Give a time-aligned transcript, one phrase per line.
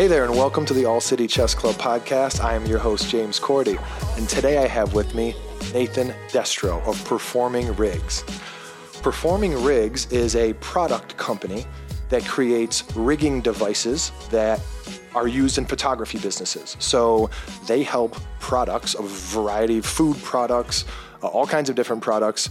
[0.00, 2.42] Hey there, and welcome to the All City Chess Club podcast.
[2.42, 3.76] I am your host, James Cordy,
[4.16, 5.34] and today I have with me
[5.74, 8.24] Nathan Destro of Performing Rigs.
[9.02, 11.66] Performing Rigs is a product company
[12.08, 14.62] that creates rigging devices that
[15.14, 16.78] are used in photography businesses.
[16.78, 17.28] So
[17.66, 20.86] they help products, a variety of food products,
[21.22, 22.48] uh, all kinds of different products,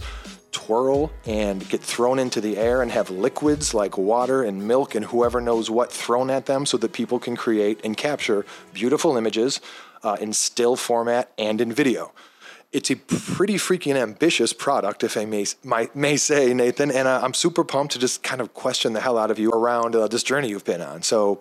[0.70, 5.06] twirl and get thrown into the air and have liquids like water and milk and
[5.06, 9.60] whoever knows what thrown at them so that people can create and capture beautiful images
[10.04, 12.12] uh, in still format and in video.
[12.70, 16.92] It's a pretty freaking ambitious product, if I may, may, may say, Nathan.
[16.92, 19.50] And uh, I'm super pumped to just kind of question the hell out of you
[19.50, 21.02] around uh, this journey you've been on.
[21.02, 21.40] So,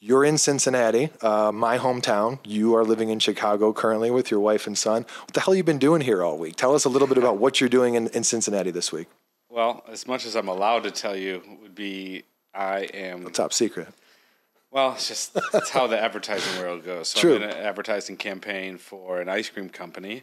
[0.00, 2.38] you're in Cincinnati, uh, my hometown.
[2.44, 5.04] You are living in Chicago currently with your wife and son.
[5.20, 6.56] What the hell have you been doing here all week?
[6.56, 9.08] Tell us a little bit about what you're doing in, in Cincinnati this week.
[9.50, 13.52] Well, as much as I'm allowed to tell you, would be I am the top
[13.52, 13.88] secret.
[14.70, 17.08] Well, it's just that's how the advertising world goes.
[17.08, 17.36] So True.
[17.36, 20.22] I'm in an advertising campaign for an ice cream company,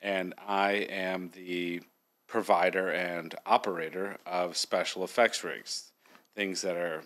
[0.00, 1.80] and I am the
[2.26, 5.90] provider and operator of special effects rigs,
[6.36, 7.02] things that are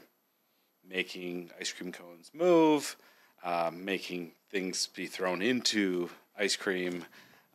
[0.88, 2.96] making ice cream cones move,
[3.44, 7.04] uh, making things be thrown into ice cream,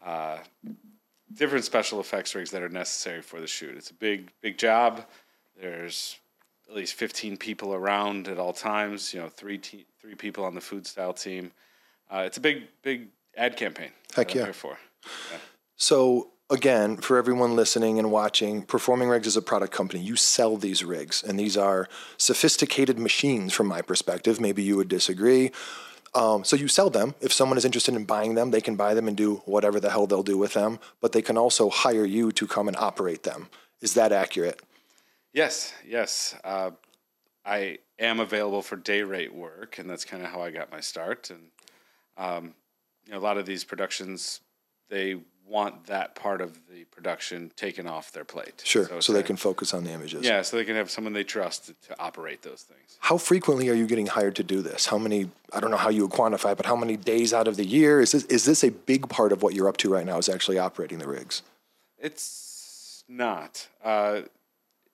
[0.06, 0.38] uh,
[1.34, 3.76] different special effects rigs that are necessary for the shoot.
[3.76, 5.06] It's a big, big job.
[5.60, 6.18] There's
[6.70, 9.14] at least 15 people around at all times.
[9.14, 11.52] You know, three te- three people on the food style team.
[12.10, 13.92] Uh, it's a big, big ad campaign.
[14.16, 14.54] Heck that I'm
[15.32, 15.38] yeah.
[15.76, 20.02] So, again, for everyone listening and watching, Performing Rigs is a product company.
[20.02, 24.40] You sell these rigs, and these are sophisticated machines from my perspective.
[24.40, 25.52] Maybe you would disagree.
[26.16, 27.16] Um, so, you sell them.
[27.22, 29.90] If someone is interested in buying them, they can buy them and do whatever the
[29.90, 33.24] hell they'll do with them, but they can also hire you to come and operate
[33.24, 33.50] them.
[33.82, 34.62] Is that accurate?
[35.34, 36.36] Yes, yes.
[36.44, 36.72] Uh,
[37.46, 40.80] I am available for day rate work, and that's kind of how I got my
[40.80, 41.30] start.
[41.30, 41.52] And
[42.18, 42.54] um,
[43.06, 44.42] you know, a lot of these productions,
[44.90, 48.62] they want that part of the production taken off their plate.
[48.66, 48.86] Sure.
[48.86, 50.26] So, it's they can focus on the images.
[50.26, 52.98] Yeah, so they can have someone they trust to, to operate those things.
[53.00, 54.88] How frequently are you getting hired to do this?
[54.88, 55.30] How many?
[55.54, 58.02] I don't know how you would quantify, but how many days out of the year
[58.02, 58.26] is this?
[58.26, 60.18] Is this a big part of what you're up to right now?
[60.18, 61.44] Is actually operating the rigs?
[61.98, 63.68] It's not.
[63.84, 64.22] Uh,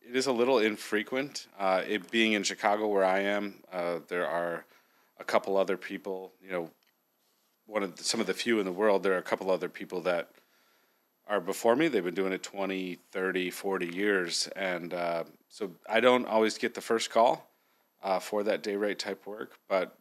[0.08, 1.47] it is a little infrequent.
[1.58, 4.66] Uh, it being in Chicago, where I am, uh, there are
[5.19, 6.31] a couple other people.
[6.44, 6.69] You know,
[7.66, 9.03] one of the, some of the few in the world.
[9.03, 10.30] There are a couple other people that
[11.28, 11.88] are before me.
[11.88, 16.74] They've been doing it 20, 30, 40 years, and uh, so I don't always get
[16.74, 17.50] the first call
[18.04, 19.58] uh, for that day rate type work.
[19.68, 19.98] But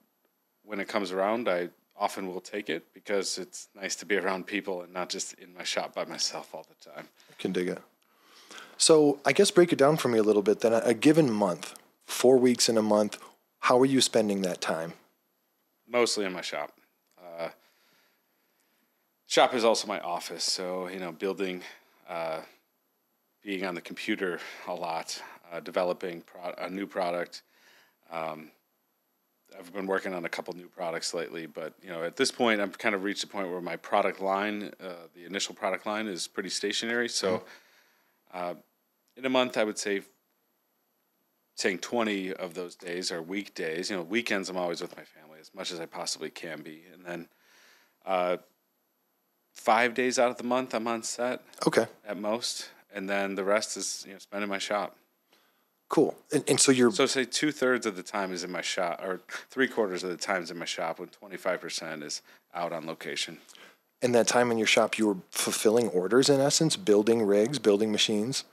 [0.64, 4.46] when it comes around, I often will take it because it's nice to be around
[4.46, 7.08] people and not just in my shop by myself all the time.
[7.38, 7.78] Can dig it.
[8.76, 10.60] So I guess break it down for me a little bit.
[10.60, 11.74] Then a given month,
[12.06, 13.18] four weeks in a month,
[13.60, 14.94] how are you spending that time?
[15.92, 16.72] mostly in my shop.
[19.32, 21.62] Shop is also my office, so you know, building,
[22.06, 22.40] uh,
[23.42, 24.38] being on the computer
[24.68, 27.40] a lot, uh, developing pro- a new product.
[28.10, 28.50] Um,
[29.58, 32.60] I've been working on a couple new products lately, but you know, at this point,
[32.60, 36.08] I've kind of reached a point where my product line, uh, the initial product line,
[36.08, 37.08] is pretty stationary.
[37.08, 37.42] So,
[38.34, 38.52] uh,
[39.16, 40.02] in a month, I would say
[41.54, 43.88] saying 20 of those days are weekdays.
[43.88, 46.82] You know, weekends I'm always with my family as much as I possibly can be.
[46.92, 47.28] And then
[48.04, 48.36] uh,
[49.52, 52.70] five days out of the month I'm on set Okay, at most.
[52.94, 54.96] And then the rest is, you know, spent in my shop.
[55.88, 56.14] cool.
[56.32, 59.00] And, and so you're So say two thirds of the time is in my shop,
[59.02, 59.20] or
[59.50, 62.22] three quarters of the time is in my shop, when 25% is
[62.54, 63.38] out on location.
[64.02, 67.92] And that time in your shop, you were fulfilling orders in essence, building rigs, building
[67.92, 68.44] machines,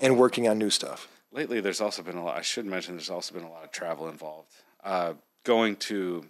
[0.00, 1.08] and working on new stuff.
[1.32, 3.70] lately there's also been a lot i should mention there's also been a lot of
[3.72, 4.48] travel involved
[4.84, 5.12] uh,
[5.44, 6.24] going to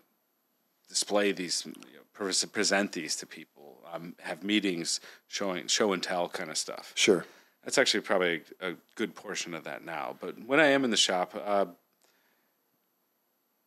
[0.89, 6.29] display these you know, present these to people um, have meetings showing show and tell
[6.29, 6.93] kind of stuff.
[6.95, 7.25] Sure.
[7.65, 10.91] that's actually probably a, a good portion of that now but when i am in
[10.91, 11.67] the shop uh,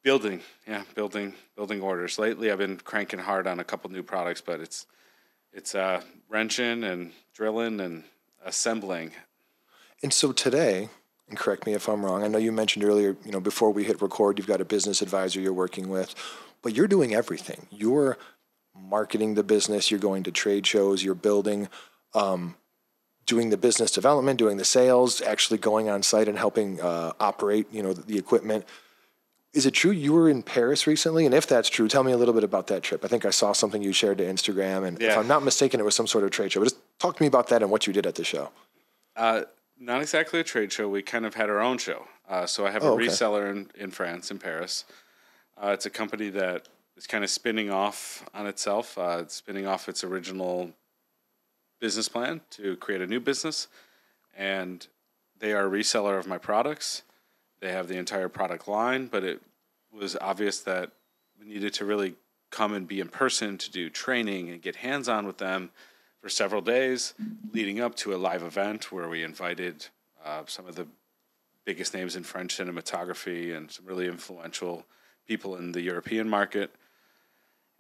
[0.03, 2.19] building yeah building building orders.
[2.19, 4.85] Lately i've been cranking hard on a couple new products but it's
[5.53, 8.03] it's uh, wrenching and drilling and
[8.45, 9.12] assembling.
[10.03, 10.89] And so today,
[11.27, 13.83] and correct me if I'm wrong, I know you mentioned earlier, you know, before we
[13.83, 16.15] hit record, you've got a business advisor you're working with,
[16.62, 17.68] but you're doing everything.
[17.72, 18.18] You're
[18.75, 21.68] marketing the business, you're going to trade shows, you're building,
[22.13, 22.56] um,
[23.25, 27.68] doing the business development, doing the sales, actually going on site and helping uh, operate,
[27.72, 28.66] you know, the, the equipment.
[29.54, 31.25] Is it true you were in Paris recently?
[31.25, 33.04] And if that's true, tell me a little bit about that trip.
[33.04, 35.84] I think I saw something you shared to Instagram, and if I'm not mistaken, it
[35.84, 36.62] was some sort of trade show.
[36.62, 38.50] But just talk to me about that and what you did at the show.
[39.16, 39.42] Uh,
[39.78, 40.88] not exactly a trade show.
[40.88, 42.08] We kind of had our own show.
[42.30, 43.08] Uh, so I have Oh, a okay.
[43.08, 44.86] reseller in, in France, in Paris.
[45.62, 46.68] Uh, it's a company that
[46.98, 48.98] is kind of spinning off on itself.
[48.98, 50.72] Uh, it's spinning off its original
[51.80, 53.68] business plan to create a new business,
[54.36, 54.88] and
[55.38, 57.04] they are a reseller of my products.
[57.60, 59.40] They have the entire product line, but it
[59.94, 60.92] was obvious that
[61.40, 62.16] we needed to really
[62.50, 65.69] come and be in person to do training and get hands on with them
[66.22, 67.13] for several days
[67.54, 69.88] leading up to a live event where we invited
[70.25, 70.88] uh, some of the
[71.66, 74.86] biggest names in French cinematography and some really influential
[75.27, 76.71] people in the European market.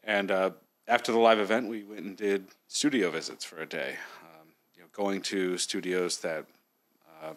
[0.03, 0.51] And uh,
[0.87, 4.81] after the live event, we went and did studio visits for a day, um, you
[4.81, 6.45] know, going to studios that
[7.23, 7.33] uh,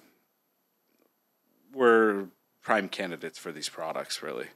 [1.73, 2.27] were
[2.63, 4.47] prime candidates for these products, really.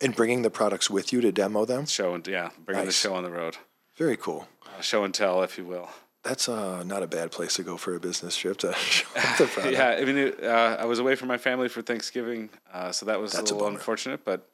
[0.00, 1.86] And bringing the products with you to demo them?
[1.86, 3.02] Show and yeah, bringing Nice.
[3.02, 3.56] the show on the road,
[3.96, 4.48] Very cool.
[4.64, 5.88] uh, show and tell, if you will.
[6.22, 9.06] That's uh, not a bad place to go for a business trip to show
[9.38, 9.72] the product.
[9.76, 13.06] Yeah, I mean, it, uh, I was away from my family for Thanksgiving, uh, so
[13.06, 13.78] that was That's a a little bummer.
[13.78, 14.24] unfortunate.
[14.24, 14.48] But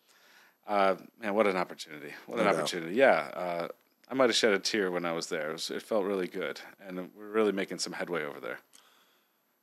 [0.69, 2.13] man, what an opportunity!
[2.27, 2.61] What an No doubt.
[2.61, 2.95] opportunity!
[2.97, 3.69] Yeah, uh,
[4.11, 5.51] I might have shed a tear when I was there.
[5.51, 8.59] It, was, it felt really good, and we're really making some headway over there.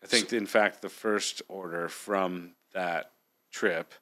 [0.04, 3.12] I think, in fact, the first order from that
[3.52, 3.94] trip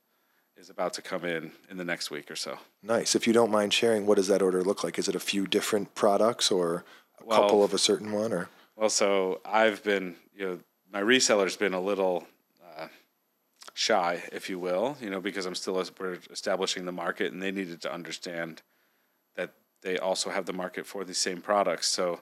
[0.56, 2.58] is about to come in in the next week or so.
[2.84, 3.16] Nice.
[3.16, 4.98] If you don't mind sharing, what does that order look like?
[4.98, 6.84] Is it a few different products or
[7.20, 8.32] a Well- couple of a certain one?
[8.34, 10.60] Or Well, so I've been, you know,
[10.92, 12.26] my reseller's been a little uh,
[13.80, 17.82] shy, if you will, you know, because I'm still establishing the market, and they needed
[17.84, 18.62] to understand
[19.38, 19.54] that
[19.84, 21.88] they also have the market for these same products.
[21.88, 22.20] So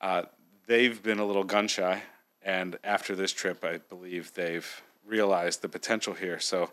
[0.00, 0.22] uh,
[0.66, 2.02] they've been a little gun shy,
[2.42, 6.40] and after this trip, I believe they've realized the potential here.
[6.40, 6.70] So.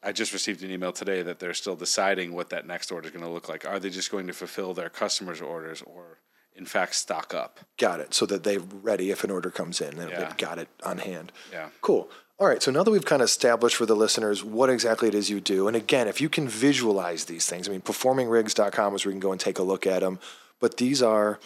[0.00, 3.12] I just received an email today that they're still deciding what that next order is
[3.12, 3.66] going to look like.
[3.66, 6.20] Are they just going to fulfill their customers' orders or,
[6.54, 7.58] in fact, stock up?
[7.78, 9.96] got it, so that they're ready if an order comes in.
[9.96, 10.20] Yeah.
[10.20, 11.32] They've got it on hand.
[11.52, 11.70] Yeah.
[11.80, 12.08] Cool.
[12.40, 12.62] All right.
[12.62, 15.40] So now that we've kind of established for the listeners what exactly it is you
[15.40, 19.14] do, and again, if you can visualize these things, I mean, performingrigs.com is where you
[19.14, 20.20] can go and take a look at them.
[20.60, 21.40] But these are,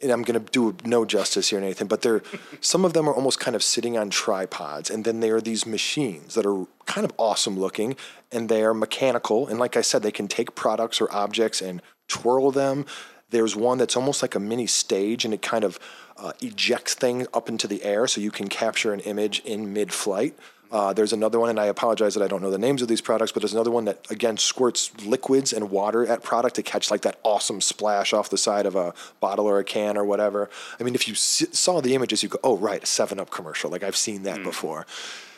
[0.00, 2.22] and I'm going to do no justice here, Nathan, but they're
[2.60, 5.66] some of them are almost kind of sitting on tripods, and then there are these
[5.66, 7.96] machines that are kind of awesome looking,
[8.30, 11.82] and they are mechanical, and like I said, they can take products or objects and
[12.06, 12.86] twirl them.
[13.30, 15.80] There's one that's almost like a mini stage, and it kind of
[16.20, 20.34] uh, ejects things up into the air, so you can capture an image in mid-flight.
[20.72, 23.00] Uh, there's another one, and I apologize that I don't know the names of these
[23.00, 26.92] products, but there's another one that again squirts liquids and water at product to catch
[26.92, 30.48] like that awesome splash off the side of a bottle or a can or whatever.
[30.78, 33.30] I mean, if you s- saw the images, you go, "Oh, right, a Seven Up
[33.30, 34.86] commercial." Like I've seen that before.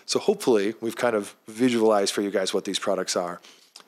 [0.05, 3.40] So hopefully, we've kind of visualized for you guys what these products are.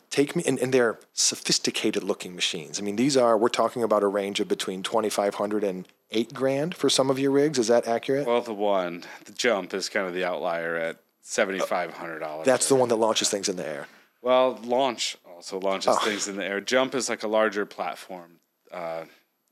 [0.09, 2.79] Take me, and, and they're sophisticated looking machines.
[2.79, 5.87] I mean, these are we're talking about a range of between twenty five hundred and
[6.11, 7.59] eight grand for some of your rigs.
[7.59, 8.27] Is that accurate?
[8.27, 12.47] Well, the one, the jump is kind of the outlier at seventy five hundred dollars.
[12.47, 13.87] That's the one that launches things in the air.
[14.23, 16.05] well, launch also launches Oh.
[16.05, 16.61] things in the air.
[16.61, 18.41] Jump is like a larger platform.
[18.73, 19.05] Uh,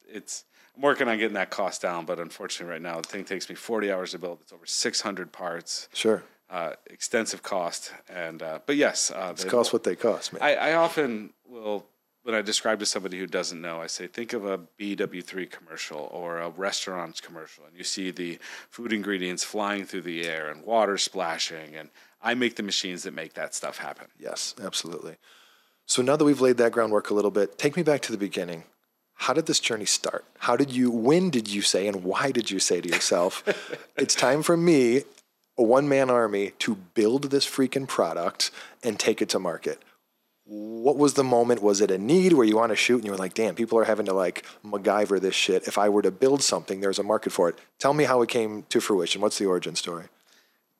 [0.08, 0.44] it's
[0.75, 3.54] I'm working on getting that cost down, but unfortunately, right now the thing takes me
[3.54, 4.38] forty hours to build.
[4.43, 6.22] It's over six hundred parts, Sure.
[6.49, 10.43] uh, extensive cost, and uh, but yes, uh, they- cost what they cost, man.
[10.43, 11.85] I, I often will,
[12.23, 16.09] when I describe to somebody who doesn't know, I say, think of a BW3 commercial
[16.12, 18.38] or a restaurant's commercial, and you see the
[18.71, 21.91] food ingredients flying through the air and water splashing, and
[22.23, 24.07] I make the machines that make that stuff happen.
[24.19, 25.17] yes, absolutely.
[25.87, 28.19] So now that we've laid that groundwork a little bit, take me back to the
[28.19, 28.64] beginning.
[29.14, 30.25] How did this journey start?
[30.38, 33.45] How did you, when did you say, and why did you say to yourself,
[33.97, 35.02] it's time for me,
[35.59, 38.52] a one man army, to build this freaking product
[38.85, 39.83] and take it to market?
[40.54, 41.62] What was the moment?
[41.62, 43.78] Was it a need where you want to shoot and you were like, damn, people
[43.78, 45.66] are having to like MacGyver this shit.
[45.66, 47.59] If I were to build something, there's a market for it.
[47.78, 49.23] Tell me how it came to fruition.
[49.23, 50.06] What's the origin story?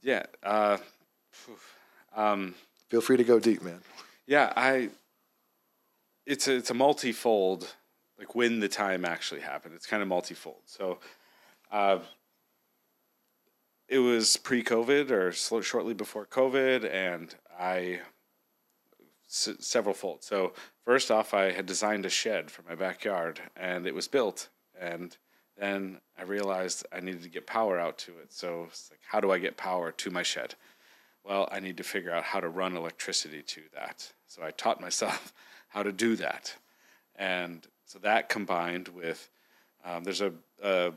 [0.03, 0.25] Yeah.
[0.43, 0.77] Uh,
[2.15, 2.55] um,
[2.91, 3.81] Feel free to go deep, man.
[4.27, 4.91] yeah, I.
[6.27, 7.75] It's a, it's a multifold,
[8.19, 9.75] like when the time actually happened.
[9.75, 10.61] It's kind of multifold.
[10.67, 10.99] So,
[11.71, 12.01] uh,
[13.89, 18.01] it was pre-COVID or shortly before COVID, and I
[19.33, 20.23] s- several fold.
[20.23, 20.53] So
[20.85, 24.49] first off, I had designed a shed for my backyard, and it was built.
[24.79, 25.17] And
[25.57, 28.33] then I realized I needed to get power out to it.
[28.33, 30.55] So it's like, how do I get power to my shed?
[31.25, 34.13] Well, I need to figure out how to run electricity to that.
[34.27, 35.33] So I taught myself
[35.69, 36.57] how to do that.
[37.17, 39.31] And so that combined with
[39.85, 40.93] um, there's a, a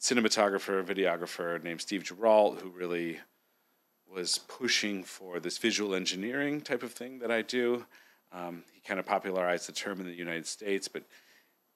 [0.00, 3.18] cinematographer, videographer named Steve Geralt who really
[4.12, 7.86] was pushing for this visual engineering type of thing that I do.
[8.32, 11.04] Um, he kind of popularized the term in the United States, but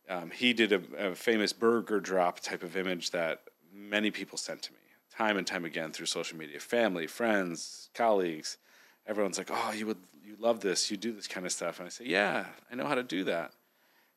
[0.09, 4.63] um, he did a, a famous burger drop type of image that many people sent
[4.63, 4.79] to me
[5.17, 8.59] time and time again through social media family, friends, colleagues.
[9.07, 10.91] everyone's like, "Oh, you would you love this?
[10.91, 13.25] You do this kind of stuff." And I say, "Yeah, I know how to do
[13.25, 13.53] that."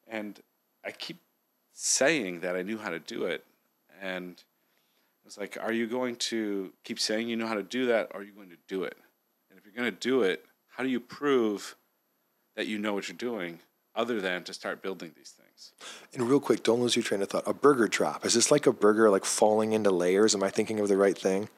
[0.07, 0.39] And
[0.83, 1.17] I keep
[1.73, 3.45] saying that I knew how to do it,
[4.01, 4.41] and
[5.27, 8.21] it's like, "Are you going to keep saying you know how to do that, or
[8.21, 8.97] are you going to do it?"
[9.49, 11.75] And if you're going to do it, how do you prove
[12.55, 13.59] that you know what you're doing,
[13.93, 15.73] other than to start building these things?
[16.13, 17.43] And real quick, don't lose your train of thought.
[17.45, 20.33] A burger drop is this like a burger like falling into layers?
[20.33, 21.49] Am I thinking of the right thing?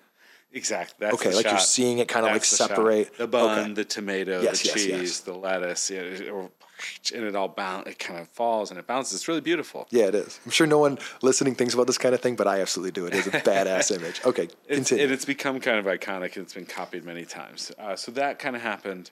[0.51, 0.95] Exactly.
[0.99, 2.69] That's okay, like you're seeing it kind of like shot.
[2.69, 3.15] separate.
[3.17, 3.73] the bun, Okay.
[3.73, 5.19] the tomato, Yes, the yes, cheese, yes.
[5.19, 7.87] the lettuce, yeah, and it all bounce.
[7.87, 9.13] It kind of falls and it bounces.
[9.19, 9.85] It's really beautiful.
[9.91, 10.39] Yeah, it is.
[10.45, 13.05] I'm sure no one listening thinks about this kind of thing, but I absolutely do.
[13.05, 14.21] It is a badass image.
[14.25, 15.03] Okay, It's, continue.
[15.03, 16.35] and it's become kind of iconic.
[16.35, 17.71] And it's been copied many times.
[17.77, 19.11] Uh, so that kind of happened,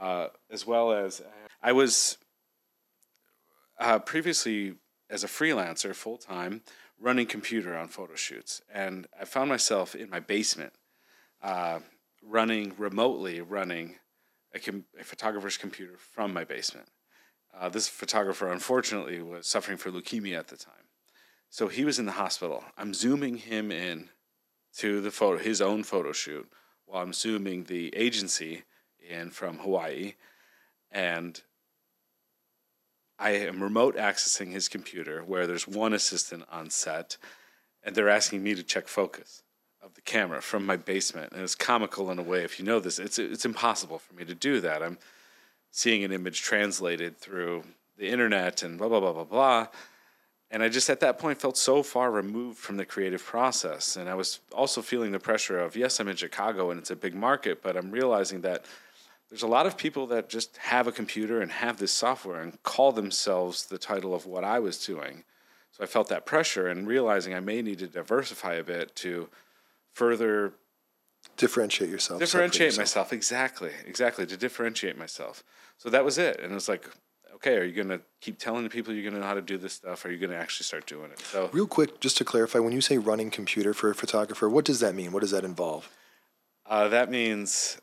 [0.00, 1.20] uh, as well as
[1.62, 2.16] I was
[3.78, 4.74] uh, previously
[5.10, 6.62] as a freelancer full time
[7.00, 10.74] running computer on photo shoots, and I found myself in my basement
[11.42, 11.80] uh,
[12.22, 13.96] running remotely running
[14.54, 16.88] a, com- a photographer's computer from my basement.
[17.58, 20.74] Uh, this photographer, unfortunately, was suffering from leukemia at the time.
[21.48, 22.62] So he was in the hospital.
[22.76, 24.10] I'm zooming him in
[24.76, 26.48] to the photo, his own photo shoot,
[26.86, 28.62] while I'm zooming the agency
[29.08, 30.14] in from Hawaii,
[30.92, 31.40] and
[33.20, 37.18] I am remote accessing his computer where there's one assistant on set,
[37.84, 39.42] and they're asking me to check focus
[39.82, 42.42] of the camera from my basement, and it's comical in a way.
[42.44, 44.82] If you know this, it's it's impossible for me to do that.
[44.82, 44.98] I'm
[45.70, 47.64] seeing an image translated through
[47.98, 49.66] the internet and blah blah blah blah blah.
[50.50, 53.96] And I just at that point felt so far removed from the creative process.
[53.96, 56.96] And I was also feeling the pressure of, yes, I'm in Chicago and it's a
[56.96, 58.64] big market, but I'm realizing that
[59.30, 62.62] there's a lot of people that just have a computer and have this software and
[62.62, 65.24] call themselves the title of what I was doing.
[65.70, 69.28] So I felt that pressure and realizing I may need to diversify a bit to
[69.94, 70.54] further
[71.36, 72.18] differentiate yourself.
[72.18, 72.78] differentiate yourself.
[72.78, 75.44] myself exactly exactly to differentiate myself
[75.76, 76.88] so that was it and it was like
[77.34, 79.42] okay are you going to keep telling the people you're going to know how to
[79.42, 82.00] do this stuff or are you going to actually start doing it so Real quick,
[82.00, 85.12] just to clarify, when you say running computer for a photographer, what does that mean?
[85.12, 85.90] What does that involve?
[86.66, 87.78] uh, that means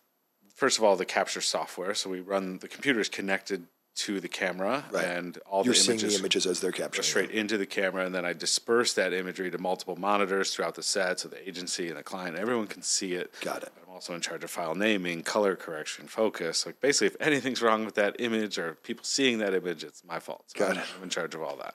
[0.57, 3.59] first of all the capture software so we run the computer is connected
[3.95, 5.05] to the camera Right.
[5.05, 7.03] and all You're the seeing images the images as they're captured.
[7.03, 10.83] straight into the camera and then I disperse that imagery to multiple monitors throughout the
[10.83, 13.71] set so the agency and the client everyone can see it Got it.
[13.81, 16.65] I'm also in charge of file naming, color correction, focus.
[16.67, 20.19] Like basically, if anything's wrong with that image or people seeing that image, it's my
[20.19, 20.43] fault.
[20.49, 20.85] So Got I'm, it.
[20.97, 21.73] I'm in charge of all that.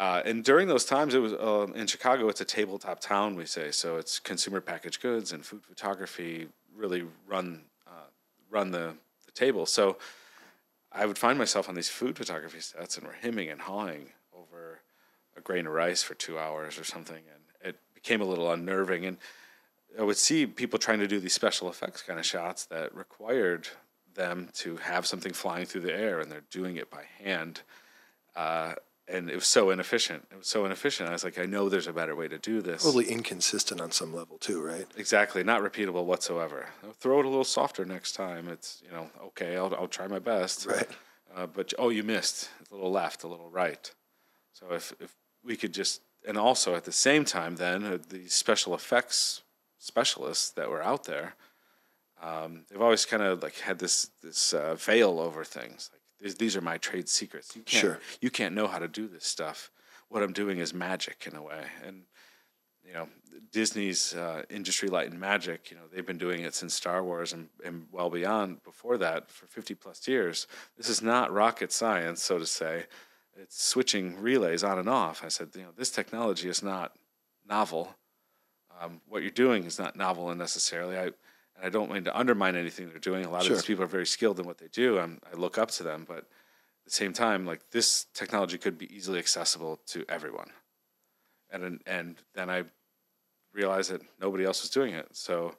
[0.00, 2.28] Uh, and during those times, it was um, in Chicago.
[2.28, 3.70] It's a tabletop town, we say.
[3.70, 7.62] So it's consumer packaged goods and food photography really run
[8.50, 8.94] run the,
[9.26, 9.66] the table.
[9.66, 9.98] So
[10.92, 14.80] I would find myself on these food photography sets, and we're hemming and hawing over
[15.36, 19.04] a grain of rice for two hours or something, and it became a little unnerving.
[19.04, 19.18] And
[19.98, 23.68] I would see people trying to do these special effects kind of shots that required
[24.14, 27.62] them to have something flying through the air, and they're doing it by hand.
[28.34, 28.74] Uh,
[29.08, 30.26] and it was so inefficient.
[30.30, 31.08] It was so inefficient.
[31.08, 32.82] I was like, I know there's a better way to do this.
[32.82, 34.86] Probably inconsistent on some level too, right?
[34.96, 36.66] Exactly, not repeatable whatsoever.
[36.84, 38.48] I'll throw it a little softer next time.
[38.48, 39.56] It's you know okay.
[39.56, 40.66] I'll I'll try my best.
[40.66, 40.88] Right.
[41.34, 43.92] Uh, but oh, you missed a little left, a little right.
[44.52, 48.28] So if if we could just and also at the same time, then uh, the
[48.28, 49.42] special effects
[49.78, 51.34] specialists that were out there,
[52.20, 55.90] um, they've always kind of like had this this uh, veil over things.
[55.92, 57.54] Like these, these are my trade secrets.
[57.54, 57.98] You can't Sure.
[58.20, 59.70] you can't know how to do this stuff.
[60.08, 62.02] What I'm doing is magic in a way, and
[62.84, 63.08] you know
[63.52, 65.70] Disney's uh, Industrial Light and Magic.
[65.70, 69.30] You know they've been doing it since Star Wars and, and well beyond before that
[69.30, 70.46] for 50 plus years.
[70.76, 72.86] This is not rocket science, so to say.
[73.40, 75.22] It's switching relays on and off.
[75.24, 76.96] I said, you know, this technology is not
[77.48, 77.94] novel.
[78.80, 80.98] Um, what you're doing is not novel and necessarily.
[80.98, 81.10] I
[81.58, 83.24] and I don't mean to undermine anything they're doing.
[83.24, 83.52] A lot Sure.
[83.52, 84.98] of these people are very skilled in what they do.
[84.98, 86.24] I'm, I look up to them, but at
[86.84, 90.50] the same time, like this technology could be easily accessible to everyone.
[91.50, 92.64] And and then I
[93.52, 95.16] realized that nobody else was doing it.
[95.16, 95.56] So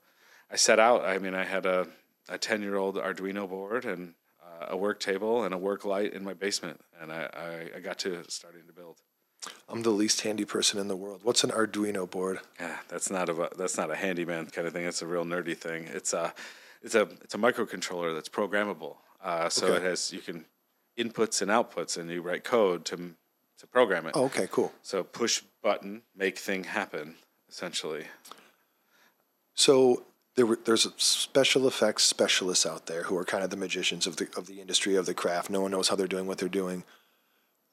[0.51, 1.03] I set out.
[1.03, 1.87] I mean, I had a
[2.27, 4.13] a ten year old Arduino board and
[4.43, 7.79] uh, a work table and a work light in my basement, and I, I, I
[7.79, 9.01] got to starting to build.
[9.69, 11.21] I'm the least handy person in the world.
[11.23, 12.39] What's an Arduino board?
[12.59, 14.85] Yeah, that's not a that's not a handyman kind of thing.
[14.85, 15.85] It's a real nerdy thing.
[15.85, 16.33] It's a
[16.81, 18.97] it's a it's a microcontroller that's programmable.
[19.23, 19.77] Uh, so Okay.
[19.77, 20.45] it has you can
[20.97, 23.15] inputs and outputs, and you write code to
[23.59, 24.11] to program it.
[24.15, 24.71] Oh, okay, cool.
[24.81, 27.15] So push button, make thing happen,
[27.49, 28.05] essentially.
[29.53, 30.03] So
[30.35, 34.17] there were, there's special effects specialists out there who are kind of the magicians of
[34.17, 35.49] the of the industry of the craft.
[35.49, 36.83] No one knows how they're doing what they're doing.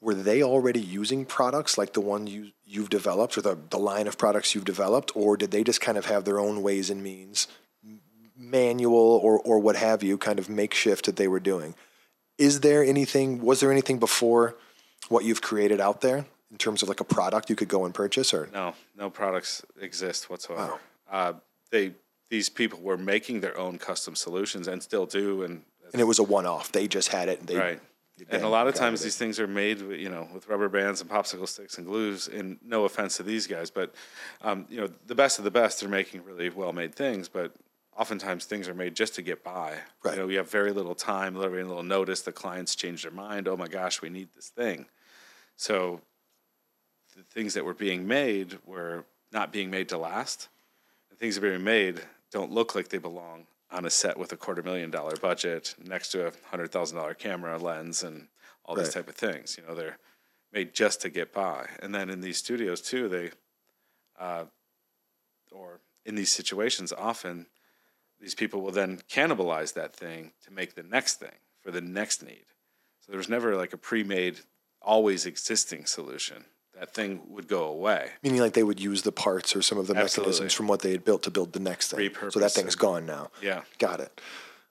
[0.00, 4.06] Were they already using products like the one you you've developed or the, the line
[4.06, 7.02] of products you've developed, or did they just kind of have their own ways and
[7.02, 7.48] means
[8.36, 11.74] manual or or what have you kind of makeshift that they were doing.
[12.38, 13.42] Is there anything?
[13.42, 14.56] Was there anything before
[15.08, 17.94] what you've created out there in terms of like a product you could go and
[17.94, 18.48] purchase or?
[18.52, 20.78] No, no products exist whatsoever.
[21.10, 21.34] Uh,
[21.70, 21.92] they
[22.28, 25.62] these people were making their own custom solutions and still do, and
[25.92, 26.72] And it was a one-off.
[26.72, 27.40] They just had it.
[27.40, 27.80] And they, right.
[28.30, 31.02] And a lot of times these things are made, with, you know, with rubber bands
[31.02, 32.28] and popsicle sticks and glues.
[32.28, 33.94] And no offense to these guys, but
[34.42, 37.28] um, you know, the best of the best are making really well-made things.
[37.28, 37.52] But
[37.96, 39.78] oftentimes things are made just to get by.
[40.02, 40.14] Right.
[40.14, 42.22] You know, you have very little time, very little notice.
[42.22, 43.48] The clients change their mind.
[43.48, 44.86] Oh my gosh, we need this thing.
[45.56, 46.00] So
[47.16, 50.48] the things that were being made were not being made to last.
[51.10, 54.32] The things that were being made don't look like they belong on a set with
[54.32, 58.28] a quarter million dollar budget next to a hundred thousand dollar camera lens and
[58.64, 59.58] all these type of things.
[59.58, 59.98] You know, they're
[60.52, 61.68] made just to get by.
[61.80, 63.30] And then in these studios too, they,
[64.18, 64.44] uh,
[65.52, 67.46] or in these situations, often
[68.20, 72.22] these people will then cannibalize that thing to make the next thing for the next
[72.22, 72.46] need.
[73.00, 74.40] So there's never like a pre-made,
[74.80, 76.44] always existing solution.
[76.78, 78.10] That thing would go away.
[78.22, 80.30] Meaning like they would use the parts or some of the Absolutely.
[80.32, 82.10] mechanisms from what they had built to build the next thing.
[82.30, 82.78] So that Repurpose thing's it.
[82.78, 83.30] gone now.
[83.42, 83.62] Yeah.
[83.78, 84.20] Got it.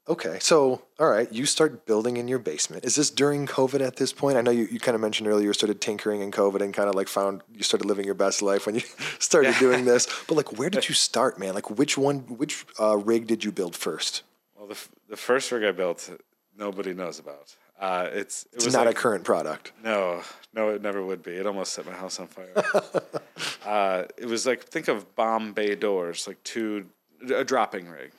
[0.07, 0.37] Okay.
[0.39, 2.85] So, all right, you start building in your basement.
[2.85, 4.37] Is this during COVID at this point?
[4.37, 6.87] I know you, you kind of mentioned earlier you started tinkering in COVID and kind
[6.87, 8.81] of like found you started living your best life when you
[9.19, 10.07] started doing this.
[10.27, 11.55] But like, where did you start, man?
[11.55, 14.21] Like, which one, which uh, rig did you build first?
[14.55, 16.07] Well, the, f- the first rig I built,
[16.55, 17.55] nobody knows about.
[17.79, 19.73] Uh, it's it It's was not like, a current product.
[19.83, 20.21] No,
[20.53, 21.31] no, it never would be.
[21.31, 22.53] It almost set my house on fire.
[23.65, 26.85] uh, it was like think of bomb bay doors, like two
[27.33, 28.11] a dropping rig,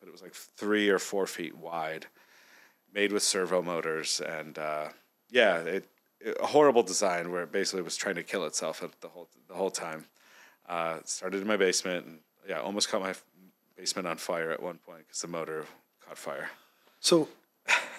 [0.00, 2.06] but it was like three or four feet wide,
[2.94, 4.88] made with servo motors, and uh,
[5.30, 5.66] yeah, it,
[6.20, 9.52] it- a horrible design where it basically was trying to kill itself the whole the
[9.54, 10.06] whole time.
[10.66, 13.12] Uh, started in my basement, and yeah, almost caught my
[13.76, 15.66] basement on fire at one point because the motor
[16.06, 16.48] caught fire.
[17.00, 17.28] So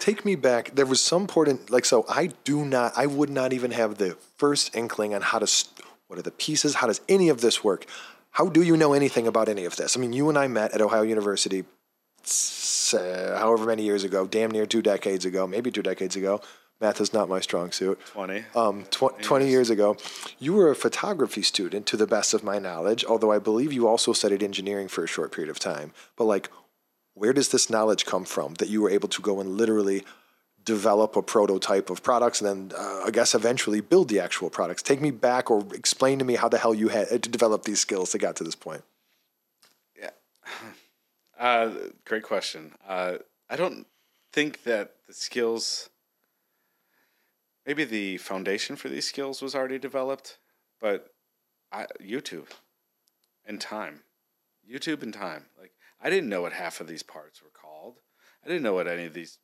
[0.05, 0.75] take me back.
[0.75, 4.15] There was some important, like, so I do not, I would not even have the
[4.37, 6.75] first inkling on how to, st- what are the pieces?
[6.75, 7.85] How does any of this work?
[8.31, 9.97] How do you know anything about any of this?
[9.97, 11.63] I mean, you and I met at Ohio University,
[12.93, 16.41] uh, however many years ago, damn near two decades ago, maybe two decades ago.
[16.81, 17.97] Math is not my strong suit.
[18.07, 18.43] Twenty.
[18.53, 19.95] Um, tw- 20 years ago,
[20.39, 23.87] you were a photography student, to the best of my knowledge, although I believe you
[23.87, 25.93] also studied engineering for a short period of time.
[26.17, 26.49] But, like,
[27.15, 30.03] where does this knowledge come from that you were able to go and literally
[30.63, 34.83] develop a prototype of products and then, uh, I guess, eventually build the actual products?
[34.83, 37.79] Take me back or explain to me how the hell you had to develop these
[37.79, 38.83] skills to get to this point.
[39.99, 40.11] Yeah.
[41.37, 41.69] Uh,
[42.05, 42.71] great question.
[42.87, 43.15] Uh,
[43.49, 43.85] I don't
[44.31, 45.89] think that the skills,
[47.67, 50.37] maybe the foundation for these skills was already developed,
[50.79, 51.13] but
[51.73, 52.47] I, YouTube
[53.45, 54.03] and time.
[54.65, 55.47] YouTube and time.
[55.59, 57.99] Like, I didn't know what half of these parts were called.
[58.43, 59.39] I didn't know what any of these.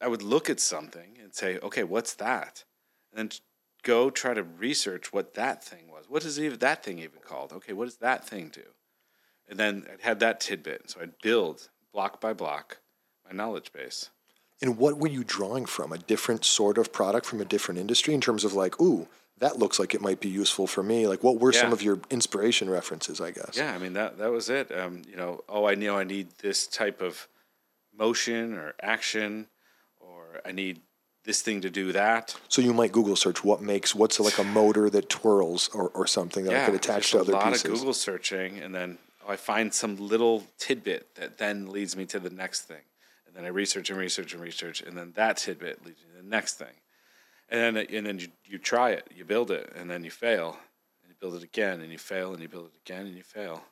[0.00, 2.64] I would look at something and say, okay, what's that?
[3.10, 3.38] And then
[3.82, 6.04] go try to research what that thing was.
[6.08, 7.52] What is even that thing even called?
[7.52, 8.62] Okay, what does that thing do?
[9.48, 10.90] And then I'd had that tidbit.
[10.90, 12.78] So I'd build block by block
[13.24, 14.10] my knowledge base.
[14.62, 15.92] And what were you drawing from?
[15.92, 19.06] A different sort of product from a different industry in terms of, like, ooh,
[19.38, 21.06] that looks like it might be useful for me?
[21.06, 23.52] Like, what were some of your inspiration references, I guess?
[23.54, 24.76] Yeah, I mean that that was it.
[24.76, 27.28] Um, you know, oh, I know I need this type of
[27.96, 29.46] motion or action,
[30.00, 30.80] or I need
[31.24, 32.36] this thing to do that.
[32.48, 36.06] So you might Google search what makes what's like a motor that twirls or, or
[36.06, 37.34] something that I could attach to other pieces.
[37.34, 37.64] a lot pieces.
[37.64, 42.06] of Google searching, and then oh, I find some little tidbit that then leads me
[42.06, 42.82] to the next thing,
[43.26, 46.22] and then I research and research and research, and then that tidbit leads me to
[46.22, 46.74] the next thing,
[47.48, 50.58] and then and then you, you try it, you build it, and then you fail,
[51.02, 53.22] and you build it again, and you fail, and you build it again, and you
[53.22, 53.64] fail.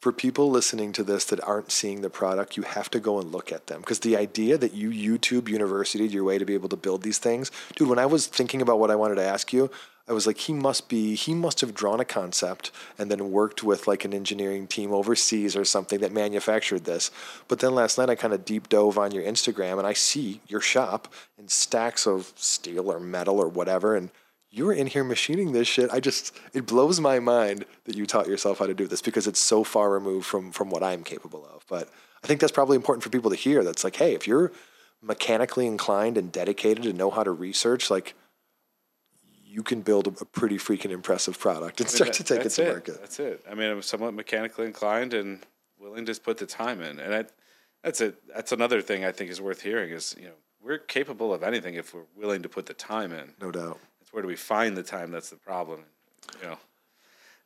[0.00, 3.32] For people listening to this that aren't seeing the product, you have to go and
[3.32, 6.68] look at them because the idea that you YouTube University your way to be able
[6.68, 7.88] to build these things, dude.
[7.88, 9.70] When I was thinking about what I wanted to ask you,
[10.08, 13.62] I was like, he must be, he must have drawn a concept and then worked
[13.62, 17.10] with like an engineering team overseas or something that manufactured this.
[17.46, 20.40] But then last night I kind of deep dove on your Instagram and I see
[20.48, 24.10] your shop and stacks of steel or metal or whatever, and
[24.50, 25.90] you were in here machining this shit.
[25.92, 29.26] I just it blows my mind that you taught yourself how to do this because
[29.26, 31.64] it's so far removed from from what I'm capable of.
[31.68, 31.88] But
[32.24, 33.62] I think that's probably important for people to hear.
[33.62, 34.52] That's like, hey, if you're
[35.02, 38.14] mechanically inclined and dedicated and know how to research, like
[39.48, 42.66] you can build a, a pretty freaking impressive product and start to take it to
[42.66, 43.00] market.
[43.00, 43.44] That's it.
[43.50, 45.44] I mean, I'm somewhat mechanically inclined and
[45.78, 47.24] willing to put the time in, and I,
[47.82, 48.16] that's it.
[48.34, 49.90] That's another thing I think is worth hearing.
[49.90, 53.32] Is you know we're capable of anything if we're willing to put the time in.
[53.40, 53.78] No doubt.
[54.00, 55.84] It's where do we find the time that's the problem.
[56.42, 56.58] You know,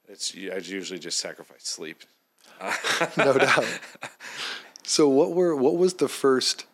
[0.08, 2.02] it's I usually just sacrifice sleep.
[3.16, 3.64] No doubt.
[4.84, 6.66] So what were what was the first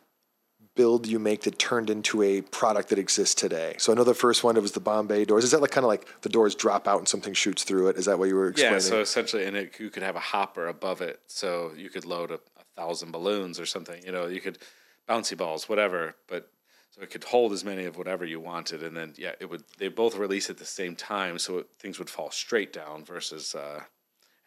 [0.78, 3.74] build you make that turned into a product that exists today?
[3.78, 5.42] So I know the first one it was the bomb bay doors.
[5.42, 7.96] Is that like kind of like the doors drop out and something shoots through it?
[7.96, 8.74] Is that what you were explaining?
[8.74, 12.04] Yeah, so essentially, and it, you could have a hopper above it, so you could
[12.04, 14.00] load a, a thousand balloons or something.
[14.04, 14.58] You know, you could
[15.08, 16.48] bouncy balls, whatever, but
[16.90, 19.64] so it could hold as many of whatever you wanted, and then yeah, it would.
[19.78, 23.56] They both release at the same time, so it, things would fall straight down versus
[23.56, 23.80] uh,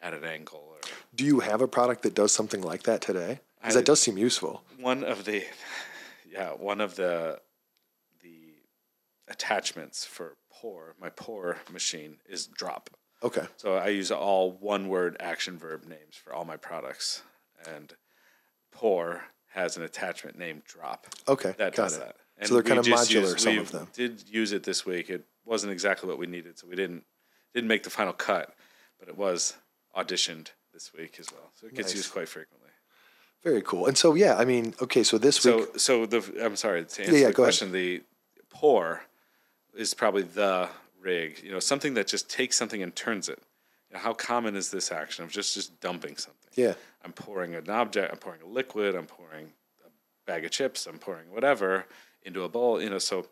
[0.00, 0.64] at an angle.
[0.70, 0.78] Or,
[1.14, 3.40] Do you have a product that does something like that today?
[3.60, 4.64] Because that does seem useful.
[4.80, 5.44] one of the
[6.32, 7.38] yeah one of the
[8.22, 8.54] the
[9.28, 12.90] attachments for pour my pour machine is drop
[13.22, 13.46] Okay.
[13.56, 17.22] so i use all one word action verb names for all my products
[17.72, 17.94] and
[18.72, 21.54] pour has an attachment named drop Okay.
[21.58, 22.00] that got does it.
[22.00, 22.16] that
[22.48, 23.88] So they're kind of modular, used- some we of them.
[23.92, 27.04] did use it this week it wasn't exactly what we needed so we didn't
[27.54, 28.54] didn't make the final cut
[28.98, 29.54] but it was
[29.96, 31.96] auditioned this week as well so it gets Nice.
[31.96, 32.61] used quite frequently
[33.44, 33.86] Very cool.
[33.86, 37.02] And so yeah, I mean, okay, so this week So, so the I'm sorry to
[37.02, 37.50] answer Yeah, yeah, the go ahead.
[37.52, 37.72] question.
[37.72, 38.02] The
[38.50, 39.02] pour
[39.76, 40.68] is probably the
[41.00, 41.40] rig.
[41.42, 43.40] You know, something that just takes something and turns it.
[43.90, 46.50] You know, how common is this action of just just dumping something?
[46.54, 46.74] Yeah.
[47.04, 48.12] I'm pouring an object.
[48.12, 48.94] I'm pouring a liquid.
[48.94, 49.52] I'm pouring
[49.84, 49.88] a
[50.26, 50.86] bag of chips.
[50.86, 51.86] I'm pouring whatever
[52.22, 52.80] into a bowl.
[52.80, 53.26] You know, so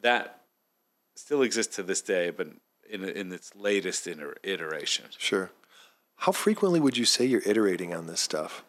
[0.00, 0.42] that
[1.16, 2.46] still exists to this day, but
[2.88, 5.06] in in its latest iter- iteration.
[5.18, 5.50] Sure.
[6.18, 8.62] How frequently would you say you're iterating on this stuff?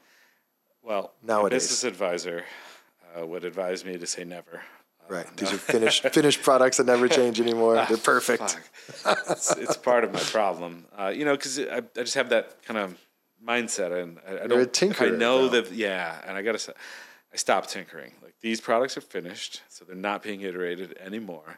[0.87, 1.63] Well, Nowadays.
[1.63, 2.45] business advisor
[3.19, 4.61] uh, would advise me to say never.
[5.09, 5.25] Right.
[5.35, 7.75] These are finished finished products that never change anymore.
[7.87, 8.57] They're perfect.
[9.29, 10.85] It's, it's part of my problem.
[10.97, 12.97] Uh, you know, because I, I just have that kind of
[13.45, 14.83] mindset, and I, I don't.
[14.83, 15.61] a if I know though.
[15.61, 16.73] that, yeah, and I gotta say,
[17.33, 18.13] I stopped tinkering.
[18.21, 21.57] Like these products are finished, so they're not being iterated anymore.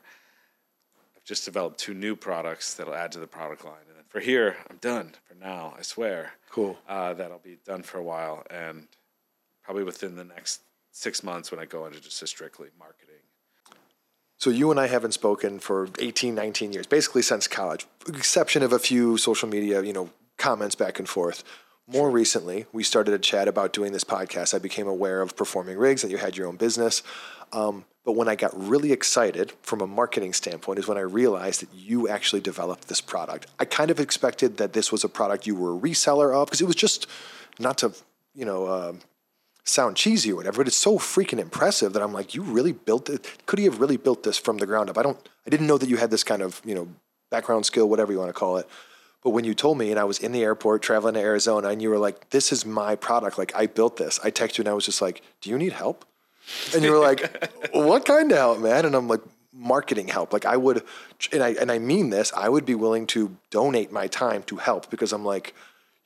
[1.15, 4.19] I've just developed two new products that'll add to the product line, and then for
[4.19, 5.73] here, I'm done for now.
[5.77, 6.33] I swear.
[6.51, 6.77] Cool.
[6.87, 8.87] Uh, that'll be done for a while, and
[9.69, 13.21] probably within the next six months when I go into just strictly marketing.
[14.37, 18.73] So you and I haven't spoken for 18, 19 years, basically since college, exception of
[18.73, 21.43] a few social media, you know, comments back and forth.
[21.85, 24.55] More recently, we started a chat about doing this podcast.
[24.55, 27.03] I became aware of performing rigs and you had your own business.
[27.53, 31.61] Um, but when I got really excited from a marketing standpoint is when I realized
[31.61, 33.45] that you actually developed this product.
[33.59, 36.59] I kind of expected that this was a product you were a reseller of because
[36.59, 37.05] it was just
[37.59, 37.93] not to,
[38.33, 39.01] you know, um,
[39.63, 43.09] sound cheesy or whatever, but it's so freaking impressive that I'm like, you really built
[43.09, 43.27] it.
[43.45, 44.97] Could he have really built this from the ground up?
[44.97, 46.87] I don't, I didn't know that you had this kind of, you know,
[47.29, 48.67] background skill, whatever you want to call it.
[49.23, 51.81] But when you told me, and I was in the airport traveling to Arizona, and
[51.81, 53.37] you were like, "This is my product.
[53.37, 55.73] Like, I built this." I texted you, and I was just like, "Do you need
[55.73, 56.05] help?"
[56.73, 59.19] And you were like, "What kind of help, man?" And I'm like,
[59.53, 60.31] "Marketing help.
[60.31, 60.83] Like, I would,
[61.33, 62.31] and I and I mean this.
[62.33, 65.53] I would be willing to donate my time to help because I'm like,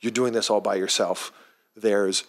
[0.00, 1.32] you're doing this all by yourself.
[1.76, 2.24] There's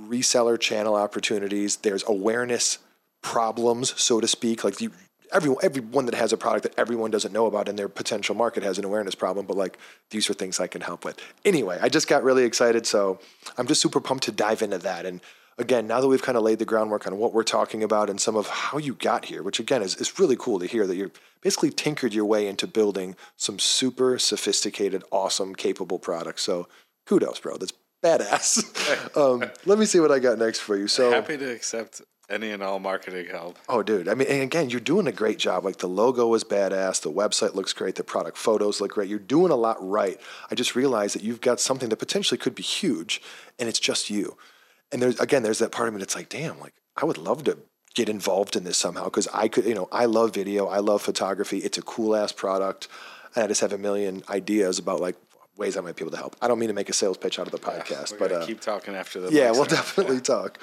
[0.00, 1.76] reseller channel opportunities.
[1.76, 2.78] There's awareness
[3.22, 4.64] problems, so to speak.
[4.64, 4.92] Like you,
[5.32, 8.62] everyone, everyone that has a product that everyone doesn't know about in their potential market
[8.62, 9.46] has an awareness problem.
[9.46, 9.78] But like
[10.10, 11.20] these are things I can help with.
[11.44, 13.20] Anyway, I just got really excited, so
[13.56, 15.06] I'm just super pumped to dive into that.
[15.06, 15.20] And
[15.58, 18.20] again, now that we've kind of laid the groundwork on what we're talking about and
[18.20, 20.96] some of how you got here, which again is, is really cool to hear that
[20.96, 26.42] you're basically tinkered your way into building some super sophisticated, awesome, capable products.
[26.42, 26.68] So
[27.06, 27.56] kudos, bro.
[27.56, 27.72] That's
[28.06, 29.16] badass.
[29.16, 30.88] um, let me see what I got next for you.
[30.88, 33.58] So Happy to accept any and all marketing help.
[33.68, 34.08] Oh, dude.
[34.08, 35.64] I mean, and again, you're doing a great job.
[35.64, 37.02] Like the logo is badass.
[37.02, 37.94] The website looks great.
[37.94, 39.08] The product photos look great.
[39.08, 40.20] You're doing a lot right.
[40.50, 43.22] I just realized that you've got something that potentially could be huge,
[43.58, 44.36] and it's just you.
[44.92, 47.44] And there's again, there's that part of me that's like, damn, like I would love
[47.44, 47.58] to
[47.94, 50.66] get involved in this somehow because I could, you know, I love video.
[50.66, 51.58] I love photography.
[51.58, 52.88] It's a cool ass product,
[53.34, 55.16] and I just have a million ideas about like
[55.56, 56.36] ways I might be able to help.
[56.40, 58.46] I don't mean to make a sales pitch out of the podcast, We're but uh,
[58.46, 59.32] keep talking after the.
[59.32, 60.58] yeah, we'll definitely talk.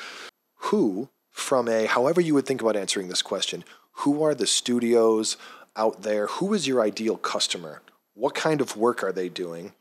[0.55, 3.63] Who, from a, however you would think about answering this question,
[3.97, 5.37] who are the studios
[5.75, 6.27] out there?
[6.27, 7.81] Who is your ideal customer?
[8.13, 9.73] What kind of work are they doing?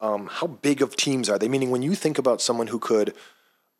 [0.00, 1.48] Um, how big of teams are they?
[1.48, 3.14] Meaning, when you think about someone who could,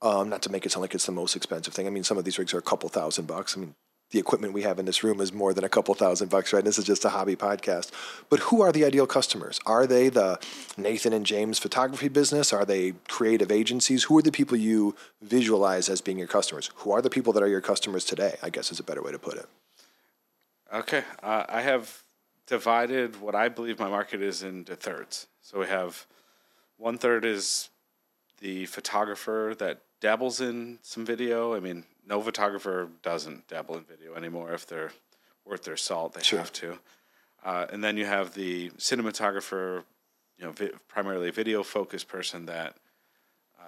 [0.02, 2.18] um, not to make it sound like it's the most expensive thing, I mean, some
[2.18, 3.56] of these rigs are a couple thousand bucks.
[3.56, 3.74] I mean,
[4.10, 6.60] the equipment we have in this room is more than a couple thousand bucks, right?
[6.60, 7.90] And this is just a hobby podcast.
[8.30, 9.60] But who are the ideal customers?
[9.66, 10.38] Are they the
[10.76, 12.52] Nathan and James photography business?
[12.52, 14.04] Are they creative agencies?
[14.04, 16.70] Who are the people you visualize as being your customers?
[16.76, 18.36] Who are the people that are your customers today?
[18.42, 19.46] I guess is a better way to put it.
[20.72, 22.02] Okay, uh, I have
[22.46, 25.26] divided what I believe my market is into thirds.
[25.42, 26.06] So we have
[26.78, 27.68] one third is
[28.40, 31.54] the photographer that dabbles in some video.
[31.54, 34.52] I mean, no photographer doesn't dabble in video anymore.
[34.52, 34.92] If they're
[35.44, 36.38] worth their salt, they Sure.
[36.38, 36.78] have to.
[37.44, 39.84] Uh, and then you have the cinematographer,
[40.36, 42.76] you know, vi- primarily video focused person that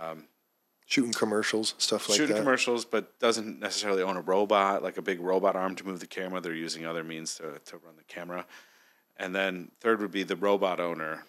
[0.00, 0.24] um,
[0.86, 2.32] Shooting commercials, stuff like shooting that.
[2.32, 6.00] Shooting commercials, but doesn't necessarily own a robot, like a big robot arm to move
[6.00, 6.40] the camera.
[6.40, 8.44] They're using other means to, to run the camera.
[9.16, 11.26] And then third would be the robot owner,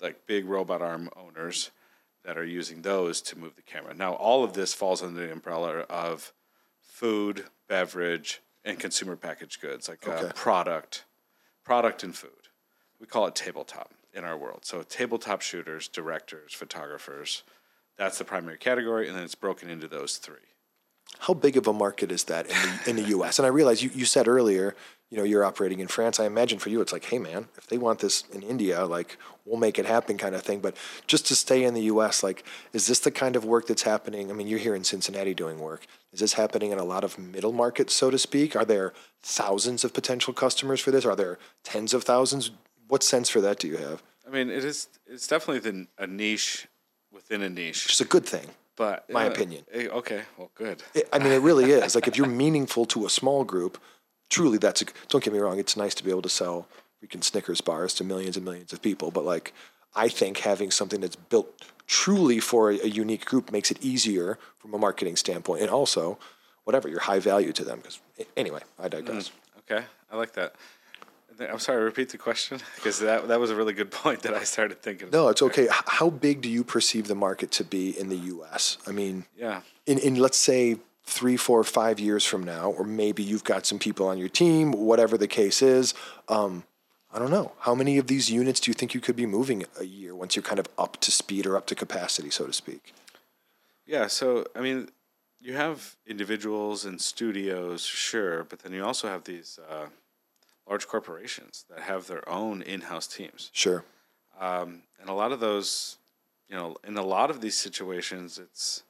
[0.00, 1.70] like big robot arm owners
[2.24, 3.94] that are using those to move the camera.
[3.94, 6.32] Now, all of this falls under the umbrella of
[6.84, 10.28] food, beverage, and consumer packaged goods, like Okay.
[10.28, 11.04] uh, product,
[11.64, 12.30] product and food.
[13.00, 14.64] We call it tabletop in our world.
[14.64, 17.42] So tabletop shooters, directors, photographers,
[17.96, 20.36] that's the primary category, and then it's broken into those three.
[21.20, 23.38] How big of a market is that in the, in the U.S.?
[23.38, 24.74] And I realize you, you said earlier,
[25.10, 26.18] you know, you're operating in France.
[26.18, 29.16] I imagine for you, it's like, hey, man, if they want this in India, like,
[29.44, 30.60] we'll make it happen kind of thing.
[30.60, 33.82] But just to stay in the U.S., like, is this the kind of work that's
[33.82, 34.30] happening?
[34.30, 35.86] I mean, you're here in Cincinnati doing work.
[36.12, 38.56] Is this happening in a lot of middle markets, so to speak?
[38.56, 41.04] Are there thousands of potential customers for this?
[41.04, 42.50] Are there tens of thousands?
[42.88, 44.02] What sense for that do you have?
[44.26, 44.88] I mean, it is.
[45.06, 46.66] It's definitely the, a niche
[47.12, 48.46] within a niche, It's a good thing.
[48.74, 49.64] but my uh, opinion.
[49.72, 50.82] eh, okay, well, good.
[50.94, 51.94] It, I mean, it really is.
[51.94, 53.78] Like, if you're meaningful to a small group,
[54.30, 55.58] truly, that's a, don't get me wrong.
[55.58, 56.66] It's nice to be able to sell
[57.02, 59.10] freaking Snickers bars to millions and millions of people.
[59.10, 59.52] But like,
[59.94, 61.48] I think having something that's built
[61.86, 66.18] truly for a, a unique group makes it easier from a marketing standpoint, and also,
[66.64, 67.78] whatever, you're high value to them.
[67.78, 68.00] Because
[68.36, 69.30] anyway, I digress.
[69.30, 69.32] Mm,
[69.76, 70.54] okay, I like that.
[71.40, 71.82] I'm sorry.
[71.82, 75.10] Repeat the question because that that was a really good point that I started thinking.
[75.12, 75.68] No, it's okay.
[75.70, 78.78] How big do you perceive the market to be in the U.S.?
[78.86, 79.62] I mean, Yeah.
[79.86, 83.78] in, in let's say three, four, five years from now, or maybe you've got some
[83.78, 85.94] people on your team, whatever the case is.
[86.28, 86.64] Um,
[87.12, 87.52] I don't know.
[87.60, 90.34] How many of these units do you think you could be moving a year once
[90.34, 92.92] you're kind of up to speed or up to capacity, so to speak?
[93.86, 94.88] Yeah, so I mean,
[95.40, 99.86] you have individuals and studios, sure, but then you also have these uh,
[100.68, 103.84] large corporations that have their own in-house teams, Sure.
[104.40, 105.98] um, and a lot of those,
[106.48, 108.82] you know, in a lot of these situations, it's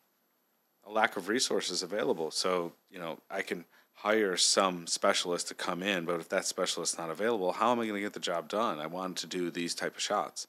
[0.87, 2.31] a lack of resources available.
[2.31, 6.99] So you know, I can hire some specialist to come in, but if that specialist's
[6.99, 8.79] not available, how am I going to get the job done?
[8.79, 10.47] I wanted to do these type of shots,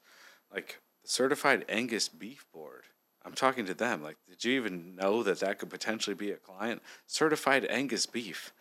[0.52, 2.84] like the certified Angus beef board.
[3.24, 4.02] I'm talking to them.
[4.04, 6.80] Like, did you even know that that could potentially be a client?
[7.08, 8.52] Certified Angus beef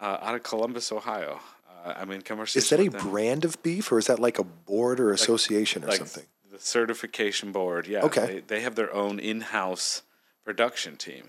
[0.00, 1.40] uh, out of Columbus, Ohio.
[1.84, 2.64] Uh, I'm in conversation.
[2.64, 3.10] Is that a them.
[3.10, 6.24] brand of beef or is that like a board or association or like something?
[6.50, 8.00] The certification board, yeah.
[8.00, 8.26] Okay.
[8.26, 10.02] They, they have their own in-house
[10.48, 11.24] production team.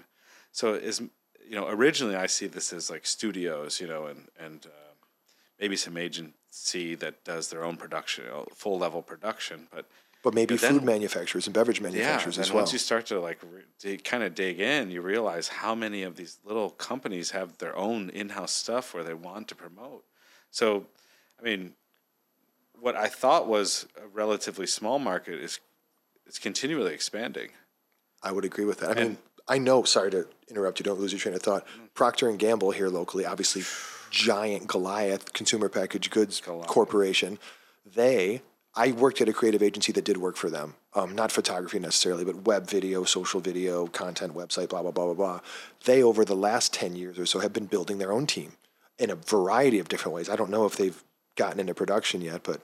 [0.60, 0.98] So is
[1.50, 4.92] you know originally I see this as like studios, you know, and and uh,
[5.60, 9.86] maybe some agency that does their own production, you know, full level production, but.
[10.22, 12.64] But maybe then- food manufacturers and beverage Yeah, manufacturers and as well.
[12.64, 13.40] once you start to like
[13.84, 17.74] re- kind of dig in, you realize how many of these little companies have their
[17.86, 20.04] own in-house stuff where they want to promote.
[20.52, 20.88] So,
[21.40, 21.62] I mean,
[22.86, 25.62] what I thought was a relatively small market is
[26.28, 27.50] it's continually expanding.
[28.22, 28.98] I would agree with that.
[28.98, 29.84] I mean, I know.
[29.84, 30.84] Sorry to interrupt you.
[30.84, 31.66] Don't lose your train of thought.
[31.94, 33.64] Procter and Gamble here locally, obviously,
[34.12, 36.68] giant Goliath consumer packaged goods Goliath.
[36.68, 37.40] corporation.
[37.86, 38.42] They,
[38.76, 40.76] I worked at a creative agency that did work for them.
[40.94, 45.14] Um, not photography necessarily, but web video, social video, content, website, blah blah blah blah
[45.14, 45.40] blah.
[45.86, 48.54] They over the last ten years or so have been building their own team
[48.98, 50.30] in a variety of different ways.
[50.30, 51.02] I don't know if they've
[51.36, 52.62] gotten into production yet, but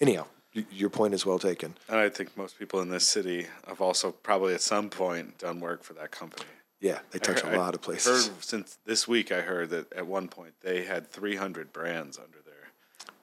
[0.00, 0.26] anyhow,
[0.70, 1.74] your point is well taken.
[1.88, 5.60] And I think most people in this city have also probably at some point done
[5.60, 6.44] work for that company.
[6.80, 8.26] Yeah, they touch a lot of places.
[8.28, 12.38] Heard since this week, I heard that at one point they had 300 brands under
[12.44, 12.70] their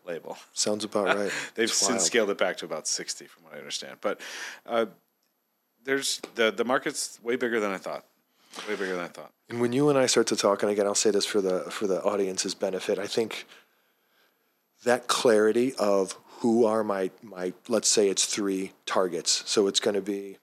[0.06, 0.38] label.
[0.54, 1.32] Sounds about right.
[1.56, 2.02] They've It's since wild.
[2.02, 3.98] scaled it back to about 60, from what I understand.
[4.00, 4.22] But
[4.66, 4.86] uh,
[5.84, 8.06] there's the the market's way bigger than I thought.
[8.68, 9.32] Way bigger than I thought.
[9.50, 11.62] And when you and I start to talk, and again, I'll say this for the
[11.70, 13.46] for the audience's benefit, I think
[14.86, 19.44] that clarity of who are my my let's say it's three targets.
[19.46, 20.38] So it's going to be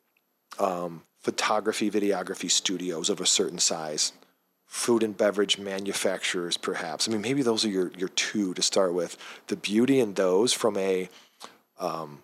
[0.59, 4.13] um, photography, videography studios of a certain size,
[4.67, 7.09] food and beverage manufacturers, perhaps.
[7.09, 9.17] I mean, maybe those are your your two to start with.
[9.49, 11.09] The beauty in those from a
[11.79, 12.23] um,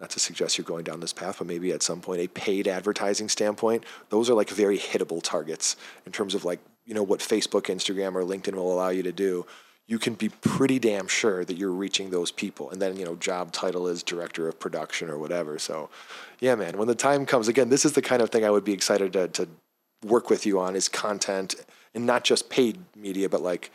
[0.00, 2.68] not to suggest you're going down this path, but maybe at some point a paid
[2.68, 7.20] advertising standpoint, those are like very hittable targets in terms of like, you know, what
[7.20, 9.46] Facebook, Instagram, or LinkedIn will allow you to do.
[9.86, 12.70] You can be pretty damn sure that you're reaching those people.
[12.70, 15.58] And then, you know, job title is director of production or whatever.
[15.58, 15.90] So,
[16.40, 18.64] yeah, man, when the time comes, again, this is the kind of thing I would
[18.64, 19.48] be excited to, to
[20.02, 21.54] work with you on is content
[21.94, 23.70] and not just paid media, but like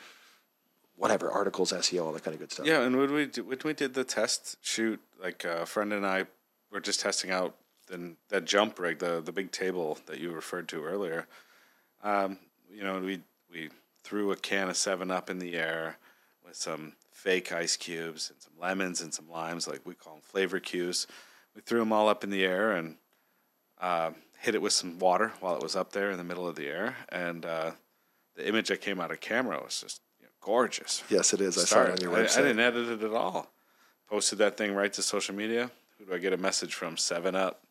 [0.95, 2.65] whatever, articles, SEO, all that kind of good stuff.
[2.65, 5.93] Yeah, and when we d- when we did the test shoot, like uh, a friend
[5.93, 6.25] and I
[6.71, 7.55] were just testing out
[7.87, 11.25] the, that jump rig, the the big table that you referred to earlier.
[12.03, 12.37] Um,
[12.71, 13.69] you know, we we
[14.03, 15.97] threw a can of Seven Up in the air
[16.45, 20.21] with some fake ice cubes and some lemons and some limes, like we call them
[20.21, 21.05] flavor cues.
[21.55, 22.95] We threw them all up in the air and
[23.79, 26.55] uh, hit it with some water while it was up there in the middle of
[26.55, 27.71] the air, and uh,
[28.35, 31.03] the image that came out of camera was just you know, gorgeous.
[31.09, 31.57] Yes, it is.
[31.57, 32.39] I saw it on your I, website.
[32.39, 33.51] I didn't edit it at all.
[34.09, 35.69] Posted that thing right to social media.
[35.97, 36.97] Who do I get a message from?
[36.97, 37.61] Seven Up,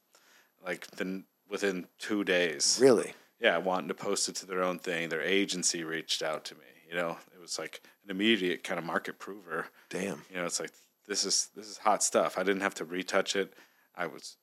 [0.64, 2.78] like then within two days.
[2.80, 3.14] Really?
[3.40, 5.08] Yeah, wanting to post it to their own thing.
[5.08, 6.60] Their agency reached out to me.
[6.88, 9.66] You know, it was like an immediate kind of market prover.
[9.90, 10.22] Damn.
[10.30, 10.72] You know, it's like
[11.06, 12.38] this is this is hot stuff.
[12.38, 13.54] I didn't have to retouch it.
[13.96, 14.36] I was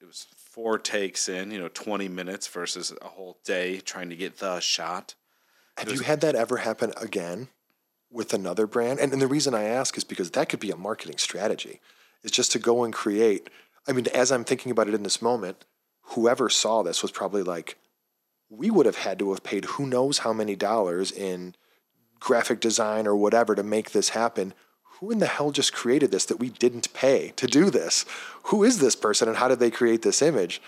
[0.00, 4.16] it was four takes in, you know, 20 minutes versus a whole day trying to
[4.16, 5.14] get the shot.
[5.76, 7.48] Have you had that ever happen again
[8.10, 8.98] with another brand?
[8.98, 11.80] And, and the reason I ask is because that could be a marketing strategy.
[12.22, 13.48] It's just to go and create.
[13.86, 15.64] I mean, as I'm thinking about it in this moment,
[16.02, 17.76] whoever saw this was probably like,
[18.50, 21.54] we would have had to have paid who knows how many dollars in
[22.18, 24.52] graphic design or whatever to make this happen.
[24.98, 28.04] Who in the hell just created this that we didn't pay to do this?
[28.44, 30.60] Who is this person and how did they create this image?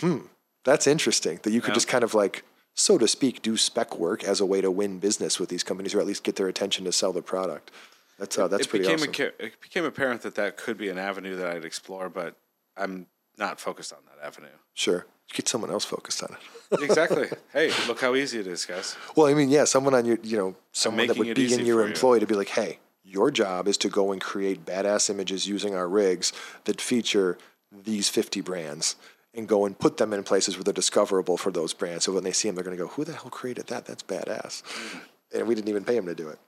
[0.00, 0.22] Hmm,
[0.64, 1.74] that's interesting that you could Yeah.
[1.74, 2.42] just kind of like,
[2.74, 5.94] so to speak, do spec work as a way to win business with these companies
[5.94, 7.70] or at least get their attention to sell the product.
[8.18, 9.32] That's uh, that's it pretty became awesome.
[9.38, 12.36] it became apparent that that could be an avenue that I'd explore, but
[12.76, 13.06] I'm
[13.40, 14.48] not focused on that avenue.
[14.74, 16.82] sure, get someone else focused on it.
[16.82, 17.28] exactly.
[17.52, 18.96] hey, look how easy it is, guys.
[19.16, 21.78] Well, I mean, yeah, someone on your, you know, someone that would be in your
[21.78, 21.88] for you.
[21.88, 25.74] employ to be like, hey, your job is to go and create badass images using
[25.74, 26.32] our rigs
[26.64, 27.38] that feature
[27.72, 28.96] these 50 brands
[29.34, 32.04] and go and put them in places where they're discoverable for those brands.
[32.04, 33.86] So when they see them, they're going to go, who the hell created that?
[33.86, 34.62] That's badass.
[34.62, 35.00] Mm.
[35.34, 36.38] And we didn't even pay them to do it.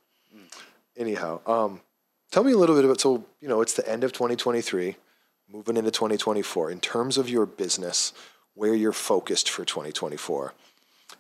[0.97, 1.81] Anyhow, um,
[2.31, 4.97] tell me a little bit about, so, you know, it's the end of 2023,
[5.53, 6.71] moving into 2024.
[6.71, 8.13] In terms of your business,
[8.55, 10.55] where you're focused for 2024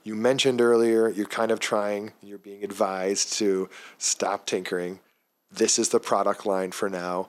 [0.04, 3.68] you mentioned earlier you're kind of trying you're being advised to
[3.98, 5.00] stop tinkering.
[5.50, 7.28] This is the product line for now.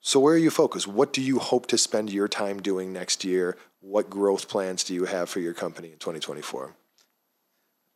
[0.00, 0.86] So where are you focused?
[0.86, 3.56] What do you hope to spend your time doing next year?
[3.80, 6.74] What growth plans do you have for your company in 2024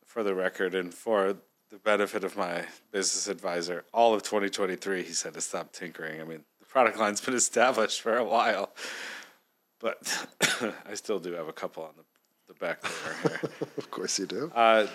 [0.05, 1.37] For the record and for
[1.69, 6.19] the benefit of my business advisor, all of 2023, he said to stop tinkering.
[6.19, 8.71] I mean, product line's been established for a while,
[9.79, 10.27] but
[10.89, 13.49] I still do have a couple on the, the back burner here.
[13.77, 14.87] of course you do Uh,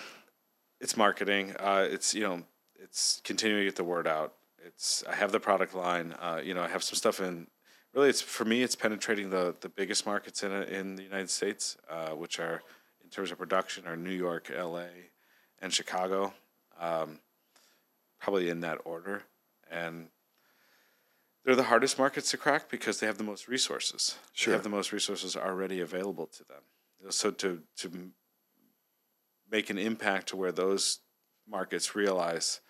[0.80, 1.54] it's marketing.
[1.58, 2.42] Uh, it's you know,
[2.82, 4.34] it's continuing to get the word out.
[4.64, 6.14] It's I have the product line.
[6.20, 7.46] Uh, you know, I have some stuff in.
[7.94, 8.62] Really, it's for me.
[8.62, 12.62] It's penetrating the the biggest markets in in the United States, uh, which are
[13.02, 14.88] in terms of production are New York, L.A.,
[15.60, 16.34] and Chicago.
[16.78, 17.20] Um,
[18.20, 19.22] probably in that order,
[19.70, 20.08] and
[21.46, 24.18] they're the hardest markets to crack because they have the most resources.
[24.32, 24.50] Sure.
[24.50, 26.62] They have the most resources already available to them.
[27.10, 28.10] So to to
[29.48, 30.98] make an impact to where those
[31.48, 32.60] markets realize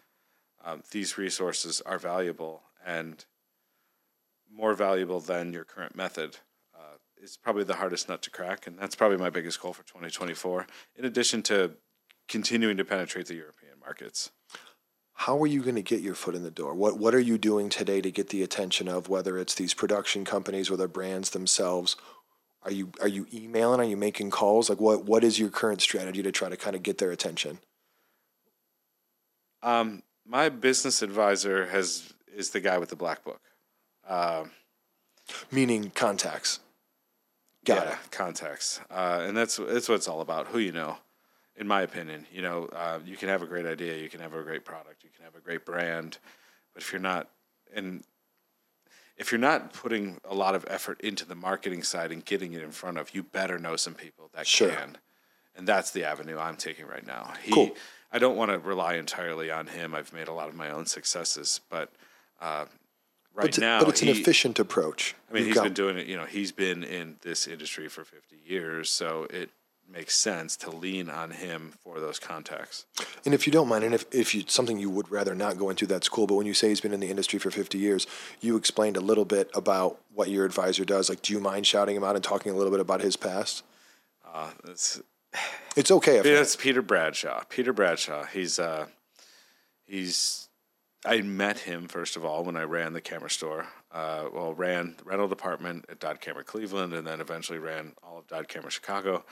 [0.63, 3.25] um, these resources are valuable and
[4.53, 6.37] more valuable than your current method
[6.75, 9.85] uh, is probably the hardest nut to crack, and that's probably my biggest goal for
[9.85, 10.67] 2024.
[10.97, 11.73] In addition to
[12.29, 14.33] continuing to penetrate the European markets.
[15.21, 16.75] How are you going to get your foot in the door?
[16.75, 20.25] What what are you doing today to get the attention of whether it's these production
[20.25, 21.97] companies or the brands themselves?
[22.63, 23.81] Are you are you emailing?
[23.81, 24.69] Are you making calls?
[24.69, 27.61] Like what what is your current strategy to try to kind of get their attention?
[29.63, 33.41] Um, my business advisor has is the guy with the black book.
[34.07, 34.51] Um,
[35.51, 36.61] meaning contacts.
[37.65, 38.11] Got yeah, it.
[38.11, 40.49] contacts, uh, and that's that's what it's all about.
[40.49, 40.99] Who you know,
[41.57, 44.35] in my opinion, you know, uh, you can have a great idea, you can have
[44.35, 46.19] a great product, you can have a great brand,
[46.75, 47.29] but if you're not,
[47.75, 48.05] and
[49.17, 52.63] if you're not putting a lot of effort into the marketing side and getting it
[52.63, 54.71] in front of, you better know some people that Sure.
[54.71, 54.99] can,
[55.57, 57.33] and that's the avenue I'm taking right now.
[57.43, 57.75] He, Cool.
[58.13, 59.95] I don't want to rely entirely on him.
[59.95, 61.93] I've made a lot of my own successes, but.
[62.41, 62.67] Uh,
[63.35, 65.75] Right but, it's- now, but it's an efficient approach I mean, You've he's got- been
[65.75, 66.07] doing it.
[66.07, 69.51] You know, he's been in this industry for 50 years, so it
[69.91, 72.87] makes sense to lean on him for those contacts.
[73.25, 75.71] And if you don't mind, and if, if you something you would rather not go
[75.71, 76.27] into, that's cool.
[76.27, 78.07] But when you say he's been in the industry for 50 years,
[78.41, 81.09] you explained a little bit about what your advisor does.
[81.09, 83.63] Like, do you mind shouting him out and talking a little bit about his past?
[84.27, 85.01] Uh, it's,
[85.77, 87.43] It's okay if it's Peter Bradshaw.
[87.49, 88.25] Peter Bradshaw.
[88.25, 88.87] He's uh,
[89.87, 90.49] he's.
[91.05, 93.67] I met him first of all when I ran the camera store.
[93.93, 98.19] Uh, well, ran the rental department at Dodd Camera Cleveland, and then eventually ran all
[98.19, 99.25] of Dodd Camera Chicago.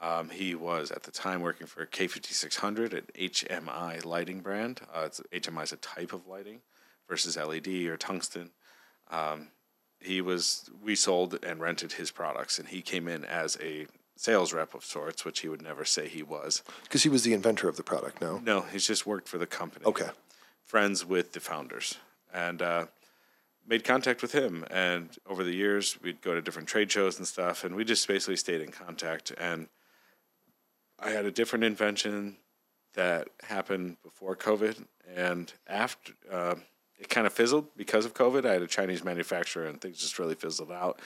[0.00, 4.80] Um, he was at the time working for K5600 at HMI lighting brand.
[4.94, 6.60] Uh, it's, HMI is a type of lighting
[7.08, 8.50] versus LED or tungsten.
[9.10, 9.48] Um,
[10.00, 13.86] he was we sold and rented his products, and he came in as a
[14.16, 16.62] sales rep of sorts, which he would never say he was.
[16.84, 18.20] because he was the inventor of the product.
[18.20, 19.84] No, No, he's just worked for the company.
[19.84, 20.10] okay,
[20.64, 21.96] Friends with the founders.
[22.32, 22.86] And uh,
[23.66, 24.64] made contact with him.
[24.70, 28.06] And over the years, we'd go to different trade shows and stuff, and we just
[28.06, 29.32] basically stayed in contact.
[29.38, 29.68] And
[31.02, 32.36] I had a different invention
[32.94, 34.84] that happened before COVID,
[35.16, 36.56] and after uh,
[36.98, 38.44] it kind of fizzled because of COVID.
[38.44, 41.00] I had a Chinese manufacturer, and things just really fizzled out.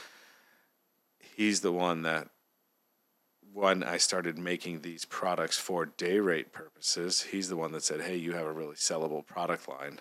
[1.36, 2.28] He's the one that
[3.52, 8.00] when I started making these products for day rate purposes, he's the one that said,
[8.00, 10.00] "Hey, you have a really sellable product line."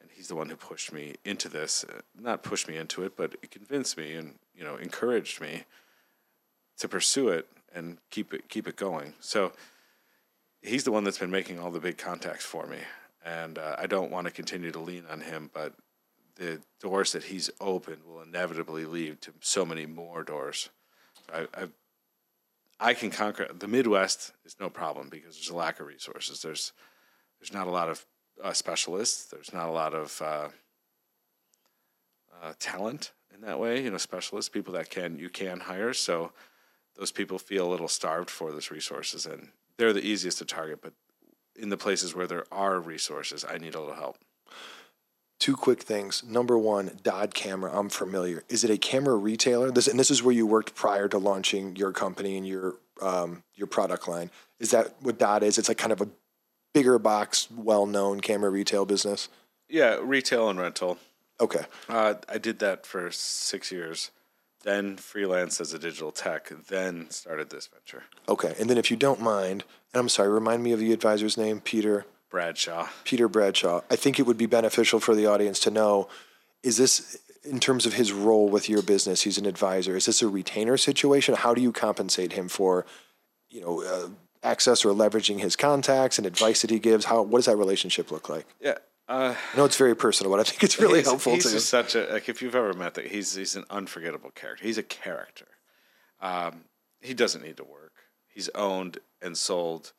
[0.00, 1.84] And he's the one who pushed me into this.
[1.84, 5.64] Uh, not pushed me into it, but convinced me and you know encouraged me
[6.78, 9.14] to pursue it and keep it keep it going.
[9.20, 9.52] So
[10.60, 12.78] he's the one that's been making all the big contacts for me,
[13.24, 15.74] and uh, I don't want to continue to lean on him, but
[16.36, 20.70] the doors that he's opened will inevitably lead to so many more doors.
[21.32, 21.68] I, I,
[22.80, 26.42] I can conquer the Midwest is no problem because there's a lack of resources.
[26.42, 26.72] There's
[27.40, 28.06] there's not a lot of
[28.42, 29.24] uh, specialists.
[29.24, 30.48] There's not a lot of uh,
[32.42, 33.82] uh, talent in that way.
[33.82, 35.92] You know, specialists, people that can you can hire.
[35.92, 36.32] So
[36.96, 40.80] those people feel a little starved for those resources, and they're the easiest to target.
[40.82, 40.92] But
[41.56, 44.18] in the places where there are resources, I need a little help.
[45.38, 46.22] Two quick things.
[46.22, 47.76] Number one, Dodd Camera.
[47.76, 48.44] I'm familiar.
[48.48, 49.72] Is it a camera retailer?
[49.72, 53.42] This and this is where you worked prior to launching your company and your um,
[53.54, 54.30] your product line.
[54.60, 55.58] Is that what Dodd is?
[55.58, 56.08] It's like kind of a
[56.72, 59.28] bigger box, well known camera retail business.
[59.68, 60.98] Yeah, retail and rental.
[61.40, 61.64] Okay.
[61.88, 64.10] Uh, I did that for six years,
[64.62, 68.04] then freelance as a digital tech, then started this venture.
[68.28, 68.54] Okay.
[68.58, 71.60] And then if you don't mind, and I'm sorry, remind me of the advisor's name,
[71.60, 72.06] Peter.
[72.30, 72.88] Bradshaw.
[73.04, 73.82] Peter Bradshaw.
[73.90, 76.08] I think it would be beneficial for the audience to know
[76.62, 80.22] is this in terms of his role with your business he's an advisor is this
[80.22, 82.86] a retainer situation how do you compensate him for
[83.50, 84.08] you know uh,
[84.44, 88.10] access or leveraging his contacts and advice that he gives how what does that relationship
[88.10, 88.78] look like Yeah.
[89.08, 91.50] Uh, i know it's very personal but i think it's really he's, helpful he's to
[91.50, 94.64] just such a like if you've ever met that he's he's an unforgettable character.
[94.64, 95.48] He's a character.
[96.20, 96.64] Um,
[97.00, 97.92] he doesn't need to work.
[98.28, 99.92] He's owned and sold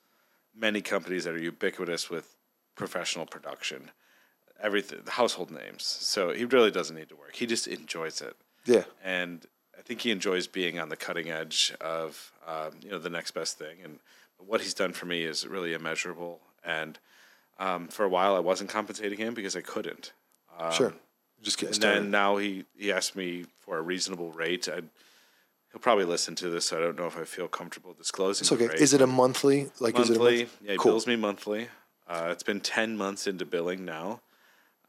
[0.56, 2.38] many companies that are ubiquitous with
[2.76, 3.92] professional production,
[4.62, 5.84] everything, household names.
[5.84, 7.36] So he really doesn't need to work.
[7.36, 9.46] He just enjoys it, yeah and
[9.78, 13.32] I think he enjoys being on the cutting edge of um, you know the next
[13.32, 13.78] best thing.
[13.84, 14.00] And
[14.38, 16.40] what he's done for me is really immeasurable.
[16.64, 17.00] And
[17.64, 20.12] um, for a while, I wasn't compensating him because I couldn't.
[20.60, 20.94] Um, sure
[21.44, 24.68] just getting and then now he, he asked me for a reasonable rate.
[24.68, 24.90] I'd,
[25.72, 28.44] he'll probably listen to this, so I don't know if I feel comfortable disclosing.
[28.46, 28.80] it's okay rate.
[28.80, 30.38] is it a monthly like is it monthly?
[30.40, 30.58] month?
[30.64, 31.68] Yeah, he cool bills me monthly.
[32.08, 34.22] Uh, it's been ten months into billing now.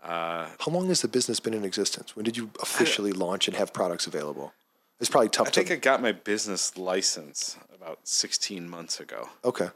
[0.02, 3.72] how long has the business been in existence when did you officially launch and have
[3.72, 4.52] products available
[5.00, 9.28] it's probably tough I think to I got my business license about sixteen months ago.
[9.44, 9.68] okay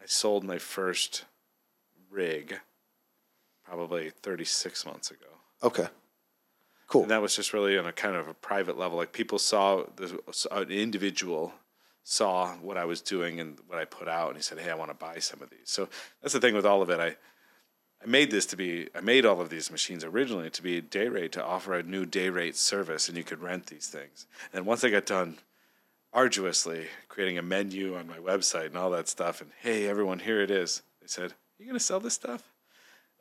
[0.00, 1.24] I sold my first
[2.10, 2.58] rig
[3.64, 5.26] probably thirty six months ago.
[5.62, 5.88] okay
[6.88, 8.96] cool And that was just really on a kind of a private level.
[8.96, 10.18] Like people saw the
[10.50, 11.52] an individual
[12.08, 14.76] saw what I was doing and what I put out, and he said, "Hey, I
[14.76, 15.88] want to buy some of these." So
[16.22, 17.00] that's the thing with all of it.
[17.00, 17.16] I
[18.00, 20.82] I made this to be I made all of these machines originally to be a
[20.82, 24.28] day rate to offer a new day rate service, and you could rent these things.
[24.52, 25.38] And once I got done
[26.12, 30.40] arduously creating a menu on my website and all that stuff, and hey, everyone, here
[30.40, 30.82] it is.
[31.00, 32.42] They said, "You gonna sell this stuff?"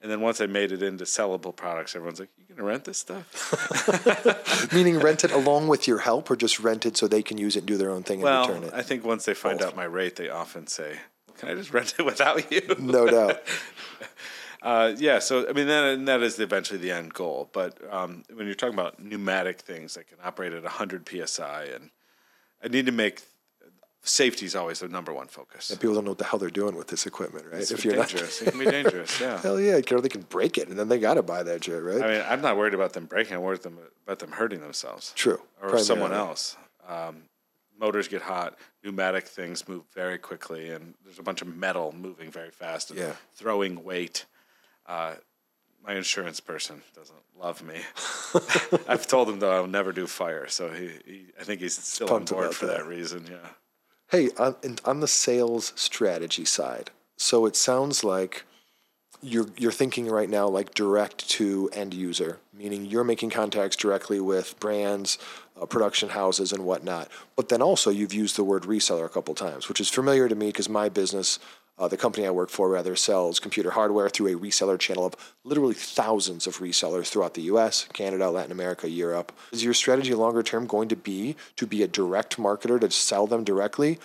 [0.02, 2.98] And then once I made it into sellable products, everyone's like, "You gonna rent this
[2.98, 7.38] stuff?" Meaning rent it along with your help, or just rent it so they can
[7.38, 8.74] use it and do their own thing and Well, return it?
[8.74, 9.70] I think once they find Both.
[9.70, 10.98] out my rate, they often say,
[11.38, 13.42] "Can I just rent it without you?" no doubt.
[14.62, 15.20] Uh, yeah.
[15.20, 17.50] So I mean, that and that is eventually the end goal.
[17.54, 21.90] But um, when you're talking about pneumatic things that can operate at 100 psi, and
[22.64, 23.22] I need to make
[24.06, 25.70] safety is always the number one focus.
[25.72, 27.62] And people don't know what the hell they're doing with this equipment, right?
[27.62, 29.20] It's if you're dangerous, it can be dangerous.
[29.26, 29.42] Yeah.
[29.42, 32.02] hell yeah, they can break it, and then they got to buy that shit, right?
[32.02, 33.36] I mean, I'm not worried about them breaking.
[33.36, 35.12] I'm worried them, about them hurting themselves.
[35.16, 35.42] True.
[35.62, 36.56] or someone else.
[36.88, 37.24] Um,
[37.80, 38.58] motors get hot.
[38.84, 43.00] Pneumatic things move very quickly, and there's a bunch of metal moving very fast and
[43.00, 43.14] Yeah.
[43.36, 44.26] throwing weight.
[44.86, 45.16] Uh,
[45.84, 47.80] my insurance person doesn't love me.
[48.88, 52.08] I've told him though I'll never do fire, so he, he I think he's still
[52.08, 52.78] on pumped board for that.
[52.78, 53.26] that reason.
[53.30, 53.38] Yeah.
[54.10, 58.44] Hey, on, the sales strategy side, so it sounds like
[59.22, 64.20] you're you're thinking right now like direct to end user, meaning you're making contacts directly
[64.20, 65.18] with brands,
[65.60, 67.10] uh, production houses, and whatnot.
[67.36, 70.36] But then also you've used the word reseller a couple times, which is familiar to
[70.36, 71.40] me because my business,
[71.78, 75.16] uh, the company I work for, rather sells computer hardware through a reseller channel of
[75.44, 79.34] literally thousands of resellers throughout the U.S., Canada, Latin America, Europe.
[79.52, 83.28] Is your strategy longer term going to be to be a direct marketer to sell
[83.28, 84.00] them directly?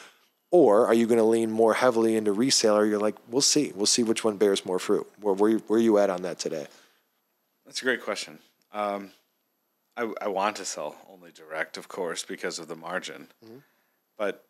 [0.51, 2.89] Or are you going to lean more heavily into reseller?
[2.89, 3.73] You're like, we'll see.
[3.75, 5.07] We'll see which one bears more fruit.
[5.21, 6.67] Where, where, you- where are you at on that today?
[7.65, 8.41] That's a great question.
[8.73, 9.13] Um,
[9.97, 13.29] I, I want to sell only direct, of course, because of the margin.
[13.45, 13.59] Mm-hmm.
[14.19, 14.45] But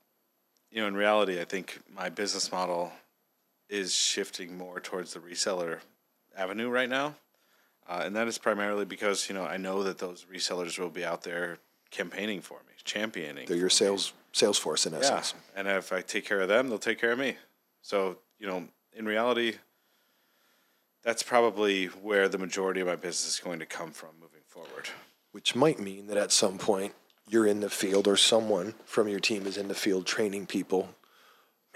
[0.71, 2.93] you know, in reality, I think my business model
[3.71, 5.79] is shifting more towards the reseller
[6.37, 7.15] avenue right now,
[7.89, 11.05] uh, and that is primarily because you know I know that those resellers will be
[11.05, 11.59] out there
[11.91, 13.47] campaigning for me, championing.
[13.47, 13.87] They're your for me.
[13.89, 15.35] sales sales force in Yeah, essence.
[15.57, 17.37] and if I take care of them, they'll take care of me.
[17.83, 18.65] So you know,
[18.95, 19.55] in reality,
[21.03, 24.89] that's probably where the majority of my business is going to come from moving forward.
[25.33, 26.93] Which might mean that at some point
[27.29, 30.89] you're in the field or someone from your team is in the field training people.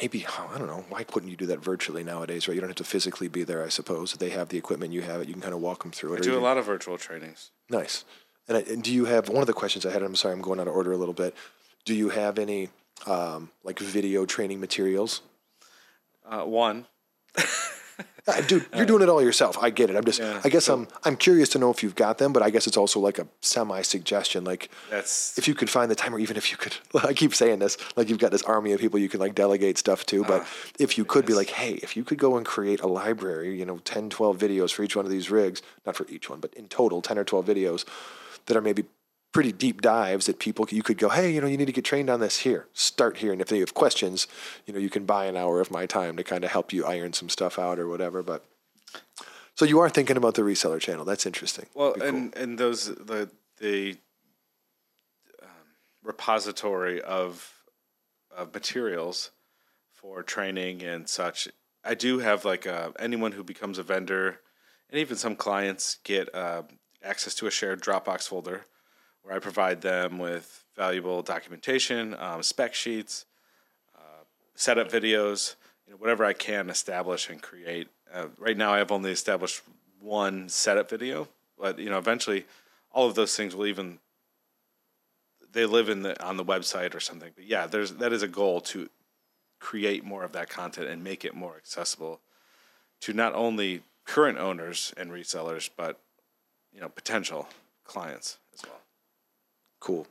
[0.00, 0.84] Maybe I don't know.
[0.88, 2.48] Why couldn't you do that virtually nowadays?
[2.48, 2.54] Right?
[2.54, 3.64] You don't have to physically be there.
[3.64, 4.92] I suppose they have the equipment.
[4.92, 5.28] You have it.
[5.28, 6.18] You can kind of walk them through it.
[6.18, 7.50] I do a lot of virtual trainings.
[7.70, 8.04] Nice.
[8.48, 10.02] And, I, and do you have one of the questions I had?
[10.02, 11.34] I'm sorry, I'm going out of order a little bit.
[11.84, 12.70] Do you have any
[13.06, 15.22] um, like video training materials?
[16.26, 16.86] Uh, one,
[18.26, 19.58] Uh, dude, you're doing it all yourself.
[19.60, 19.96] I get it.
[19.96, 20.18] I'm just.
[20.18, 20.88] Yeah, I guess I'm.
[21.04, 23.28] I'm curious to know if you've got them, but I guess it's also like a
[23.42, 24.44] semi suggestion.
[24.44, 26.74] Like, that's if you could find the time, or even if you could.
[27.04, 27.76] I keep saying this.
[27.96, 30.24] Like, you've got this army of people you can like delegate stuff to.
[30.24, 32.86] But ah, if you could be like, hey, if you could go and create a
[32.86, 36.30] library, you know, 10, 12 videos for each one of these rigs, not for each
[36.30, 37.84] one, but in total, 10 or 12 videos
[38.46, 38.84] that are maybe
[39.34, 41.84] pretty deep dives that people you could go, hey, you know, you need to get
[41.84, 42.68] trained on this here.
[42.72, 44.26] Start here, and if they have questions,
[44.64, 46.86] you know, you can buy an hour of my time to kind of help you
[46.86, 48.22] iron some stuff out or whatever.
[48.22, 48.44] But
[49.54, 51.04] so you are thinking about the reseller channel.
[51.04, 51.66] That's interesting.
[51.74, 52.02] well, cool.
[52.04, 53.28] and and those the
[53.58, 53.96] the
[55.42, 55.48] um,
[56.02, 57.52] repository of
[58.34, 59.32] of materials
[59.92, 61.48] for training and such.
[61.84, 64.40] I do have like uh, anyone who becomes a vendor,
[64.88, 66.62] and even some clients get uh,
[67.02, 68.64] access to a shared Dropbox folder
[69.24, 73.24] where I provide them with valuable documentation, um, spec sheets,
[73.96, 75.56] uh, setup videos,
[75.86, 77.88] you know, whatever I can establish and create.
[78.12, 79.62] Uh, right now, I have only established
[80.00, 82.44] one setup video, but you know, eventually,
[82.92, 83.98] all of those things will even
[85.52, 87.30] they live in the on the website or something.
[87.34, 88.88] But yeah, there's that is a goal to
[89.58, 92.20] create more of that content and make it more accessible
[93.00, 95.98] to not only current owners and resellers, but
[96.72, 97.48] you know, potential
[97.84, 98.80] clients as well.
[99.84, 100.06] Cool.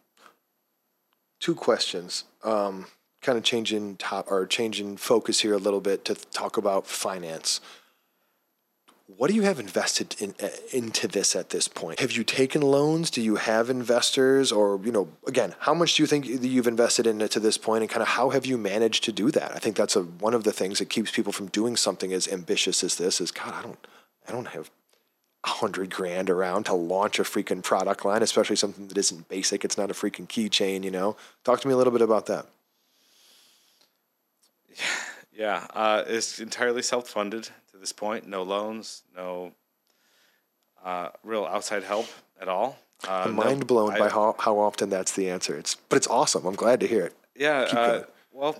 [1.40, 2.26] Two questions.
[2.44, 2.86] Um,
[3.24, 7.60] kind of changing top or changing focus here a little bit to talk about finance.
[9.08, 12.00] What do you have invested in uh, into this at this point?
[12.02, 13.10] Have you taken loans?
[13.10, 17.08] Do you have investors, or you know, again, how much do you think you've invested
[17.08, 19.56] in it to this point, and kind of how have you managed to do that?
[19.56, 22.28] I think that's a one of the things that keeps people from doing something as
[22.28, 23.20] ambitious as this.
[23.20, 23.88] Is God, I don't,
[24.28, 24.70] I don't have
[25.46, 29.66] a hundred grand around to launch a freaking product line, especially something that isn't basic.
[29.66, 31.16] It's not a freaking keychain, you know.
[31.44, 32.46] Talk to me a little bit about that.
[35.36, 38.28] Yeah, uh, it's entirely self-funded to this point.
[38.28, 39.54] No loans, no
[40.86, 42.06] uh, real outside help
[42.40, 42.78] at all.
[43.08, 45.58] Uh, I'm no- mind blown I- by how, how often that's the answer.
[45.58, 46.46] It's but it's awesome.
[46.46, 47.16] I'm glad to hear it.
[47.36, 48.60] Yeah, uh, well,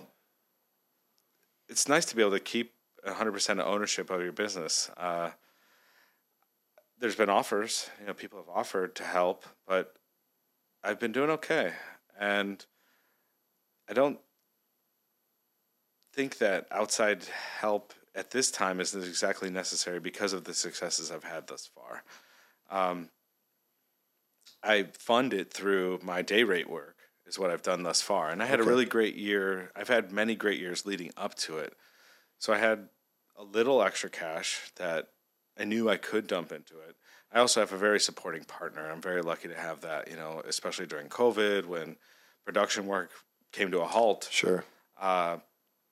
[1.68, 2.72] it's nice to be able to keep
[3.06, 4.90] 100% of ownership of your business.
[7.04, 9.94] There's been offers, you know, people have offered to help, but
[10.82, 11.74] I've been doing okay.
[12.18, 12.64] And
[13.86, 14.18] I don't
[16.14, 21.24] think that outside help at this time isn't exactly necessary because of the successes I've
[21.24, 22.04] had thus far.
[22.70, 23.10] Um,
[24.62, 26.96] I fund it through my day rate work
[27.26, 28.66] is what I've done thus far, and I had Okay.
[28.66, 29.70] a really great year.
[29.76, 31.76] I've had many great years leading up to it,
[32.38, 32.88] so I had
[33.36, 35.10] a little extra cash that
[35.58, 36.96] I knew I could dump into it.
[37.32, 38.90] I also have a very supporting partner.
[38.90, 40.08] I'm very lucky to have that.
[40.10, 41.96] You know, especially during COVID when
[42.44, 43.10] production work
[43.52, 44.64] came to a halt Sure.
[45.00, 45.38] uh,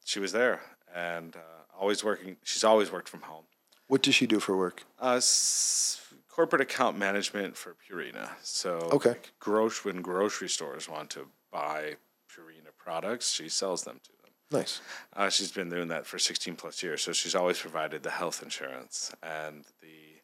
[0.04, 0.60] she was there
[0.94, 1.40] and uh,
[1.78, 2.36] always working.
[2.42, 3.44] She's always worked from home.
[3.88, 4.84] What does she do for work?
[5.00, 8.30] Uh, s- corporate account management for Purina.
[8.42, 9.10] So, Okay.
[9.10, 11.96] like, groc- when grocery stores want to buy
[12.30, 14.21] Purina products, she sells them to them.
[14.52, 14.80] Nice.
[15.14, 17.02] Uh, she's been doing that for 16 plus years.
[17.02, 20.20] So she's always provided the health insurance and the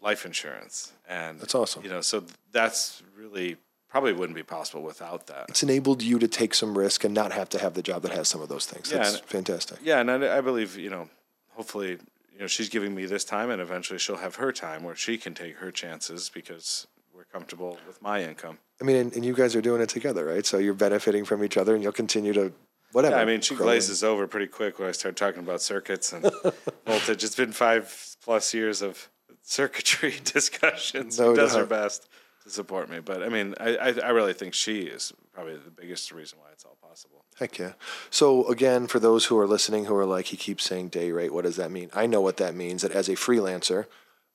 [0.00, 0.92] life insurance.
[1.08, 1.82] And That's awesome.
[1.82, 3.56] You know, so that's really
[3.88, 5.46] probably wouldn't be possible without that.
[5.48, 8.10] It's enabled you to take some risk and not have to have the job that
[8.12, 8.90] has some of those things.
[8.90, 9.78] Yeah, That's and- fantastic.
[9.82, 11.08] Yeah, and I, I believe you know,
[11.54, 11.90] hopefully,
[12.32, 15.16] you know, she's giving me this time, and eventually she'll have her time where she
[15.16, 18.58] can take her chances because we're comfortable with my income.
[18.80, 20.44] I mean, and, and you guys are doing it together, right?
[20.44, 22.52] So you're benefiting from each other, and you'll continue to
[22.94, 23.16] whatever.
[23.16, 26.22] Yeah, I mean, she glazes over pretty quick when I start talking about circuits and
[26.86, 27.24] voltage.
[27.24, 29.08] It's been five plus years of
[29.42, 31.18] circuitry discussions.
[31.18, 32.08] No she does her best
[32.44, 35.70] to support me, but I mean, I, I, I really think she is probably the
[35.70, 37.24] biggest reason why it's all possible.
[37.38, 37.72] Heck yeah.
[38.10, 41.34] So again, for those who are listening who are like, he keeps saying day rate,
[41.34, 41.90] what does that mean?
[41.92, 42.82] I know what that means.
[42.82, 43.86] That as a freelancer,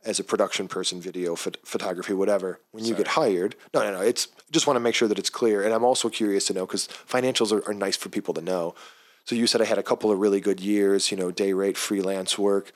[0.05, 2.59] as a production person, video, phot- photography, whatever.
[2.71, 4.01] When you get hired, no, no, no.
[4.01, 5.63] It's just want to make sure that it's clear.
[5.63, 8.75] And I'm also curious to know because financials are, are nice for people to know.
[9.25, 11.77] So you said I had a couple of really good years, you know, day rate,
[11.77, 12.71] freelance work.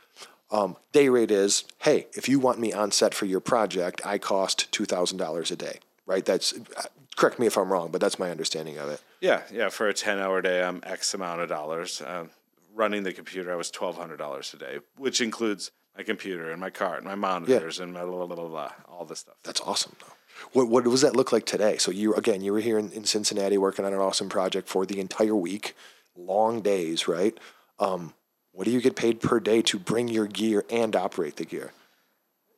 [0.52, 4.20] Um, day rate is, hey, if you want me on set for your project, I
[4.20, 6.24] cost two thousand dollars a day, right?
[6.24, 6.84] That's uh,
[7.16, 9.02] correct me if I'm wrong, but that's my understanding of it.
[9.20, 9.70] Yeah, yeah.
[9.70, 12.04] For a ten-hour day, I'm X amount of dollars.
[12.06, 12.30] Um,
[12.76, 16.60] running the computer, I was twelve hundred dollars a day, which includes my computer and
[16.60, 19.36] my cart and my monitors and my blah, blah, blah, blah, all this stuff.
[19.44, 20.14] That's awesome, though.
[20.52, 21.78] What what does that look like today?
[21.78, 24.86] So you again, you were here in, in Cincinnati working on an awesome project for
[24.86, 25.76] the entire week,
[26.16, 27.38] long days, right?
[27.80, 28.14] Um,
[28.52, 31.72] what do you get paid per day to bring your gear and operate the gear?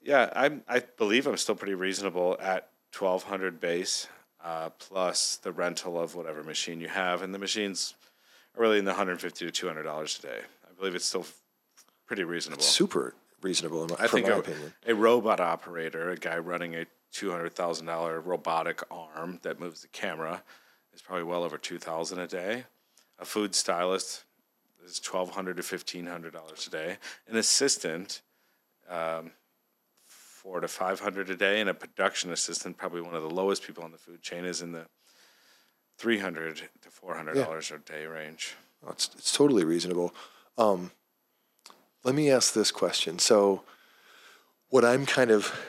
[0.02, 4.08] Yeah, I'm, I believe I'm still pretty reasonable at twelve hundred base,
[4.44, 7.94] uh, plus the rental of whatever machine you have, and the machines
[8.56, 10.40] are really in the hundred fifty to two hundred dollars a day.
[10.64, 11.26] I believe it's still
[12.08, 12.64] pretty reasonable.
[12.64, 13.16] Super
[13.46, 14.74] reasonable, in my, I think my a, opinion.
[14.86, 19.82] a robot operator, a guy running a two hundred thousand dollar robotic arm that moves
[19.82, 20.44] the camera,
[20.94, 22.66] is probably well over two thousand a day.
[23.20, 24.26] A food stylist
[24.86, 26.98] is twelve hundred to fifteen hundred dollars a day.
[27.30, 28.22] An assistant,
[28.90, 29.32] um,
[30.06, 33.64] four to five hundred a day, and a production assistant, probably one of the lowest
[33.64, 34.88] people on the food chain, is in the
[35.98, 38.56] three hundred to four hundred dollars a day range.
[38.86, 40.14] Oh, It's, it's totally reasonable.
[40.58, 40.92] Um,
[42.06, 43.20] let me ask this question.
[43.20, 43.64] So,
[44.70, 45.60] what I'm kind of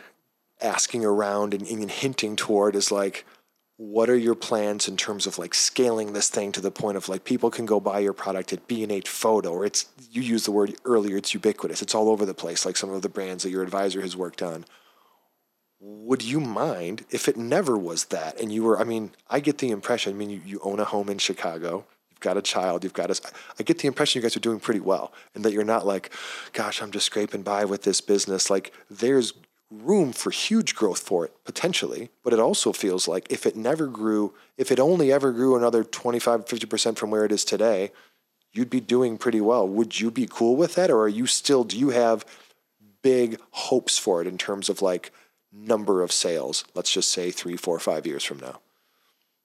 [0.61, 3.24] asking around and, and hinting toward is like,
[3.78, 7.11] what are your plans in terms of like scaling this thing to the point of
[7.11, 10.53] like people can go buy your product at B&H Photo, or it's you used the
[10.53, 11.82] word earlier, it's ubiquitous.
[11.82, 14.43] It's all over the place, like some of the brands that your advisor has worked
[14.43, 14.66] on.
[15.78, 18.41] Would you mind if it never was that?
[18.41, 20.84] And you were, I mean, I get the impression, I mean, you, you own a
[20.84, 21.87] home in Chicago,
[22.20, 23.20] got a child, you've got a,
[23.58, 26.12] I get the impression you guys are doing pretty well and that you're not like,
[26.52, 28.50] gosh, I'm just scraping by with this business.
[28.50, 29.32] Like, there's
[29.70, 33.86] room for huge growth for it potentially, but it also feels like if it never
[33.86, 37.90] grew, if it only ever grew another 25, 50% from where it is today,
[38.52, 39.66] you'd be doing pretty well.
[39.68, 40.90] Would you be cool with that?
[40.90, 42.24] Or are you still, do you have
[43.02, 45.12] big hopes for it in terms of like
[45.52, 46.64] number of sales?
[46.74, 48.60] Let's just say three, four, five years from now.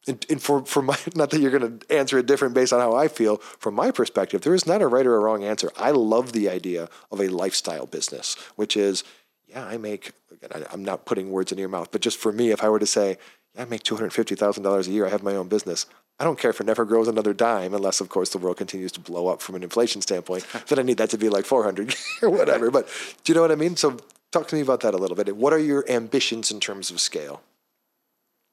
[0.08, 2.80] And, and for, for my, not that you're going to answer it different based on
[2.80, 5.72] how I feel, from my perspective, there is not a right or a wrong answer.
[5.78, 9.04] I love the idea of a lifestyle business, which is,
[9.48, 12.32] yeah, I make, again, I, I'm not putting words in your mouth, but just for
[12.32, 13.18] me, if I were to say,
[13.56, 15.86] yeah, I make $250,000 a year, I have my own business.
[16.20, 18.92] I don't care if it never grows another dime, unless, of course, the world continues
[18.94, 20.46] to blow up from an inflation standpoint.
[20.68, 22.72] then I need that to be like 400 or whatever.
[22.72, 22.88] But
[23.24, 23.76] do you know what I mean?
[23.76, 23.98] So
[24.32, 25.36] talk to me about that a little bit.
[25.36, 27.42] What are your ambitions in terms of scale?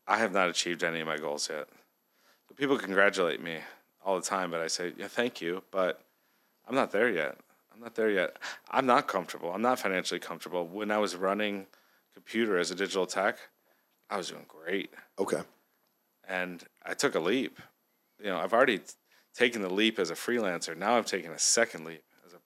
[0.09, 1.69] I have not achieved any of my goals yet.
[2.49, 3.59] So people congratulate me
[4.03, 6.01] all the time, but I say, yeah, thank you, but
[6.67, 7.37] I'm not there yet.
[7.73, 8.39] I'm not there yet.
[8.71, 9.53] I'm not comfortable.
[9.53, 10.67] I'm not financially comfortable.
[10.67, 11.67] When I was running
[12.15, 13.39] computer as a digital tech,
[14.09, 14.93] I was doing great.
[15.19, 15.43] Okay.
[16.27, 17.61] And I took a leap.
[18.19, 18.95] You know, I've already t-
[19.35, 20.77] taken the leap as a freelancer.
[20.77, 22.39] Now I've taken a second leap as a,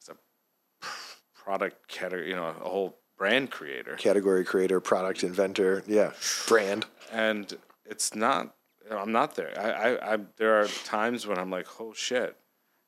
[0.00, 0.86] as a
[1.34, 3.96] product category, you know, a whole brand creator.
[3.96, 5.82] Category creator, product inventor.
[5.86, 6.12] Yeah.
[6.46, 6.86] Brand.
[7.12, 8.54] and it's not
[8.90, 12.36] i'm not there I, I, I there are times when i'm like oh shit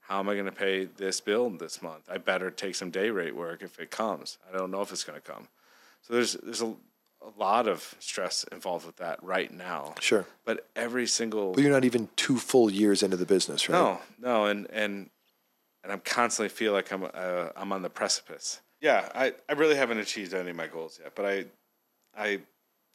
[0.01, 3.11] how am i going to pay this bill this month i better take some day
[3.11, 5.49] rate work if it comes i don't know if it's going to come
[6.03, 6.67] so there's there's a,
[7.23, 10.25] a lot of stress involved with that right now Sure.
[10.47, 13.79] but every single But you're not even two full years into the business, right?
[13.79, 15.11] no, no, and and
[15.83, 18.61] and I'm constantly feel like I'm uh, I'm on the precipice.
[18.81, 21.45] Yeah, I, I really haven't achieved any of my goals yet, but I
[22.17, 22.41] I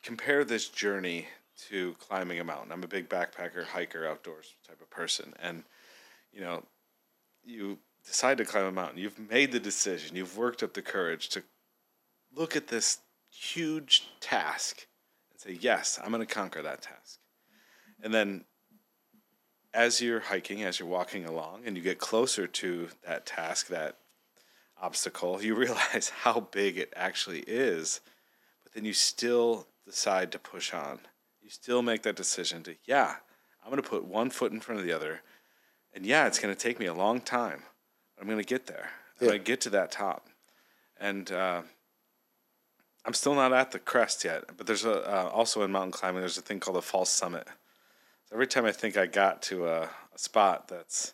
[0.03, 1.27] compare this journey
[1.69, 2.71] to climbing a mountain.
[2.71, 5.63] I'm a big backpacker, hiker, outdoors type of person, and
[6.33, 6.63] you know,
[7.43, 8.97] you decide to climb a mountain.
[8.97, 10.15] You've made the decision.
[10.15, 11.43] You've worked up the courage to
[12.35, 12.99] look at this
[13.31, 14.87] huge task
[15.31, 17.19] and say, "Yes, I'm going to conquer that task."
[18.03, 18.45] And then
[19.73, 23.97] as you're hiking, as you're walking along, and you get closer to that task, that
[24.85, 28.01] obstacle, you realize how big it actually is.
[28.63, 30.99] But then you still decide to push on.
[31.41, 33.15] You still make that decision to, yeah,
[33.63, 35.21] I'm going to put one foot in front of the other.
[35.93, 37.63] And yeah, it's going to take me a long time.
[38.15, 38.89] But I'm going to get there.
[39.19, 39.29] I'm Yeah.
[39.31, 40.27] going to get to that top.
[40.99, 41.61] And uh,
[43.05, 44.43] I'm still not at the crest yet.
[44.57, 47.47] But there's a, uh, also in mountain climbing, there's a thing called a false summit.
[48.25, 51.13] So every time I think I got to a, a spot that's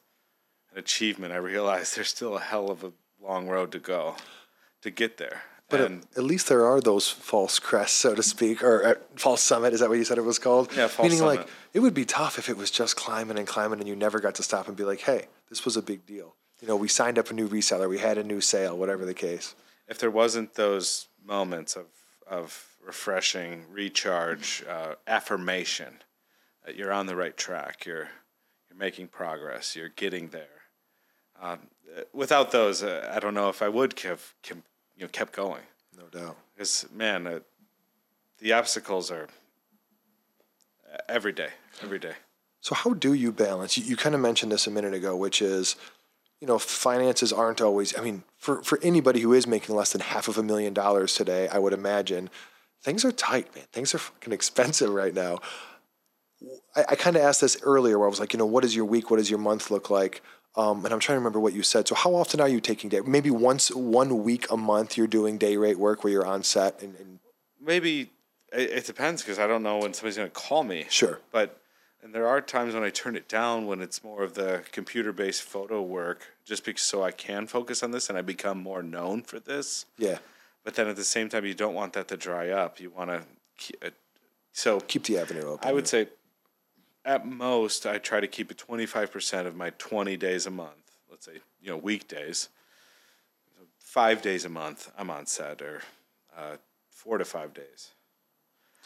[0.72, 2.92] an achievement, I realize there's still a hell of a
[3.22, 4.16] long road to go
[4.82, 5.44] to get there.
[5.70, 9.42] But at- at, least there are those false crests, so to speak, or uh, false
[9.42, 9.74] summit.
[9.74, 10.70] Is that what you said it was called?
[10.76, 13.80] Yeah, false Meaning, like, it would be tough if it was just climbing and climbing,
[13.80, 16.36] and you never got to stop and be like, "Hey, this was a big deal."
[16.60, 19.14] You know, we signed up a new reseller, we had a new sale, whatever the
[19.14, 19.56] case.
[19.88, 21.86] if there wasn't those moments of
[22.28, 26.02] of refreshing recharge, uh, affirmation
[26.66, 28.10] that you're on the right track, you're
[28.70, 30.61] you're making progress, you're getting there.
[31.42, 31.60] Um,
[32.14, 34.62] without those, uh, I don't know if I would have you
[35.00, 35.64] know kept going.
[35.98, 36.38] No doubt.
[36.54, 37.40] Because man, uh,
[38.40, 39.28] the obstacles are
[41.10, 41.50] every day,
[41.82, 42.14] every day.
[42.62, 43.78] So how do you balance?
[43.78, 45.76] You, you kind of mentioned this a minute ago, which is,
[46.40, 47.98] you know, finances aren't always.
[47.98, 51.16] I mean, for for anybody who is making less than half of a million dollars
[51.16, 52.30] today, I would imagine
[52.84, 53.66] things are tight, man.
[53.72, 55.40] Things are fucking expensive right now.
[56.76, 58.76] I, I kind of asked this earlier, where I was like, you know, what does
[58.76, 60.22] your week, what does your month look like?
[60.56, 61.88] Um, and I'm trying to remember what you said.
[61.88, 63.00] So how often are you taking day?
[63.00, 66.82] Maybe once, one week a month, you're doing day rate work where you're on set
[66.82, 67.20] and, and
[67.64, 68.10] Maybe
[68.52, 70.88] it, it depends because I don't know when somebody's going to call me.
[70.90, 71.20] Sure.
[71.32, 71.62] But
[72.04, 75.44] and there are times when I turn it down when it's more of the computer-based
[75.44, 79.22] photo work, just because so I can focus on this and I become more known
[79.22, 79.86] for this.
[79.98, 80.18] yeah,
[80.64, 82.80] But then at the same time, you don't want that to dry up.
[82.80, 83.24] You want to,
[83.58, 83.94] keep it,
[84.52, 85.70] so keep the avenue open.
[85.70, 86.08] I would say,
[87.06, 90.92] at most, I try to keep it twenty-five percent of my twenty days a month.
[91.10, 92.50] Let's say you know weekdays.
[93.78, 95.82] Five days a month, I'm on set, or
[96.38, 96.56] uh,
[96.90, 97.92] four to five days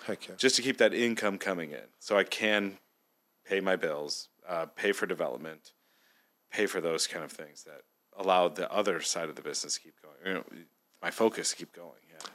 [0.04, 0.36] Heck yeah.
[0.38, 2.78] just to keep that income coming in so I can
[3.46, 5.72] pay my bills, uh, pay for development,
[6.52, 7.82] pay for those kind of things that
[8.18, 10.16] allow the other side of the business to keep going.
[10.26, 10.44] You know,
[11.02, 12.02] my focus to keep going.
[12.10, 12.28] Yeah.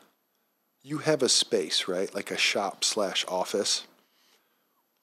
[0.82, 2.12] You have a space, right?
[2.14, 3.86] Like a shop slash office.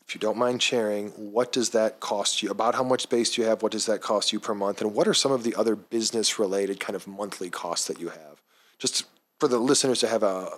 [0.08, 2.50] If you don't mind sharing, what does that cost you?
[2.50, 3.62] About how much space do you have?
[3.62, 4.80] What does that cost you per month?
[4.80, 8.08] And what are some of the other business related kind of monthly costs that you
[8.10, 8.42] have?
[8.80, 9.06] Just
[9.38, 10.50] for the listeners to have a,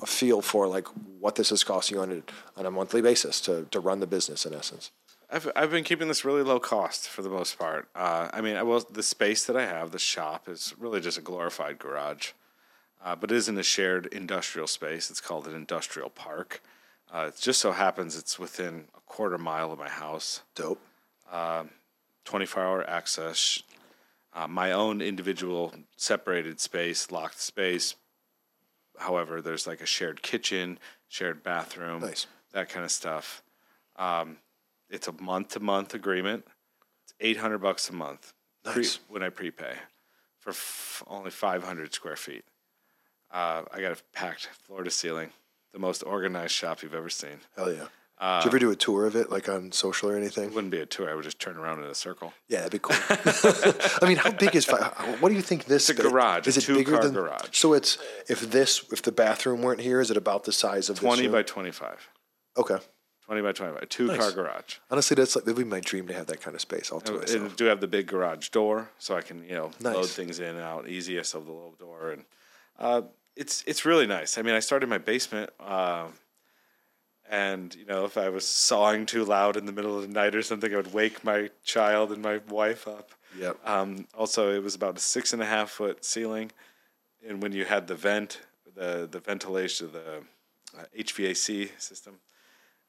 [0.00, 0.86] a feel for like
[1.18, 4.06] what this is costing you on a, on a monthly basis to, to run the
[4.06, 4.92] business in essence.
[5.28, 7.88] I've I've been keeping this really low cost for the most part.
[7.96, 11.18] Uh, I mean, I will the space that I have, the shop, is really just
[11.18, 12.32] a glorified garage,
[13.04, 15.10] uh, but it is in a shared industrial space.
[15.10, 16.62] It's called an industrial park.
[17.14, 20.42] Uh, it just so happens it's within a quarter mile of my house.
[20.56, 20.80] Dope.
[22.24, 23.62] 24 hour access,
[24.32, 27.94] uh, my own individual separated space, locked space.
[28.98, 32.26] However, there's like a shared kitchen, shared bathroom, Nice.
[32.52, 33.42] that kind of stuff.
[33.96, 34.38] Um,
[34.88, 36.46] it's a month to month agreement.
[37.04, 38.32] It's 800 bucks a month
[38.64, 39.74] pre- when I prepay
[40.38, 42.44] for f- only 500 square feet.
[43.30, 45.30] Uh, I got it packed floor to ceiling,
[45.74, 47.40] the most organized shop you've ever seen.
[47.56, 47.88] Hell yeah.
[48.20, 50.44] Did you ever do a tour of it, like on social or anything?
[50.44, 51.10] It wouldn't be a tour.
[51.10, 52.32] I would just turn around in a circle.
[52.48, 52.96] Yeah, that'd be cool.
[54.00, 54.66] I mean, how big is?
[54.68, 55.90] What do you think this?
[55.90, 57.12] It's a garage, Is a it bigger two-car than?
[57.12, 57.48] garage.
[57.58, 57.98] So it's
[58.28, 61.32] if this if the bathroom weren't here, is it about the size of 20 this
[61.32, 62.08] by 25.
[62.56, 62.76] Okay.
[63.26, 64.76] 20 by 25, two car garage.
[64.90, 67.12] Honestly, that's like that'd be my dream to have that kind of space all to
[67.14, 67.40] myself.
[67.42, 70.54] and do have the big garage door, so I can you know load things in
[70.54, 72.24] and out easiest of the little door, and
[72.78, 73.02] uh,
[73.36, 74.38] it's it's really nice.
[74.38, 76.06] I mean, I started my basement, uh,
[77.28, 80.34] and you know if I was sawing too loud in the middle of the night
[80.34, 83.10] or something, I would wake my child and my wife up.
[83.38, 83.58] Yep.
[83.66, 86.52] Um, also, it was about a six and a half foot ceiling,
[87.26, 88.40] and when you had the vent,
[88.74, 90.22] the the ventilation, of the
[90.78, 92.16] uh, HVAC system.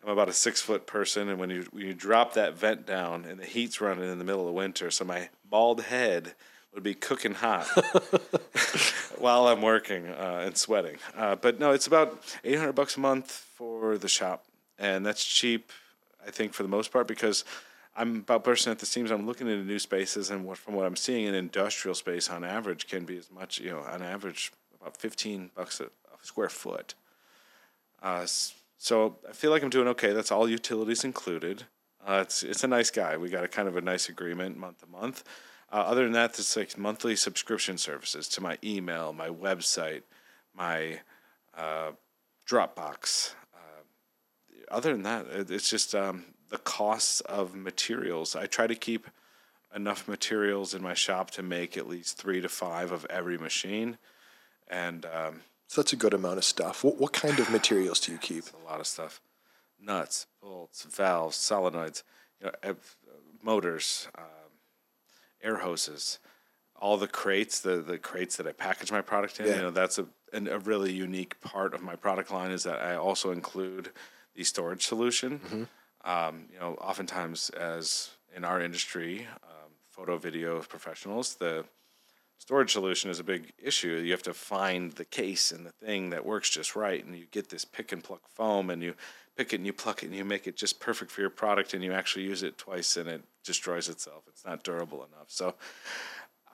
[0.04, 3.26] I'm about a six foot person, and when you when you drop that vent down
[3.26, 6.36] and the heat's running in the middle of winter, so my bald head
[6.76, 7.66] would be cooking hot
[9.18, 10.98] while I'm working uh, and sweating.
[11.18, 14.46] Uh, but no, it's about 800 bucks a month for the shop,
[14.78, 15.72] and that's cheap,
[16.26, 17.46] I think, for the most part because
[17.96, 19.10] I'm about bursting at the seams.
[19.10, 22.44] I'm looking into new spaces, and what, from what I'm seeing, an industrial space on
[22.44, 25.88] average can be as much, you know, on average about 15 bucks a,
[26.22, 26.96] square foot.
[28.02, 28.26] Uh,
[28.80, 30.12] so I feel like I'm doing okay.
[30.12, 31.64] That's all utilities included.
[32.06, 33.16] Uh, it's it's a nice guy.
[33.16, 35.24] We got a kind of a nice agreement month to month.
[35.76, 40.04] Uh, other than that, it's like monthly subscription services to my email, my website,
[40.56, 41.02] my
[41.58, 41.92] uh,
[42.50, 43.34] Dropbox.
[43.54, 43.82] Uh,
[44.72, 48.38] other than that, it, it's just um, the costs of materials.
[48.38, 49.08] I try to keep
[49.76, 53.98] enough materials in my shop to make at least three to five of every machine,
[54.70, 56.86] and um, So that's a good amount of stuff.
[56.86, 58.46] What what kind of materials do you keep?
[58.54, 59.20] a lot of stuff
[59.82, 62.02] nuts bolts valves solenoids
[62.42, 62.76] you know
[63.44, 64.45] motors um,
[65.46, 66.20] air hoses
[66.84, 69.56] all the crates the, the crates that i package my product in Yeah.
[69.58, 72.80] you know that's a, an, a really unique part of my product line is that
[72.82, 73.86] i also include
[74.36, 75.32] the storage solution
[76.14, 79.14] um, you know oftentimes as in our industry
[79.52, 81.54] um, photo video professionals the
[82.38, 83.94] storage solution is a big issue.
[84.06, 87.26] You have to find the case and the thing that works just right, and you
[87.32, 88.94] get this pick and pluck foam, and you
[89.36, 91.74] pick it and you pluck it and you make it just perfect for your product,
[91.74, 94.24] and you actually use it twice, and it destroys itself.
[94.28, 95.28] It's not durable enough.
[95.28, 95.56] So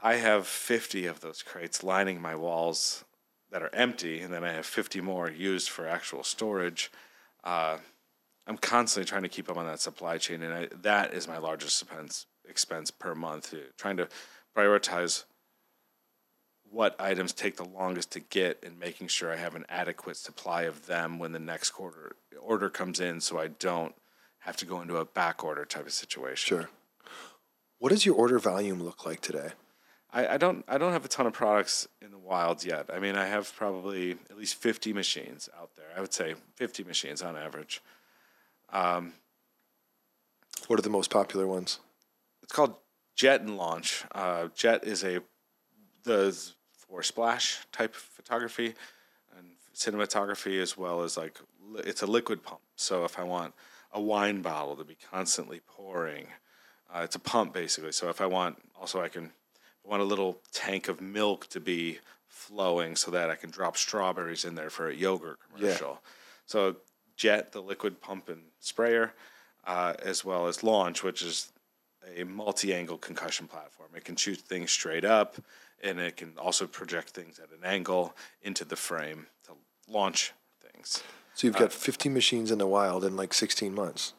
[0.04, 3.04] I have 50 of those crates lining my walls
[3.52, 6.92] that are empty, and then I have 50 more used for actual storage.
[7.44, 7.78] Uh,
[8.48, 11.38] I'm constantly trying to keep up on that supply chain, and I, that is my
[11.38, 13.54] largest expense expense per month.
[13.78, 14.08] Trying to
[14.58, 15.26] prioritize
[16.72, 20.64] what items take the longest to get, and making sure I have an adequate supply
[20.64, 23.94] of them when the next quarter order comes in, so I don't
[24.40, 26.48] have to go into a back order type of situation.
[26.48, 26.70] Sure.
[27.78, 29.50] What does your order volume look like today?
[30.14, 32.90] I, I don't I don't have a ton of products in the wild yet.
[32.94, 35.88] I mean, I have probably at least 50 machines out there.
[35.96, 37.82] I would say 50 machines on average.
[38.72, 39.14] Um,
[40.68, 41.80] What are the most popular ones?
[42.44, 42.76] It's called
[43.16, 44.04] Jet and Launch.
[44.14, 45.22] Uh, Jet is a
[46.04, 46.56] does
[46.92, 48.74] for splash type photography
[49.38, 51.40] and cinematography as well as like
[51.78, 52.60] it's a liquid pump.
[52.76, 53.54] So if I want
[53.94, 56.28] a wine bottle to be constantly pouring,
[56.94, 57.94] uh, it's a pump basically.
[57.94, 59.32] So if I want also I can
[59.86, 63.78] I want a little tank of milk to be flowing so that I can drop
[63.78, 66.02] strawberries in there for a yogurt commercial.
[66.46, 66.76] So
[67.16, 69.14] Jet, the liquid pump and sprayer,
[69.66, 71.52] uh, as well as Launch, which is
[72.18, 73.90] a multi-angle concussion platform.
[73.96, 75.36] It can shoot things straight up,
[75.84, 79.54] and it can also project things at an angle into the frame to
[79.88, 81.04] launch things.
[81.34, 84.14] So you've uh, got 50 machines in the wild in like 16 months.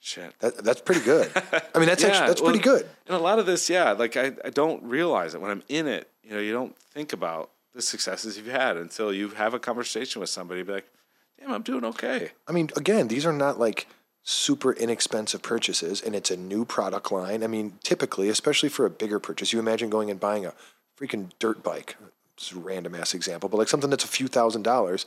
[0.00, 0.38] Shit.
[0.40, 1.30] That, that's pretty good.
[1.74, 2.88] I mean, that's Yeah, actually that's well, pretty good.
[3.06, 5.86] And a lot of this, yeah, like I, I don't realize it when I'm in
[5.86, 6.08] it.
[6.22, 10.20] You know, you don't think about the successes you've had until you have a conversation
[10.20, 10.62] with somebody.
[10.62, 10.90] Be like,
[11.38, 12.30] damn, I'm doing okay.
[12.48, 13.86] I mean, again, these are not like
[14.22, 17.42] super inexpensive purchases, and it's a new product line.
[17.42, 20.52] I mean, typically, especially for a bigger purchase, you imagine going and buying a
[20.98, 21.96] freaking dirt bike.
[22.36, 25.06] It's a random ass example, but like something that's a few thousand dollars.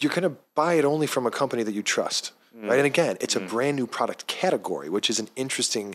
[0.00, 2.78] You're gonna buy it only from a company that you trust, right?
[2.78, 5.94] And again, it's a brand new product category, which is an interesting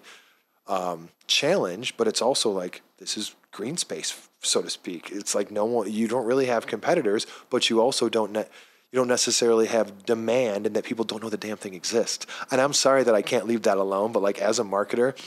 [0.67, 5.09] um, challenge, but it's also like this is green space, so to speak.
[5.11, 8.47] It's like no one, you don't really have competitors, but you also don't ne-
[8.95, 12.25] you don't necessarily have demand, and that people don't know the damn thing exists.
[12.49, 15.17] And I'm sorry that I can't leave that alone, but like as a marketer,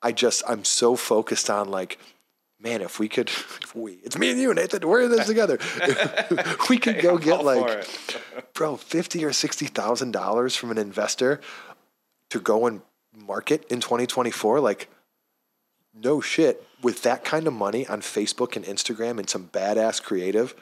[0.00, 1.98] I just I'm so focused on like.
[2.62, 3.28] Man, if we could,
[3.62, 5.58] if we, it's me and you, Nathan, we're in this together.
[6.68, 7.88] we could go get like,
[8.52, 11.40] bro, fifty or sixty thousand dollars from an investor
[12.28, 12.82] to go and
[13.16, 14.90] market in 2024, like
[15.94, 20.54] no shit, with that kind of money on Facebook and Instagram and some badass creative,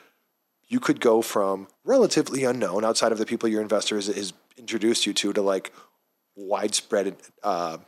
[0.68, 5.14] you could go from relatively unknown outside of the people your investor has, introduced you
[5.14, 5.72] to to like
[6.36, 7.78] widespread uh,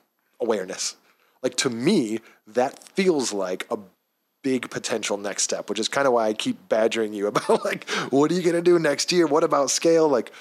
[0.40, 0.96] awareness.
[1.42, 3.78] Like to me, that feels like a
[4.42, 7.88] big potential next step, which is kind of why I keep badgering you about like,
[8.10, 9.26] what are you gonna do next year?
[9.26, 10.08] What about scale?
[10.08, 10.32] Like,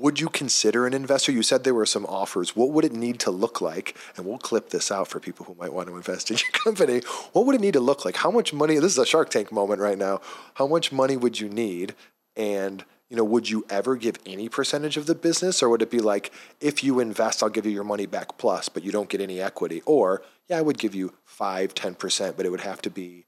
[0.00, 1.30] would you consider an investor?
[1.30, 2.56] You said there were some offers.
[2.56, 3.96] What would it need to look like?
[4.16, 7.02] And we'll clip this out for people who might want to invest in your company.
[7.32, 8.16] What would it need to look like?
[8.16, 8.76] How much money?
[8.76, 10.20] This is a Shark Tank moment right now.
[10.54, 11.94] How much money would you need?
[12.36, 15.90] And you know, would you ever give any percentage of the business, or would it
[15.90, 19.08] be like, if you invest, I'll give you your money back plus, but you don't
[19.08, 19.82] get any equity?
[19.84, 23.26] Or yeah, I would give you five, ten percent, but it would have to be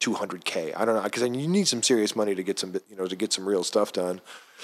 [0.00, 0.72] 200k.
[0.74, 3.16] I don't know because you need some serious money to get some you know to
[3.16, 4.20] get some real stuff done.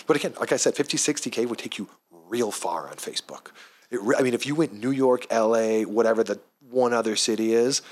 [0.06, 1.88] But again, like I said, 50, 60k would take you
[2.28, 3.48] real far on Facebook.
[3.90, 6.40] Re- I mean, if you went New York, LA, whatever the
[6.70, 7.82] one other city is,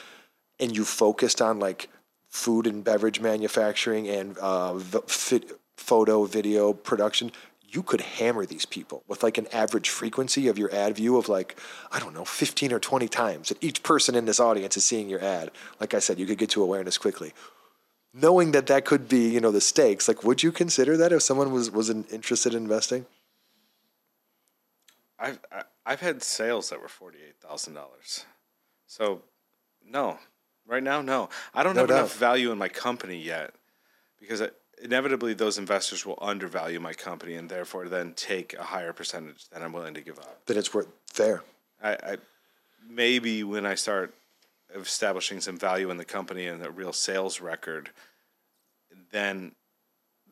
[0.59, 1.89] and you focused on like
[2.29, 4.79] food and beverage manufacturing and uh,
[5.77, 7.31] photo, video production,
[7.69, 11.29] you could hammer these people with like an average frequency of your ad view of
[11.29, 11.59] like,
[11.91, 15.09] I don't know, 15 or 20 times that each person in this audience is seeing
[15.09, 15.51] your ad.
[15.81, 17.33] Like I said, you could get to awareness quickly.
[18.15, 21.23] Knowing that that could be, you know, the stakes, like, would you consider that if
[21.23, 23.07] someone was, was in, interested in investing?
[25.19, 25.39] I've
[25.87, 28.25] I've had sales that were forty eight thousand dollars.
[28.87, 29.23] So,
[29.89, 30.19] no,
[30.67, 31.29] right now, no.
[31.55, 31.99] I don't No have doubt.
[31.99, 33.55] enough value in my company yet
[34.21, 34.43] because
[34.83, 39.63] inevitably those investors will undervalue my company and therefore then take a higher percentage than
[39.63, 40.45] I'm willing to give up.
[40.47, 41.43] That it's worth fair.
[41.83, 42.17] I, I
[42.89, 44.13] maybe when I start
[44.75, 47.91] establishing some value in the company and a real sales record,
[49.11, 49.53] then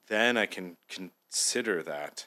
[0.08, 2.26] then I can consider that.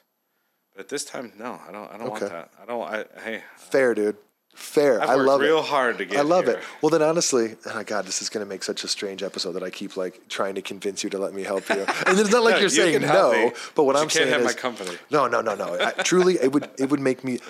[0.74, 1.90] But at this time, no, I don't.
[1.92, 2.50] I don't want that.
[2.60, 2.82] I don't.
[2.82, 4.16] I, hey, Fair, dude.
[4.54, 5.02] Fair.
[5.02, 5.64] I love real it.
[5.64, 6.18] hard to get.
[6.18, 6.54] I love here.
[6.54, 6.64] it.
[6.80, 9.52] Well, then honestly, oh my God, this is going to make such a strange episode
[9.52, 11.84] that I keep like trying to convince you to let me help you.
[12.06, 14.12] And it's not like No, you're you saying no, me, but what but I'm can't
[14.12, 14.96] saying have is my company.
[15.10, 15.76] No, no, no, no.
[15.80, 17.40] I, truly, it would it would make me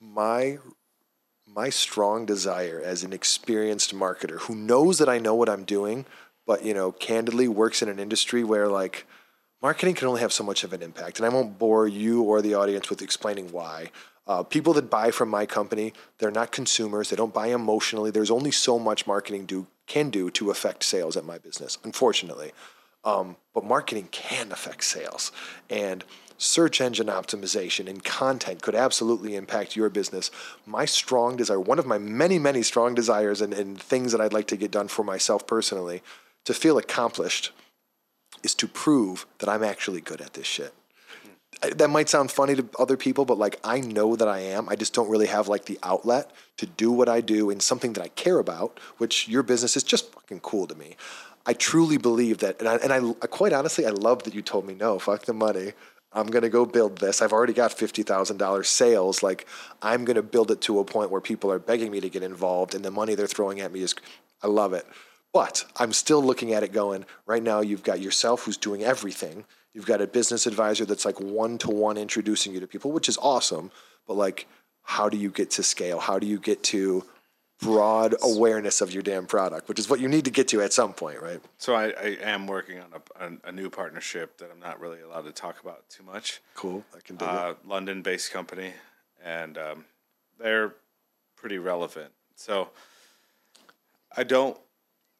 [0.00, 0.58] my
[1.56, 6.04] my strong desire as an experienced marketer who knows that I know what I'm doing,
[6.46, 9.06] but you know, candidly works in an industry where like
[9.62, 11.18] marketing can only have so much of an impact.
[11.18, 13.90] And I won't bore you or the audience with explaining why.
[14.26, 17.08] Uh, people that buy from my company, they're not consumers.
[17.08, 18.10] They don't buy emotionally.
[18.10, 22.52] There's only so much marketing do can do to affect sales at my business, unfortunately.
[23.04, 25.30] Um, but marketing can affect sales,
[25.70, 26.02] and
[26.38, 30.30] search engine optimization and content could absolutely impact your business.
[30.66, 34.32] My strong desire, one of my many, many strong desires and, and things that I'd
[34.32, 36.02] like to get done for myself personally,
[36.44, 37.52] to feel accomplished,
[38.42, 40.74] is to prove that I'm actually good at this shit
[41.62, 44.68] that might sound funny to other people, but like I know that I am.
[44.68, 47.94] I just don't really have like the outlet to do what I do in something
[47.94, 50.96] that I care about, which your business is just fucking cool to me.
[51.46, 54.66] I truly believe that, and I, and I quite honestly, I love that you told
[54.66, 55.72] me no, fuck the money.
[56.12, 57.20] I'm gonna go build this.
[57.20, 59.22] I've already got fifty thousand dollars sales.
[59.22, 59.46] Like
[59.82, 62.74] I'm gonna build it to a point where people are begging me to get involved,
[62.74, 63.94] and the money they're throwing at me is,
[64.42, 64.86] I love it.
[65.32, 69.44] But I'm still looking at it going, right now you've got yourself who's doing everything.
[69.74, 73.08] You've got a business advisor that's like one to one introducing you to people, which
[73.08, 73.70] is awesome.
[74.06, 74.46] But like,
[74.82, 75.98] how do you get to scale?
[75.98, 77.04] How do you get to
[77.60, 80.72] broad awareness of your damn product, which is what you need to get to at
[80.72, 81.40] some point, right?
[81.58, 82.88] So I, I am working on
[83.18, 86.42] a, a, new partnership that I'm not really allowed to talk about too much.
[86.54, 88.72] Cool, I can do uh, London-based company,
[89.24, 89.84] and um,
[90.38, 90.74] they're
[91.36, 92.12] pretty relevant.
[92.34, 92.68] So
[94.16, 94.58] I don't.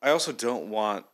[0.02, 1.06] I also don't want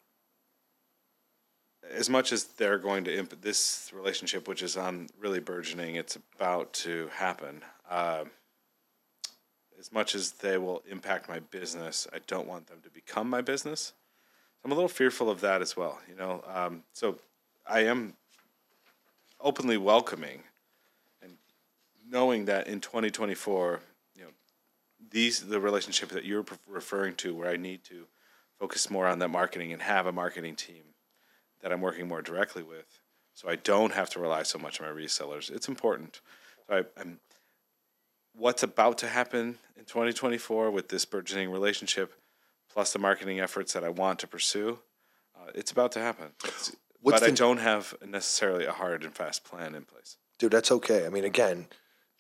[1.91, 6.17] as much as they're going to imp- this relationship, which is on really burgeoning, it's
[6.37, 7.63] about to happen.
[7.89, 8.25] Uh,
[9.83, 13.41] as much as they will impact my business, I don't want them to become my
[13.41, 13.95] business.
[14.65, 15.99] I'm a little fearful of that as well.
[16.09, 17.19] You know, um, so
[17.67, 18.15] I am
[19.41, 20.45] openly welcoming
[21.21, 21.33] and
[22.09, 23.81] knowing that in 2024,
[24.15, 24.29] you know,
[25.11, 28.07] these the relationship that you're referring to, where I need to
[28.61, 30.85] focus more on that marketing and have a marketing team
[31.61, 33.01] that I'm working more directly with,
[33.35, 35.51] so I don't have to rely so much on my resellers.
[35.51, 36.21] It's important.
[36.69, 37.19] So I, I'm
[38.35, 42.15] what's about to happen in 2024 with this burgeoning relationship,
[42.73, 44.79] plus the marketing efforts that I want to pursue.
[45.37, 46.31] Uh, it's about to happen.
[47.03, 50.17] but the, I don't have necessarily a hard and fast plan in place.
[50.39, 51.07] Dude, that's okay.
[51.07, 51.67] I mean, again,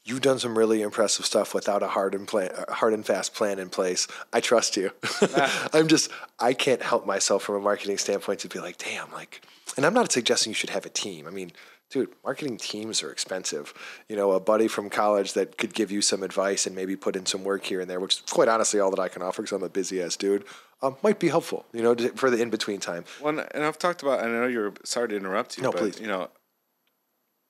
[0.04, 3.58] you've done some really impressive stuff without a hard and plan, hard and fast plan
[3.58, 4.08] in place.
[4.32, 4.90] I trust you.
[5.72, 9.42] I'm just, I can't help myself from a marketing standpoint to be like, damn, like,
[9.76, 11.26] and I'm not suggesting you should have a team.
[11.26, 11.52] I mean,
[11.90, 13.72] dude, marketing teams are expensive.
[14.08, 17.16] You know, a buddy from college that could give you some advice and maybe put
[17.16, 19.42] in some work here and there, which is quite honestly all that I can offer
[19.42, 20.44] because I'm a busy ass dude,
[20.82, 21.64] um, might be helpful.
[21.72, 23.04] You know, for the in between time.
[23.20, 24.20] Well, and I've talked about.
[24.20, 25.62] And I know you're sorry to interrupt you.
[25.62, 26.00] No, but, please.
[26.00, 26.28] You know,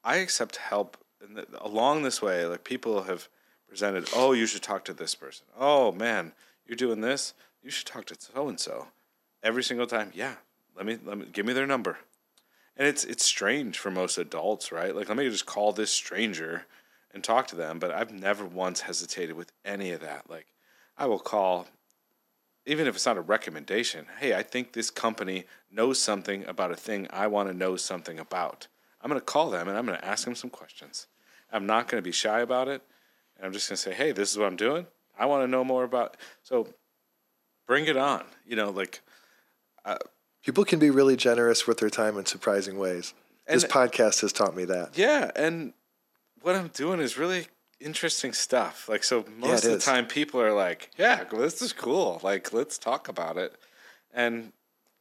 [0.04, 0.98] I accept help
[1.28, 2.46] the, along this way.
[2.46, 3.28] Like people have
[3.68, 5.46] presented, oh, you should talk to this person.
[5.58, 6.32] Oh man,
[6.66, 7.34] you're doing this.
[7.62, 8.88] You should talk to so and so.
[9.42, 10.34] Every single time, yeah.
[10.76, 11.98] Let me let me give me their number
[12.76, 14.94] and it's it's strange for most adults, right?
[14.94, 16.66] Like, let me just call this stranger
[17.12, 17.78] and talk to them.
[17.78, 20.30] But I've never once hesitated with any of that.
[20.30, 20.46] Like,
[20.96, 21.66] I will call,
[22.66, 24.06] even if it's not a recommendation.
[24.18, 28.18] Hey, I think this company knows something about a thing I want to know something
[28.18, 28.68] about.
[29.00, 31.08] I'm going to call them and I'm going to ask them some questions.
[31.52, 32.82] I'm not going to be shy about it.
[33.36, 34.86] And I'm just going to say, hey, this is what I'm doing.
[35.18, 36.16] I want to know more about.
[36.42, 36.68] So
[37.66, 38.24] bring it on.
[38.46, 39.00] You know, like.
[39.84, 39.98] Uh,
[40.44, 43.14] People can be really generous with their time in surprising ways.
[43.46, 44.96] This podcast has taught me that.
[44.96, 45.72] Yeah, and
[46.40, 47.46] what I'm doing is really
[47.80, 48.88] interesting stuff.
[48.88, 49.84] Like so most yeah, of the is.
[49.84, 52.20] time people are like, "Yeah, this is cool.
[52.22, 53.54] Like let's talk about it."
[54.12, 54.52] And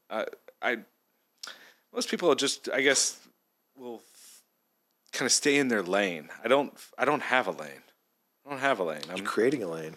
[0.10, 0.26] uh,
[0.62, 0.80] I
[1.94, 3.20] most people just I guess
[3.76, 4.02] will
[5.12, 6.30] kind of stay in their lane.
[6.44, 7.84] I don't I don't have a lane.
[8.46, 9.02] I don't have a lane.
[9.10, 9.96] I'm You're creating a lane.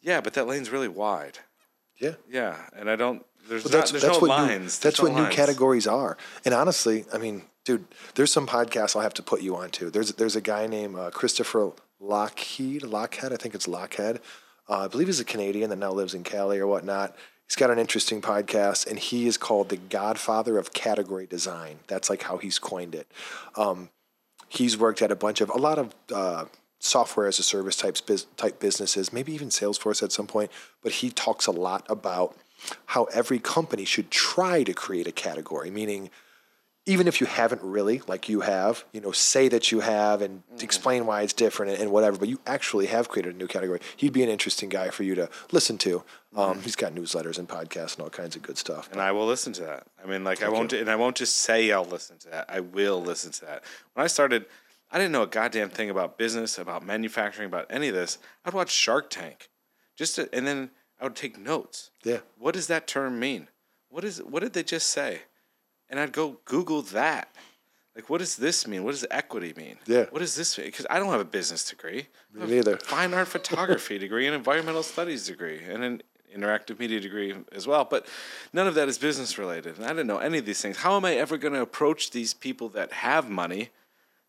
[0.00, 1.38] Yeah, but that lane's really wide.
[2.00, 2.14] Yeah.
[2.28, 4.80] Yeah, and I don't there's, well, that's, not, there's that's no what lines.
[4.80, 6.16] New, that's what new categories are.
[6.44, 9.90] And honestly, I mean, dude, there's some podcasts I'll have to put you onto.
[9.90, 14.20] There's there's a guy named uh, Christopher Lockheed, Lochhead, I think it's Lochhead.
[14.68, 17.16] Uh, I believe he's a Canadian that now lives in Cali or whatnot.
[17.46, 21.78] He's got an interesting podcast, and he is called the Godfather of Category Design.
[21.86, 23.06] That's like how he's coined it.
[23.56, 23.90] Um,
[24.56, 26.44] he's worked at a bunch of a lot of uh,
[26.78, 28.00] software as a service types
[28.36, 30.50] type businesses, maybe even Salesforce at some point.
[30.82, 32.36] But he talks a lot about
[32.86, 36.10] how every company should try to create a category, meaning
[36.86, 40.42] even if you haven't really, like you have, you know, say that you have and
[40.46, 40.64] mm-hmm.
[40.64, 43.80] explain why it's different and, and, whatever, but you actually have created a new category.
[43.96, 46.04] He'd be an interesting guy for you to listen to.
[46.36, 46.60] Um, mm-hmm.
[46.60, 48.90] He's got newsletters and podcasts and all kinds of good stuff.
[48.92, 49.86] And I will listen to that.
[50.02, 50.78] I mean, like I won't, you.
[50.78, 52.46] and I won't just say I'll listen to that.
[52.48, 53.64] I will listen to that.
[53.94, 54.44] When I started,
[54.90, 58.18] I didn't know a goddamn thing about business, about manufacturing, about any of this.
[58.44, 59.48] I'd watch Shark Tank,
[59.96, 60.70] just to, and then
[61.00, 61.90] I would take notes.
[62.04, 62.18] Yeah.
[62.38, 63.48] What does that term mean?
[63.88, 65.22] What is what did they just say?
[65.94, 67.28] And I'd go Google that.
[67.94, 68.82] Like, what does this mean?
[68.82, 69.76] What does equity mean?
[69.86, 70.06] Yeah.
[70.10, 70.66] What does this mean?
[70.66, 72.08] Because I don't have a business degree.
[72.36, 72.78] A neither.
[72.78, 76.02] Fine art photography degree, an environmental studies degree, and an
[76.36, 77.84] interactive media degree as well.
[77.84, 78.08] But
[78.52, 79.76] none of that is business related.
[79.76, 80.78] And I didn't know any of these things.
[80.78, 83.70] How am I ever going to approach these people that have money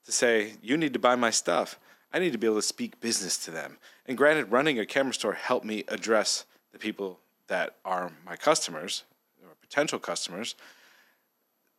[0.05, 1.79] to say, you need to buy my stuff?
[2.13, 3.79] I need to be able to speak business to them.
[4.05, 9.03] And granted, running a camera store helped me address the people that are my customers
[9.43, 10.53] or potential customers.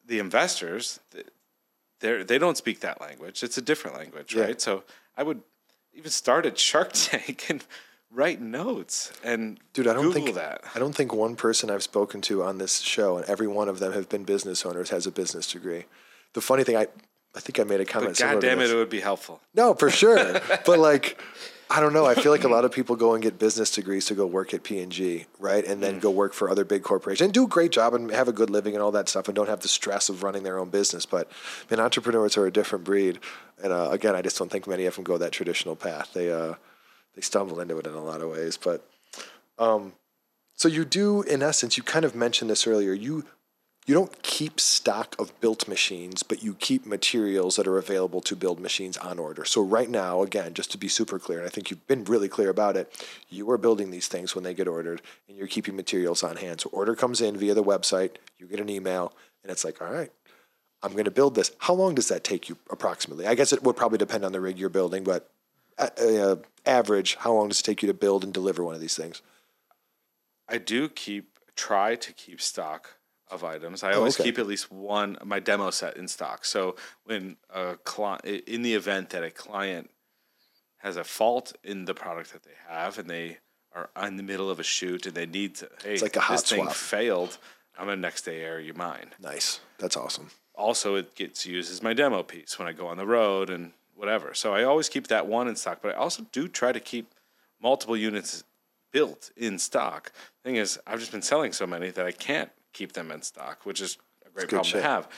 [0.07, 1.00] The investors,
[2.00, 3.42] they they don't speak that language.
[3.42, 4.44] It's a different language, Yeah.
[4.44, 4.61] right?
[4.61, 4.84] So
[5.16, 5.40] I would
[5.94, 7.64] even start at Shark Tank and
[8.12, 10.62] write notes and Dude, I don't Google think that.
[10.74, 13.78] I don't think one person I've spoken to on this show, and every one of
[13.78, 15.84] them have been business owners, has a business degree.
[16.34, 16.86] The funny thing, I
[17.34, 18.16] I think I made a comment.
[18.18, 18.70] But God damn it, this.
[18.72, 19.40] it would be helpful.
[19.54, 20.40] No, for sure.
[20.66, 21.20] but like,
[21.69, 22.07] I don't know.
[22.07, 24.55] I feel like a lot of people go and get business degrees to go work
[24.55, 25.81] at P and G, right, and Mm.
[25.81, 28.33] then go work for other big corporations and do a great job and have a
[28.33, 30.71] good living and all that stuff, and don't have the stress of running their own
[30.71, 31.05] business.
[31.07, 31.31] But
[31.71, 33.19] man, entrepreneurs are a different breed,
[33.62, 36.12] and uh, again, I just don't think many of them go that traditional path.
[36.14, 36.55] They uh,
[37.14, 38.57] they stumble into it in a lot of ways.
[38.57, 38.87] But
[39.59, 39.95] um,
[40.55, 42.93] so you do, in essence, you kind of mentioned this earlier.
[42.93, 43.25] You
[43.87, 48.34] you don't keep stock of built machines, but you keep materials that are available to
[48.34, 49.45] build machines on order.
[49.45, 52.28] So right now, again, just to be super clear, and I think you've been really
[52.28, 52.93] clear about it,
[53.28, 56.61] you are building these things when they get ordered, and you're keeping materials on hand.
[56.61, 59.12] So order comes in via the website, you get an email,
[59.45, 60.11] and it's like, all right,
[60.82, 61.53] I'm going to build this.
[61.59, 63.28] How long does that take you approximately?
[63.28, 65.30] I guess it would probably depend on the rig you're building, but
[65.78, 68.80] uh, uh, average, how long does it take you to build and deliver one of
[68.80, 69.22] these things?
[70.49, 72.95] I do keep try to keep stock
[73.31, 73.83] of items.
[73.83, 74.24] I Oh, always okay.
[74.31, 76.45] keep at least one my demo set in stock.
[76.45, 79.91] So when a client in the event that a client
[80.79, 83.39] has a fault in the product that they have and they
[83.74, 86.20] are in the middle of a shoot and they need to hey it's like a
[86.20, 87.39] hot this thing failed,
[87.79, 89.12] I'm gonna next day air you mine.
[89.20, 89.61] Nice.
[89.79, 90.31] That's awesome.
[90.55, 93.72] also it gets used as my demo piece when I go on the road and
[93.95, 94.35] whatever.
[94.35, 97.12] So I always keep that one in stock, but I also do try to keep
[97.61, 98.45] multiple units
[98.93, 100.12] built in stock.
[100.45, 103.64] Thing is, I've just been selling so many that I can't keep them in stock,
[103.64, 103.97] which is
[104.27, 105.09] a great problem to have.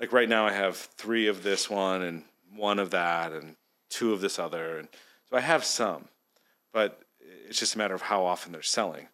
[0.00, 2.24] Like right now, I have three of this one and
[2.56, 3.56] one of that and
[3.88, 4.88] two of this other, and
[5.30, 6.08] so I have some,
[6.72, 7.00] but
[7.48, 9.06] it's just a matter of how often they're selling.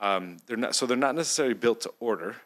[0.00, 2.36] Um, they're not so they're not necessarily built to order.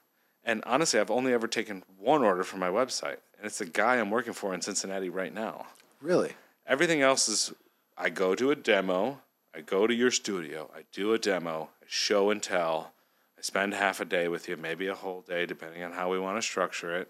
[0.44, 3.96] And honestly, I've only ever taken one order from my website, and it's the guy
[3.96, 5.66] I'm working for in Cincinnati right now.
[6.00, 6.32] Really?
[6.66, 7.52] Everything else is
[7.96, 9.20] I go to a demo,
[9.54, 12.92] I go to your studio, I do a demo, I show and tell,
[13.40, 16.36] spend half a day with you, maybe a whole day, depending on how we want
[16.38, 17.08] to structure it,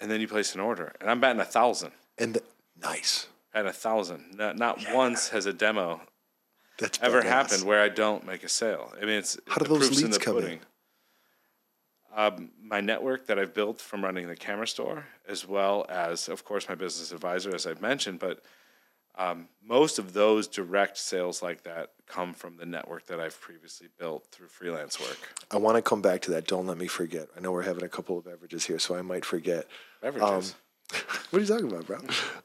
[0.00, 0.94] and then you place an order.
[1.00, 1.92] And I'm batting a thousand.
[2.18, 2.42] And the,
[2.80, 3.26] nice.
[3.54, 4.36] At a thousand.
[4.36, 6.00] Not, not once has a demo
[6.78, 7.26] That's ever badass.
[7.26, 8.92] happened where I don't make a sale.
[8.96, 10.42] I mean, it's How do the those proof's in leads the come in?
[10.42, 10.60] pudding.
[12.14, 16.44] Um, my network that I've built from running the camera store, as well as, of
[16.44, 18.18] course, my business advisor, as I've mentioned.
[18.18, 18.42] But
[19.18, 23.88] um, most of those direct sales like that come from the network that I've previously
[23.98, 25.34] built through freelance work.
[25.50, 26.46] I want to come back to that.
[26.46, 27.28] Don't let me forget.
[27.36, 29.66] I know we're having a couple of beverages here, so I might forget.
[30.00, 30.54] Beverages.
[31.28, 31.98] What are you talking about, bro?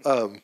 [0.04, 0.42] um,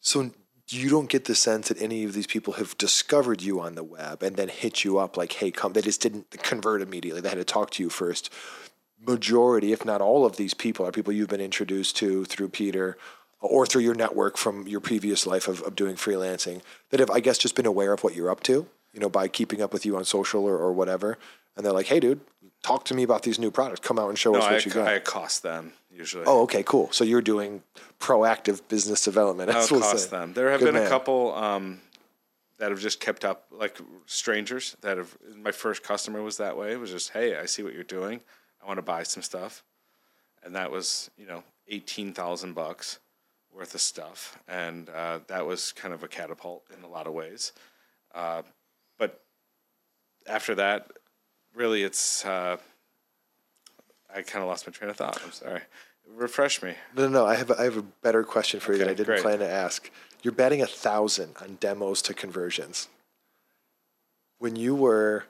[0.00, 0.32] so
[0.68, 3.84] you don't get the sense that any of these people have discovered you on the
[3.84, 7.20] web and then hit you up like, "Hey, come." They just didn't convert immediately.
[7.20, 8.32] They had to talk to you first.
[8.98, 12.98] Majority, if not all of these people, are people you've been introduced to through Peter
[13.40, 17.20] or through your network from your previous life of, of doing freelancing that have, I
[17.20, 19.84] guess, just been aware of what you're up to, you know, by keeping up with
[19.84, 21.18] you on social or, or whatever.
[21.56, 22.20] And they're like, hey, dude,
[22.62, 23.80] talk to me about these new products.
[23.80, 24.88] Come out and show no, us what I, you got.
[24.88, 26.24] I accost them usually.
[26.26, 26.90] Oh, okay, cool.
[26.92, 27.62] So you're doing
[28.00, 29.50] proactive business development.
[29.50, 30.32] I'll That's what cost them.
[30.32, 31.80] There have Good been a couple um,
[32.58, 35.16] that have just kept up, like strangers that have.
[35.36, 36.72] My first customer was that way.
[36.72, 38.20] It was just, hey, I see what you're doing.
[38.62, 39.62] I want to buy some stuff,
[40.42, 42.98] and that was you know eighteen thousand bucks
[43.56, 47.14] worth of stuff, and uh, that was kind of a catapult in a lot of
[47.14, 47.52] ways.
[48.14, 48.42] Uh,
[48.98, 49.22] but
[50.28, 50.90] after that,
[51.54, 52.24] really, it's.
[52.24, 52.58] Uh,
[54.14, 55.20] I kind of lost my train of thought.
[55.24, 55.62] I'm sorry.
[56.08, 56.74] Refresh me.
[56.94, 57.26] No, no, no.
[57.26, 59.22] I have a, I have a better question for you that I didn't great.
[59.22, 59.90] plan to ask.
[60.22, 62.88] You're betting a thousand on demos to conversions.
[64.38, 65.24] When you were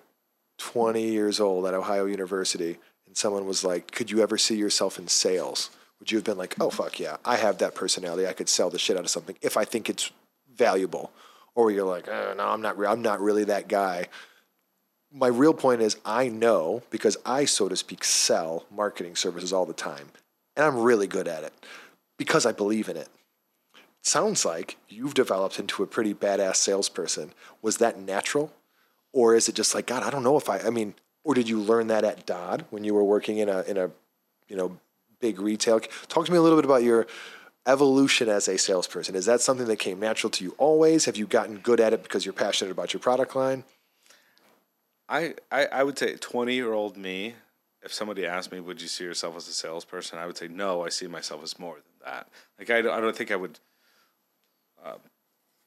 [0.58, 4.98] 20 years old at Ohio University, and someone was like, "Could you ever see yourself
[4.98, 8.26] in sales?" Would you have been like, "Oh fuck yeah, I have that personality.
[8.26, 10.10] I could sell the shit out of something if I think it's
[10.54, 11.12] valuable,"
[11.54, 12.78] or you're like, uh, "No, I'm not.
[12.78, 14.08] Re- I'm not really that guy."
[15.12, 19.64] my real point is I know because I, so to speak, sell marketing services all
[19.66, 20.08] the time.
[20.56, 21.52] And I'm really good at it
[22.18, 23.08] because I believe in it.
[24.02, 27.32] Sounds like you've developed into a pretty badass salesperson.
[27.62, 28.52] Was that natural?
[29.12, 30.94] Or is it just like, God, I don't know if I, I mean,
[31.24, 33.90] or did you learn that at Dodd when you were working in a, in a,
[34.48, 34.78] you know,
[35.20, 35.80] big retail.
[36.08, 37.06] Talk to me a little bit about your
[37.66, 39.14] evolution as a salesperson.
[39.14, 41.04] Is that something that came natural to you always?
[41.04, 43.64] Have you gotten good at it because you're passionate about your product line?
[45.08, 47.34] I, I, I would say 20 year old me,
[47.82, 50.18] if somebody asked me, would you see yourself as a salesperson?
[50.18, 52.28] I would say, no, I see myself as more than that.
[52.58, 53.60] Like, I don't, I don't think I would
[54.84, 54.96] uh,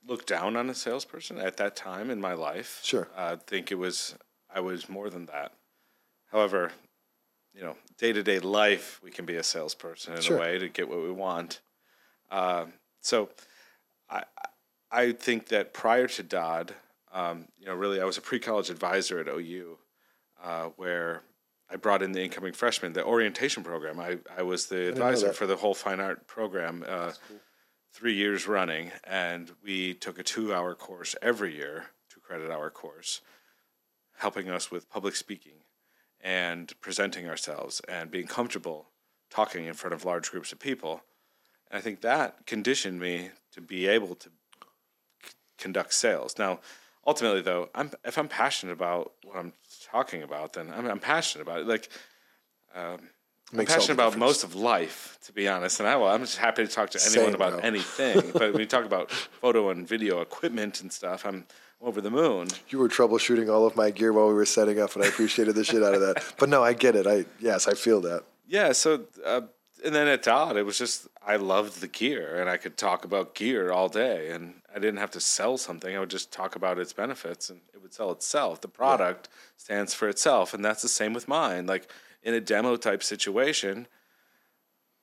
[0.06, 2.82] look down on a salesperson at that time in my life.
[2.84, 3.08] Sure.
[3.16, 4.16] I think it was,
[4.54, 5.54] I was more than that.
[6.32, 6.74] However,
[7.54, 10.38] you know, day to day life, we can be a salesperson in Sure.
[10.38, 11.60] a way to get what we want.
[12.32, 13.30] Um, so
[14.10, 14.24] I,
[14.90, 16.74] I think that prior to Dodd,
[17.12, 19.78] um, you know, really, I was a pre-college advisor at OU,
[20.44, 21.24] uh, where
[21.70, 24.00] I brought in the incoming freshmen, the orientation program.
[24.00, 27.12] I, I was the advisor for the whole fine art program, uh,
[27.94, 33.22] three years running, and we took a two-hour course every year, two credit hour course,
[34.18, 35.64] helping us with public speaking
[36.22, 38.90] and presenting ourselves and being comfortable
[39.30, 41.02] talking in front of large groups of people.
[41.70, 44.30] And I think that conditioned me to be able to
[45.24, 46.36] c- conduct sales.
[46.38, 46.60] Now,
[47.06, 49.54] ultimately, though, I'm, if I'm passionate about what I'm
[49.92, 51.68] talking about, then I'm, I'm passionate about it.
[51.68, 51.90] Like,
[52.76, 53.10] um,
[53.52, 55.80] I'm passionate about most of life, to be honest.
[55.80, 58.32] And I, well, I'm just happy to talk to anyone Same, about anything.
[58.34, 61.46] but when you talk about photo and video equipment and stuff, I'm
[61.82, 62.50] over the moon.
[62.70, 65.56] You were troubleshooting all of my gear while we were setting up, and I appreciated
[65.56, 66.24] the shit out of that.
[66.38, 67.08] But no, I get it.
[67.08, 68.24] I yes, I feel that.
[68.48, 69.42] Yeah, so uh,
[69.84, 73.06] and then at Dodd, it was just I loved the gear, and I could talk
[73.06, 75.96] about gear all day, and I didn't have to sell something.
[75.96, 78.62] I would just talk about its benefits, and it would sell itself.
[78.62, 81.66] The product stands for itself, and that's the same with mine.
[81.66, 81.92] Like
[82.24, 83.88] in a demo type situation,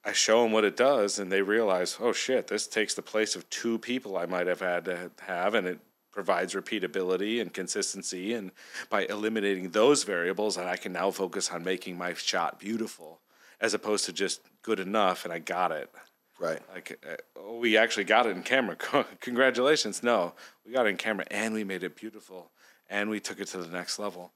[0.05, 3.34] I show them what it does, and they realize, oh shit, this takes the place
[3.34, 5.80] of two people I might have had to have, and it
[6.12, 8.32] provides repeatability and consistency.
[8.32, 8.52] And
[8.88, 13.20] by eliminating those variables, and I can now focus on making my shot beautiful,
[13.60, 15.90] as opposed to just good enough and I got it.
[16.38, 16.60] Right.
[16.72, 18.76] Like uh, oh, we actually got it in camera.
[19.20, 20.02] Congratulations!
[20.02, 20.34] No,
[20.66, 22.51] we got it in camera, and we made it beautiful,
[22.90, 24.32] and we took it to the next level.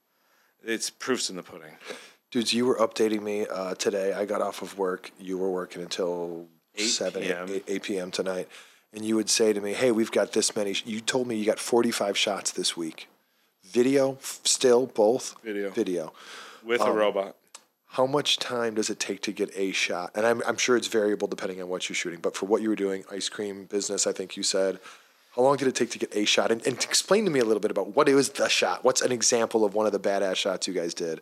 [0.63, 1.77] It's proofs in the pudding.
[2.31, 4.13] Dudes, you were updating me uh, today.
[4.13, 5.11] I got off of work.
[5.19, 7.47] You were working until 8 7, p.m..
[7.49, 8.11] 8, 8 p.m.
[8.11, 8.47] tonight.
[8.93, 10.73] And you would say to me, hey, we've got this many.
[10.73, 13.09] sh- You told me you got 45 shots this week.
[13.65, 15.35] Video, f- still, both?
[15.43, 15.69] Video.
[15.71, 16.13] Video.
[16.63, 17.35] with Um, a robot.
[17.87, 20.11] How much time does it take to get a shot?
[20.15, 22.19] And I'm, I'm sure it's variable depending on what you're shooting.
[22.21, 24.79] But for what you were doing, ice cream business, I think you said,
[25.35, 26.51] how long did it take to get a shot?
[26.51, 28.85] And, and explain to me a little bit about what is the shot.
[28.85, 31.19] What's an example of one of the badass shots you guys did?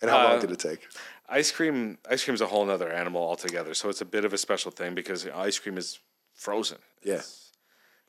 [0.00, 0.86] And how long Uh, did it take?
[1.28, 3.74] Ice cream, ice cream is a whole other animal altogether.
[3.74, 5.98] So it's a bit of a special thing because ice cream is
[6.34, 6.78] frozen.
[7.02, 7.22] Yeah.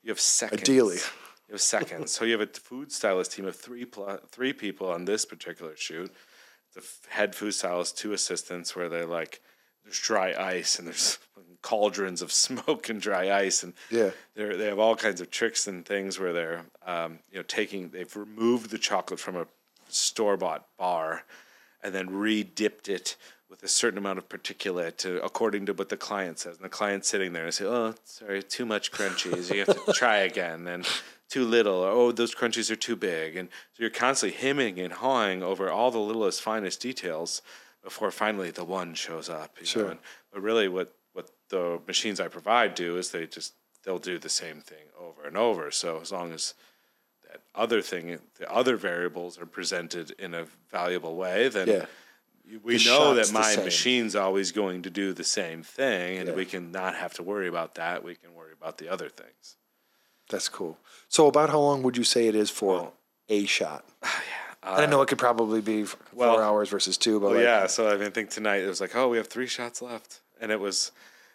[0.03, 0.61] You have seconds.
[0.61, 0.95] Ideally.
[1.47, 2.11] you have seconds.
[2.11, 5.76] so you have a food stylist team of three plus, three people on this particular
[5.76, 6.11] shoot.
[6.73, 9.41] The head food stylist, two assistants, where they're like,
[9.84, 11.19] there's dry ice and there's
[11.61, 14.11] cauldrons of smoke and dry ice and Yeah.
[14.35, 17.89] they're, they have all kinds of tricks and things where they're um, you know taking
[17.89, 19.45] they've removed the chocolate from a
[19.89, 21.23] store bought bar
[21.83, 23.15] and then re-dipped it
[23.49, 26.55] with a certain amount of particulate to, according to what the client says.
[26.55, 29.53] And the client's sitting there and say, "Oh, sorry, too much crunchies.
[29.53, 30.87] You have to try again." And
[31.31, 31.75] too little.
[31.75, 33.37] Or, oh, those crunchies are too big.
[33.37, 37.41] And so you're constantly hemming and hawing over all the littlest, finest details
[37.81, 39.55] before finally the one shows up.
[39.59, 39.83] You Sure.
[39.83, 39.89] Know?
[39.91, 39.99] And,
[40.31, 43.53] but really, what what the machines I provide do is they just
[43.83, 45.71] they'll do the same thing over and over.
[45.71, 46.53] So as long as
[47.56, 51.86] other thing, the other variables are presented in a valuable way, then Yeah.
[52.64, 56.36] we The know that my machine's always going to do the same thing, and Yeah.
[56.36, 58.03] we can not have to worry about that.
[58.03, 59.57] We can worry about the other things.
[60.30, 60.78] That's cool.
[61.10, 62.94] So, about how long would you say it is for Well-
[63.30, 63.86] a shot?
[64.64, 67.36] Uh, I know it could probably be f- well- four hours versus two, but Well,
[67.38, 67.65] like, yeah.
[67.65, 70.19] So I mean, I think tonight it was like, oh, we have three shots left,
[70.40, 70.91] and it was.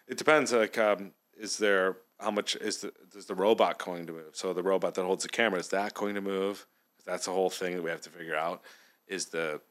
[0.07, 0.53] It depends.
[0.53, 4.33] Like, um, is there how much is the is the robot going to move?
[4.33, 6.65] So the robot that holds the camera is that going to move?
[7.05, 8.61] That's a whole thing that we have to figure out.
[9.07, 9.61] Is the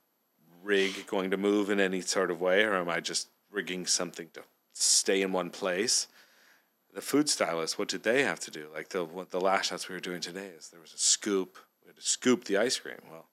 [0.63, 4.29] rig going to move in any sort of way, or am I just rigging something
[4.35, 4.43] to
[4.73, 6.09] stay in one place?
[6.95, 8.69] The food stylist, what did they have to do?
[8.73, 11.59] Like the what the last shots we were doing today is there was a scoop.
[11.83, 12.97] We had to scoop the ice cream.
[13.11, 13.27] Well,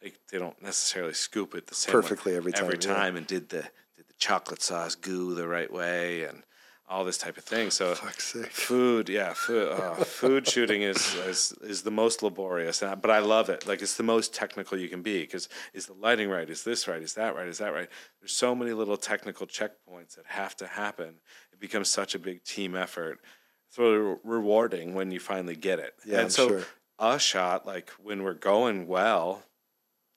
[0.00, 2.96] they, they don't necessarily scoop it the same way Perfectly every every time, yeah.
[2.96, 3.62] time and did the
[3.96, 6.44] did the chocolate sauce goo the right way and
[6.90, 7.70] all this type of thing.
[7.70, 12.94] So food, yeah, food, uh, food shooting is, is is the most laborious, and I-
[12.96, 13.66] but I love it.
[13.66, 16.50] Like it's the most technical you can be because is the lighting right?
[16.50, 17.00] Is this right?
[17.00, 17.46] Is that right?
[17.46, 17.88] Is that right?
[18.20, 21.14] There's so many little technical checkpoints that have to happen.
[21.52, 23.20] It becomes such a big team effort.
[23.68, 25.94] It's really rewarding when you finally get it.
[26.04, 26.62] Yeah, and I'm so sure.
[26.98, 29.44] a shot like when we're going well,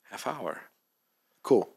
[0.10, 0.62] half hour
[1.44, 1.70] Cool.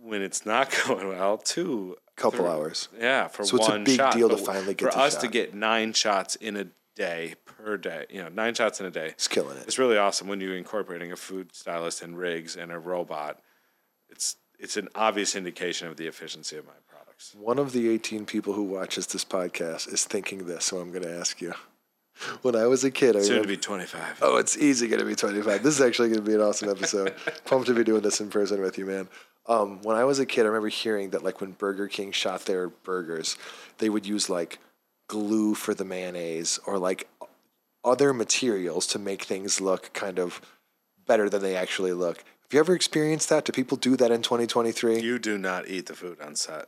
[0.00, 2.88] when it's not going well, two Couple hours.
[2.98, 4.14] Yeah, for So it's a big shot.
[4.14, 8.06] deal to finally get for us to get nine shots in a day per day.
[8.10, 9.08] You know, nine shots in a day.
[9.08, 9.64] It's killing it.
[9.66, 13.40] It's really awesome when you're incorporating a food stylist and rigs and a robot.
[14.08, 17.34] It's it's an obvious indication of the efficiency of my products.
[17.36, 21.02] One of the 18 people who watches this podcast is thinking this, so I'm going
[21.02, 21.54] to ask you.
[22.42, 24.18] When I was a kid, I Soon to be 25.
[24.22, 25.62] oh, it's easy going to be 25.
[25.62, 27.14] This is actually going to be an awesome episode.
[27.44, 29.08] Pumped to be doing this in person with you, man.
[29.46, 32.46] Um, when I was a kid, I remember hearing that like when Burger King shot
[32.46, 33.36] their burgers,
[33.78, 34.58] they would use like
[35.08, 37.08] glue for the mayonnaise or like
[37.84, 40.40] other materials to make things look kind of
[41.06, 42.18] better than they actually look.
[42.18, 43.44] Have you ever experienced that?
[43.44, 45.00] Do people do that in 2023?
[45.00, 46.66] You do not eat the food on set.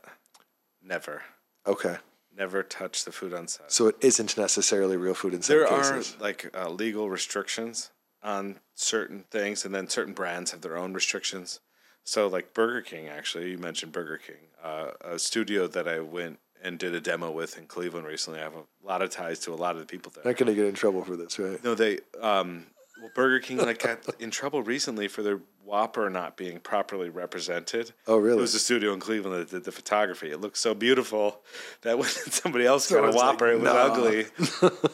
[0.83, 1.23] Never.
[1.65, 1.97] Okay.
[2.37, 3.71] Never touch the food on set.
[3.71, 6.15] So it isn't necessarily real food in some there cases.
[6.19, 7.91] are like uh, legal restrictions
[8.21, 11.59] on certain things, and then certain brands have their own restrictions.
[12.03, 16.39] So, like Burger King, actually, you mentioned Burger King, uh, a studio that I went
[16.61, 18.39] and did a demo with in Cleveland recently.
[18.39, 20.23] I have a lot of ties to a lot of the people there.
[20.23, 21.63] Not going to get in trouble for this, right?
[21.63, 22.65] No, they um,
[23.01, 27.91] well, Burger King like got in trouble recently for their Whopper not being properly represented.
[28.07, 28.37] Oh, really?
[28.37, 30.31] It was a studio in Cleveland that did the photography.
[30.31, 31.41] It looked so beautiful
[31.81, 34.25] that when somebody else got a Someone's like, Whopper, it was ugly.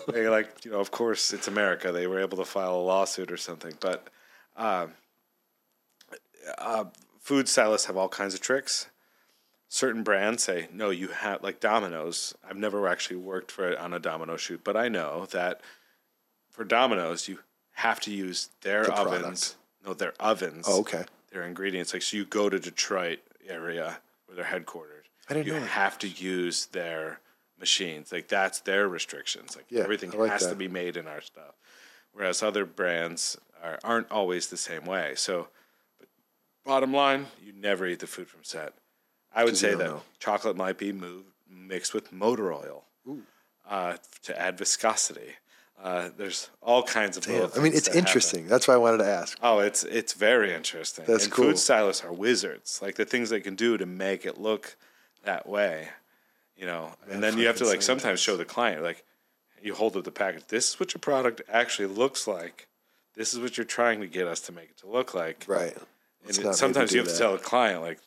[0.14, 1.92] they like, you know, of course, it's America.
[1.92, 3.74] They were able to file a lawsuit or something.
[3.80, 4.08] But
[4.56, 4.88] uh,
[6.58, 6.86] uh,
[7.20, 8.88] food stylists have all kinds of tricks.
[9.68, 12.34] Certain brands say, no, you have, like Domino's.
[12.48, 15.62] I've never actually worked for it on a Domino shoot, but I know that
[16.50, 17.40] for Domino's, you
[17.82, 19.22] have to use their The ovens.
[19.22, 19.56] product.
[19.86, 20.66] No, their ovens.
[20.68, 21.04] Oh, okay.
[21.32, 21.94] Their ingredients.
[21.94, 25.06] Like, so you go to Detroit area where they're headquartered.
[25.30, 25.70] I didn't you know that.
[25.70, 27.20] have to use their
[27.60, 28.12] machines.
[28.12, 29.56] Like, that's their restrictions.
[29.56, 31.56] Like, Yeah, everything like has to be made in our stuff.
[32.14, 35.14] Whereas other brands are, aren't always the same way.
[35.16, 35.48] So,
[36.00, 36.10] but
[36.66, 38.74] bottom line, you never eat the food from set.
[39.34, 40.02] I would say that know.
[40.20, 42.84] chocolate might be moved, mixed with motor oil
[43.70, 45.36] uh, to add viscosity.
[45.84, 47.28] Uh, there's all kinds of.
[47.28, 48.08] Little I mean, it's that happen.
[48.08, 48.48] interesting.
[48.48, 49.38] That's why I wanted to ask.
[49.42, 51.06] Oh, it's it's very interesting.
[51.08, 51.46] That's and cool.
[51.46, 52.80] Food stylists are wizards.
[52.82, 54.76] Like the things they can do to make it look
[55.24, 55.90] that way,
[56.56, 56.92] you know.
[57.10, 59.04] And then you have to like sometimes show the client like
[59.62, 60.44] you hold up the package.
[60.48, 62.68] This is what your product actually looks like.
[63.16, 65.46] This is what you're trying to get us to make it to look like.
[65.48, 65.76] Right.
[66.28, 68.00] And it- sometimes you have to tell the client like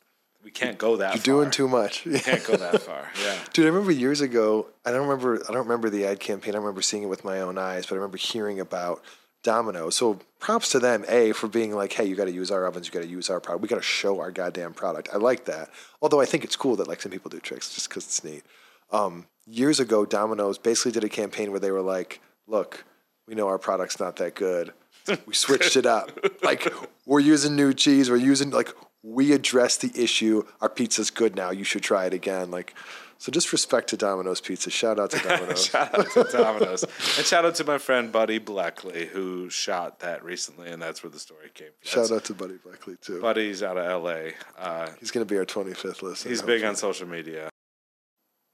[0.45, 1.25] we can't go that You're far.
[1.43, 2.05] doing too much.
[2.05, 3.09] can't go that far.
[3.23, 3.39] Yeah.
[3.53, 4.67] Dude, I remember years ago.
[4.85, 5.43] I don't remember.
[5.49, 6.55] I don't remember the ad campaign.
[6.55, 9.03] I remember seeing it with my own eyes, but I remember hearing about
[9.43, 9.91] Domino.
[9.91, 12.87] So props to them, a for being like, hey, you got to use our ovens.
[12.87, 13.63] You got to use our product.
[13.63, 15.09] We got to show our goddamn product.
[15.13, 15.71] I like that.
[16.03, 18.43] Although I think it's cool that like some people do tricks just because it's neat.
[18.91, 22.85] Um, years ago, Domino's basically did a campaign where they were like, look,
[23.27, 24.73] we know our product's not that good.
[25.27, 26.11] We switched it up.
[26.43, 26.73] Like
[27.07, 28.11] we're using new cheese.
[28.11, 28.71] We're using like
[29.07, 30.45] we addressed the issue.
[30.63, 31.51] Our pizza's good now.
[31.51, 32.51] You should try it again.
[32.51, 32.75] Like
[33.19, 34.71] so, just respect to Domino's Pizza.
[34.71, 35.67] Shout out to Domino's.
[35.67, 36.83] shout out to Domino's.
[36.83, 41.11] and shout out to my friend Buddy Blackley who shot that recently, and that's where
[41.11, 41.89] the story came from.
[42.07, 43.21] Shout out to Buddy Blackley too.
[43.21, 44.31] Buddy's out of LA.
[44.59, 46.31] Uh, He's gonna be our 25th listener.
[46.31, 47.51] he's big on social media.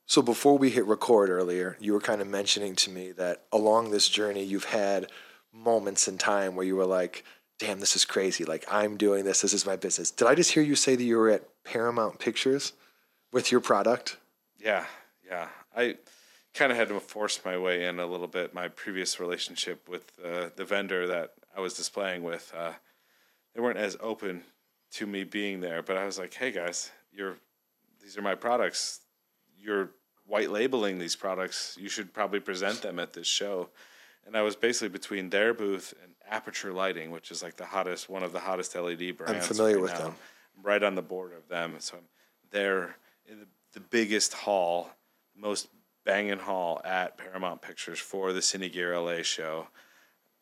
[0.06, 3.93] So before we hit record earlier, you were kind of mentioning to me that along
[3.93, 5.10] this journey you've had
[5.52, 7.24] moments in time where you were like,
[7.60, 8.44] "Damn, this is crazy.
[8.44, 9.42] Like I'm doing this.
[9.42, 12.18] This is my business." Did I just hear you say that you were at Paramount
[12.18, 12.72] Pictures
[13.32, 14.16] with your product?
[14.58, 14.86] Yeah,
[15.24, 15.48] yeah.
[15.76, 15.98] I
[16.54, 18.54] kind of had to force my way in a little bit.
[18.54, 22.72] My previous relationship with uh, the vendor that I was displaying with, uh,
[23.54, 24.42] they weren't as open
[24.92, 25.82] to me being there.
[25.82, 27.36] But I was like, "Hey guys, you're
[28.02, 29.00] these are my products.
[29.58, 29.90] You're
[30.26, 31.76] white labeling these products.
[31.78, 33.68] You should probably present them at this show."
[34.31, 38.09] And I was basically between their booth and Aputure Lighting, which is like the hottest,
[38.09, 39.32] one of the hottest LED brands.
[39.32, 39.98] I'm familiar right with now.
[39.98, 40.15] them.
[40.57, 41.74] I'm right on the border of them.
[41.81, 42.05] So I'm
[42.52, 42.94] there
[43.27, 44.90] in the, the biggest hall,
[45.36, 45.66] most
[46.05, 49.66] banging hall at Paramount Pictures for the Cine Gear LA show.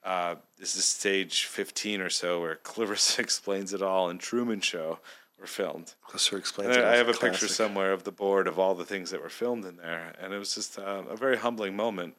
[0.04, 4.98] Uh, this is stage 15 or so where Clarissa explains it all and Truman Show
[5.40, 5.94] were filmed.
[6.06, 6.76] Closer explains.
[6.76, 7.40] I have a classic.
[7.40, 10.34] picture somewhere of the board of all the things that were filmed in there, and
[10.34, 12.16] it was just uh, a very humbling moment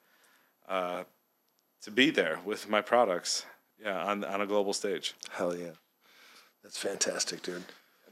[0.68, 1.04] uh,
[1.84, 3.46] to be there with my products,
[3.82, 5.14] yeah, on on a global stage.
[5.32, 5.72] Hell yeah,
[6.64, 7.64] that's fantastic, dude.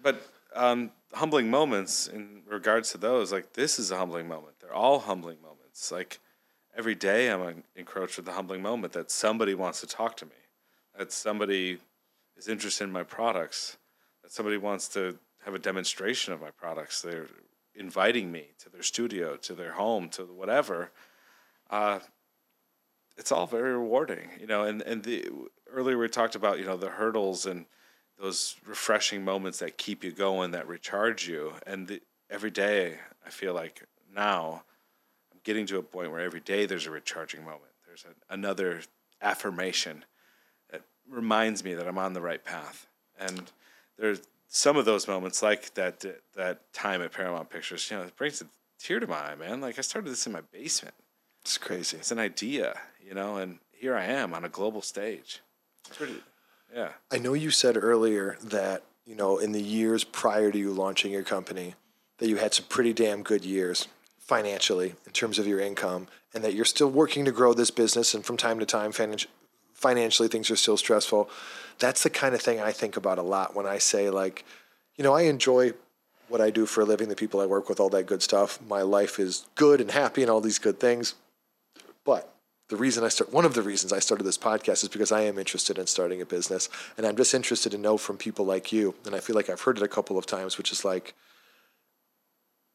[0.02, 0.22] But
[0.56, 4.56] um, humbling moments in regards to those, like this is a humbling moment.
[4.60, 5.92] They're all humbling moments.
[5.92, 6.20] Like
[6.76, 10.32] every day, I'm encroached with the humbling moment that somebody wants to talk to me,
[10.98, 11.80] that somebody
[12.38, 13.78] is interested in my products,
[14.24, 17.02] that somebody wants to have a demonstration of my products.
[17.02, 17.28] They're
[17.76, 20.92] inviting me to their studio, to their home, to whatever.
[21.70, 22.00] Uh,
[23.18, 24.64] it's all very rewarding, you know.
[24.64, 25.30] And and the
[25.72, 27.66] earlier we talked about you know the hurdles and
[28.20, 31.54] those refreshing moments that keep you going, that recharge you.
[31.66, 33.84] And the, every day, I feel like
[34.14, 34.64] now
[35.32, 37.62] I'm getting to a point where every day there's a recharging moment.
[37.86, 38.82] There's a, another
[39.22, 40.04] affirmation
[40.72, 42.88] that reminds me that I'm on the right path.
[43.20, 43.52] And
[44.00, 46.04] there's some of those moments, like that
[46.36, 48.46] that time at Paramount Pictures, you know, it brings a
[48.80, 49.62] tear to my eye, man.
[49.62, 50.96] Like I started this in my basement.
[51.48, 51.96] It's crazy.
[51.96, 55.40] It's an idea, you know, and here I am on a global stage.
[55.88, 56.22] It's pretty,
[56.76, 56.90] yeah.
[57.10, 61.14] I know you said earlier that you know in the years prior to you launching
[61.14, 61.76] your company
[62.18, 63.88] that you had some pretty damn good years
[64.20, 68.14] financially in terms of your income, and that you're still working to grow this business,
[68.14, 68.92] and from time to time,
[69.74, 71.30] financially things are still stressful.
[71.80, 74.44] That's the kind of thing I think about a lot when I say like,
[74.98, 75.72] you know, I enjoy
[76.28, 78.60] what I do for a living, the people I work with, all that good stuff.
[78.68, 81.16] My life is good and happy and all these good things.
[82.08, 82.34] But
[82.70, 85.24] the reason I start one of the reasons I started this podcast is because I
[85.24, 88.72] am interested in starting a business and I'm just interested to know from people like
[88.72, 91.14] you and I feel like I've heard it a couple of times which is like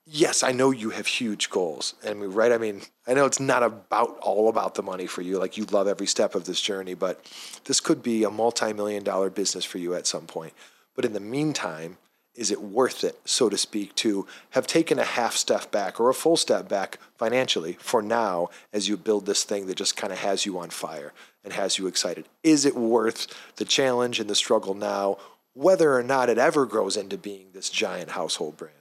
[0.04, 1.94] yes, I know you have huge goals.
[2.04, 2.52] I mean, right?
[2.52, 5.38] I mean, I know it's not about all about the money for you.
[5.38, 7.24] Like you love every step of this journey, but
[7.64, 10.52] this could be a multi-million dollar business for you at some point.
[10.94, 11.96] But in the meantime,
[12.34, 16.08] is it worth it, so to speak, to have taken a half step back or
[16.08, 20.12] a full step back financially for now as you build this thing that just kind
[20.12, 21.12] of has you on fire
[21.44, 22.26] and has you excited?
[22.42, 23.26] Is it worth
[23.56, 25.18] the challenge and the struggle now,
[25.52, 28.74] whether or not it ever grows into being this giant household brand?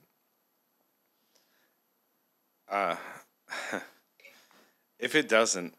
[2.69, 2.95] Uh,
[4.99, 5.73] if it doesn't,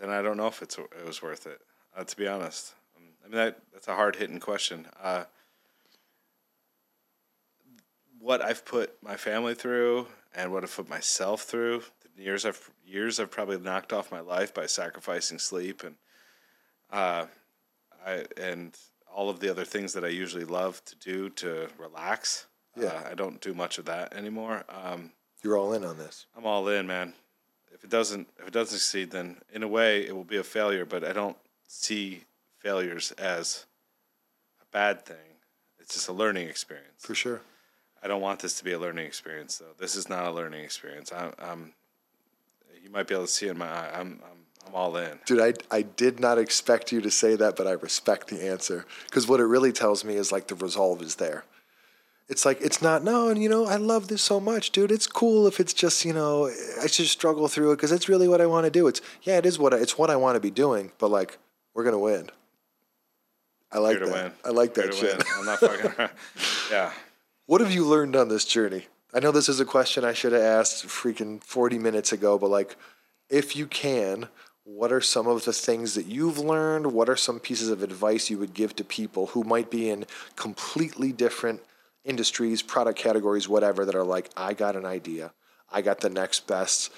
[0.00, 1.60] then I don't know if it's it was worth it.
[1.96, 4.86] Uh, to be honest, um, I mean that that's a hard hitting question.
[5.00, 5.24] Uh,
[8.20, 11.82] what I've put my family through and what I've put myself through,
[12.16, 15.94] the years I've years I've probably knocked off my life by sacrificing sleep and
[16.90, 17.26] uh,
[18.04, 18.76] I and
[19.14, 22.46] all of the other things that I usually love to do to relax.
[22.76, 24.64] Yeah, uh, I don't do much of that anymore.
[24.68, 25.12] Um,
[25.42, 26.26] you're all in on this.
[26.36, 27.14] I'm all in, man.
[27.72, 30.44] If it doesn't if it doesn't succeed, then in a way it will be a
[30.44, 30.84] failure.
[30.84, 31.36] But I don't
[31.66, 32.24] see
[32.58, 33.66] failures as
[34.60, 35.16] a bad thing.
[35.78, 37.04] It's just a learning experience.
[37.04, 37.42] For sure.
[38.02, 39.74] I don't want this to be a learning experience, though.
[39.78, 41.12] This is not a learning experience.
[41.12, 41.72] I'm, I'm
[42.82, 43.90] you might be able to see in my eye.
[43.92, 45.18] I'm, I'm, I'm all in.
[45.26, 48.86] Dude, I, I did not expect you to say that, but I respect the answer
[49.06, 51.44] because what it really tells me is like the resolve is there
[52.28, 55.06] it's like it's not no and you know i love this so much dude it's
[55.06, 56.50] cool if it's just you know
[56.82, 59.38] i should struggle through it because it's really what i want to do it's yeah
[59.38, 61.38] it is what I, it's what i want to be doing but like
[61.74, 62.30] we're gonna win
[63.72, 64.32] i like that win.
[64.44, 66.08] i like that shit i'm not fucking
[66.70, 66.92] yeah
[67.48, 70.32] what have you learned on this journey i know this is a question i should
[70.32, 72.76] have asked freaking 40 minutes ago but like
[73.28, 74.28] if you can
[74.64, 78.30] what are some of the things that you've learned what are some pieces of advice
[78.30, 80.04] you would give to people who might be in
[80.36, 81.60] completely different
[82.08, 85.32] industries, product categories, whatever, that are like, I got an idea.
[85.70, 86.90] I got the next best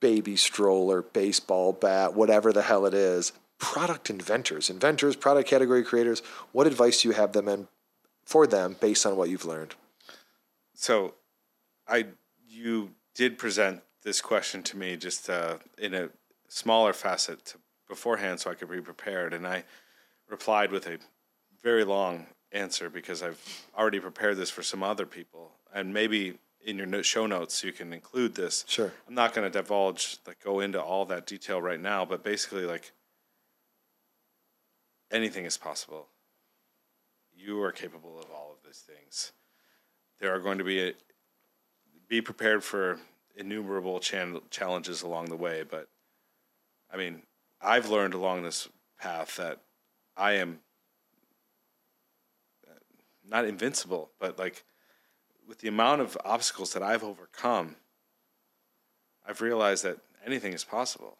[0.00, 3.32] baby stroller, baseball bat, whatever the hell it is.
[3.58, 6.22] Product inventors, inventors, product category creators,
[6.52, 7.68] what advice do you have them in
[8.32, 9.74] for them based on what you've learned?
[10.72, 11.14] So,
[11.86, 12.06] I
[12.48, 16.08] you did present this question to me just uh, in a
[16.48, 17.54] smaller facet
[17.86, 19.64] beforehand, so I could be prepared, and I
[20.30, 20.98] replied with a
[21.62, 23.42] very long answer because I've
[23.76, 27.92] already prepared this for some other people, and maybe in your show notes you can
[27.92, 28.64] include this.
[28.66, 28.92] Sure.
[29.06, 32.64] I'm not going to divulge like go into all that detail right now, but basically
[32.64, 32.92] like
[35.10, 36.08] anything is possible.
[37.44, 39.32] You are capable of all of these things.
[40.20, 40.92] There are going to be a,
[42.08, 43.00] be prepared for
[43.36, 45.88] innumerable chan- challenges along the way, but
[46.92, 47.22] I mean,
[47.60, 48.68] I've learned along this
[49.00, 49.58] path that
[50.16, 50.60] I am
[52.68, 52.74] uh,
[53.28, 54.64] not invincible, but like
[55.48, 57.76] with the amount of obstacles that I've overcome,
[59.26, 61.18] I've realized that anything is possible.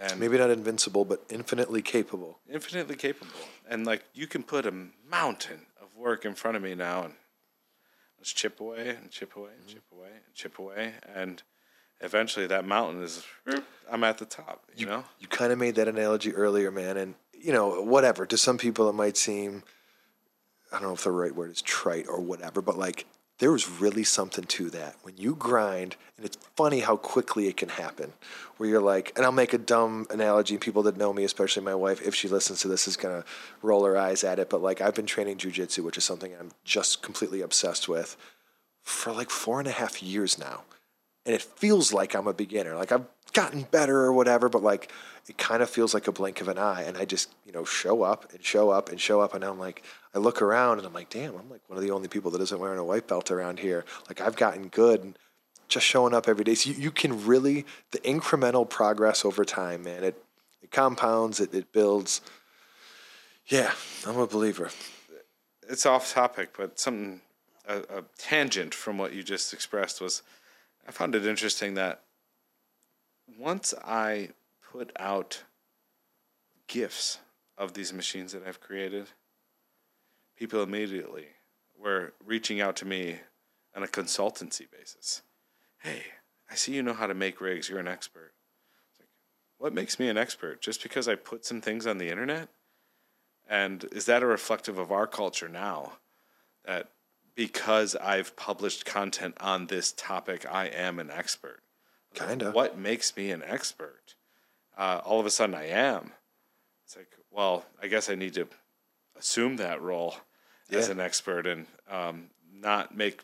[0.00, 2.38] And maybe not invincible, but infinitely capable.
[2.50, 3.32] Infinitely capable.
[3.68, 4.72] And like you can put a
[5.08, 7.14] mountain of work in front of me now and
[8.18, 9.74] let's chip away and chip away and mm-hmm.
[9.74, 11.42] chip away and chip away and
[12.00, 13.24] eventually that mountain is
[13.90, 15.04] I'm at the top, you, you know?
[15.18, 18.24] You kind of made that analogy earlier, man, and you know, whatever.
[18.24, 19.64] To some people it might seem
[20.72, 23.04] I don't know if the right word is trite or whatever, but like
[23.40, 24.96] there was really something to that.
[25.02, 28.12] When you grind, and it's funny how quickly it can happen,
[28.58, 30.58] where you're like, and I'll make a dumb analogy.
[30.58, 33.24] People that know me, especially my wife, if she listens to this, is gonna
[33.62, 34.50] roll her eyes at it.
[34.50, 38.16] But like, I've been training jujitsu, which is something I'm just completely obsessed with,
[38.82, 40.62] for like four and a half years now.
[41.24, 42.76] And it feels like I'm a beginner.
[42.76, 44.92] Like I've gotten better or whatever, but like
[45.28, 46.82] it kind of feels like a blink of an eye.
[46.82, 49.34] And I just, you know, show up and show up and show up.
[49.34, 49.82] And I'm like,
[50.14, 52.40] I look around and I'm like, damn, I'm like one of the only people that
[52.40, 53.84] isn't wearing a white belt around here.
[54.08, 55.14] Like I've gotten good
[55.68, 56.54] just showing up every day.
[56.54, 60.22] So you, you can really, the incremental progress over time, man, it,
[60.62, 62.20] it compounds, it, it builds.
[63.46, 63.72] Yeah,
[64.06, 64.70] I'm a believer.
[65.68, 67.20] It's off topic, but something,
[67.68, 70.22] a, a tangent from what you just expressed was
[70.88, 72.02] I found it interesting that
[73.38, 74.30] once I
[74.72, 75.44] put out
[76.66, 77.18] GIFs
[77.58, 79.08] of these machines that I've created,
[80.36, 81.26] people immediately
[81.78, 83.18] were reaching out to me
[83.74, 85.22] on a consultancy basis.
[85.78, 86.02] Hey,
[86.50, 87.68] I see you know how to make rigs.
[87.68, 88.32] You're an expert.
[88.98, 89.08] Like,
[89.58, 90.60] what makes me an expert?
[90.60, 92.48] Just because I put some things on the internet?
[93.48, 95.94] And is that a reflective of our culture now?
[96.64, 96.90] That
[97.34, 101.60] because I've published content on this topic, I am an expert.
[102.14, 102.54] Kind of.
[102.54, 104.14] What makes me an expert?
[104.76, 106.12] Uh, all of a sudden, I am.
[106.84, 108.48] It's like, well, I guess I need to
[109.16, 110.16] assume that role
[110.68, 110.78] yeah.
[110.78, 113.22] as an expert and um, not make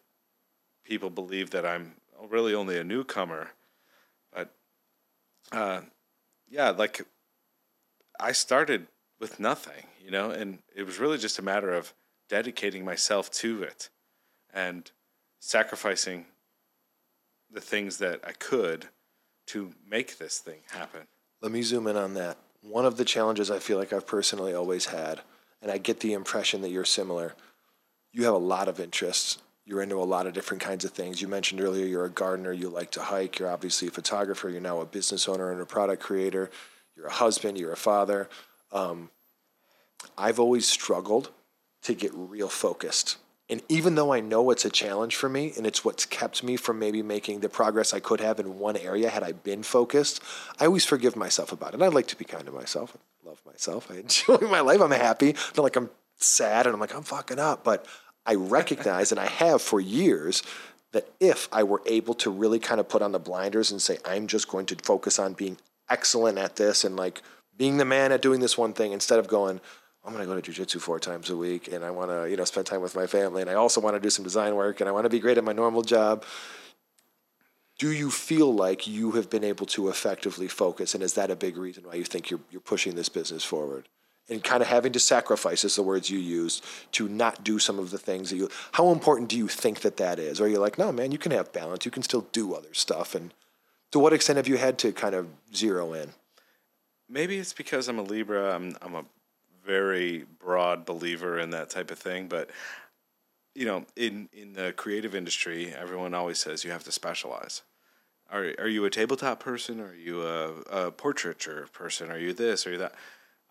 [0.84, 1.94] people believe that I'm
[2.28, 3.50] really only a newcomer.
[4.32, 4.54] But
[5.52, 5.80] uh,
[6.48, 7.06] yeah, like
[8.20, 8.86] I started
[9.18, 11.94] with nothing, you know, and it was really just a matter of
[12.28, 13.88] dedicating myself to it
[14.52, 14.90] and
[15.40, 16.26] sacrificing
[17.50, 18.86] the things that I could
[19.46, 21.02] to make this thing happen.
[21.40, 22.38] Let me zoom in on that.
[22.62, 25.20] One of the challenges I feel like I've personally always had,
[25.62, 27.34] and I get the impression that you're similar,
[28.12, 29.38] you have a lot of interests.
[29.64, 31.20] You're into a lot of different kinds of things.
[31.20, 34.60] You mentioned earlier you're a gardener, you like to hike, you're obviously a photographer, you're
[34.60, 36.50] now a business owner and a product creator,
[36.96, 38.28] you're a husband, you're a father.
[38.72, 39.10] Um,
[40.16, 41.30] I've always struggled
[41.82, 43.16] to get real focused
[43.48, 46.56] and even though I know it's a challenge for me and it's what's kept me
[46.56, 50.20] from maybe making the progress I could have in one area had I been focused,
[50.58, 51.80] I always forgive myself about it.
[51.80, 52.96] I like to be kind to myself.
[52.96, 53.88] I love myself.
[53.90, 54.80] I enjoy my life.
[54.80, 55.36] I'm happy.
[55.56, 57.62] Not like I'm sad and I'm like, I'm fucking up.
[57.62, 57.86] But
[58.24, 60.42] I recognize and I have for years
[60.90, 63.98] that if I were able to really kind of put on the blinders and say,
[64.04, 65.58] I'm just going to focus on being
[65.88, 67.22] excellent at this and like
[67.56, 69.60] being the man at doing this one thing instead of going,
[70.06, 72.36] I'm going to go to jujitsu four times a week, and I want to, you
[72.36, 74.80] know, spend time with my family, and I also want to do some design work,
[74.80, 76.24] and I want to be great at my normal job.
[77.78, 81.36] Do you feel like you have been able to effectively focus, and is that a
[81.36, 83.88] big reason why you think you're you're pushing this business forward?
[84.28, 87.78] And kind of having to sacrifice is the words you used to not do some
[87.78, 88.48] of the things that you.
[88.72, 90.40] How important do you think that that is?
[90.40, 91.84] Or you're like, no, man, you can have balance.
[91.84, 93.14] You can still do other stuff.
[93.14, 93.34] And
[93.92, 96.10] to what extent have you had to kind of zero in?
[97.08, 98.54] Maybe it's because I'm a Libra.
[98.54, 99.04] I'm I'm a
[99.66, 102.50] very broad believer in that type of thing, but
[103.54, 107.62] you know, in in the creative industry, everyone always says you have to specialize.
[108.30, 109.80] Are are you a tabletop person?
[109.80, 112.10] Are you a, a portraiture person?
[112.10, 112.66] Are you this?
[112.66, 112.94] Are you that?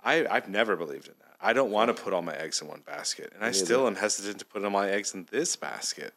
[0.04, 1.36] I I've never believed in that.
[1.42, 3.96] I don't want to put all my eggs in one basket, and I still am
[3.96, 6.14] hesitant to put all my eggs in this basket.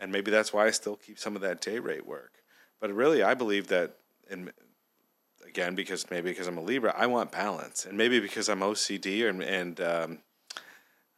[0.00, 2.34] And maybe that's why I still keep some of that day rate work.
[2.80, 3.96] But really, I believe that
[4.30, 4.52] in
[5.48, 9.28] again because maybe because I'm a Libra, I want balance, and maybe because I'm OCD
[9.28, 10.18] and and um,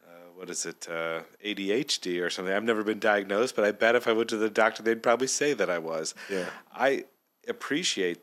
[0.06, 2.54] uh, what is it uh, ADHD or something.
[2.54, 5.26] I've never been diagnosed, but I bet if I went to the doctor, they'd probably
[5.26, 6.14] say that I was.
[6.30, 7.04] Yeah, I
[7.48, 8.20] appreciate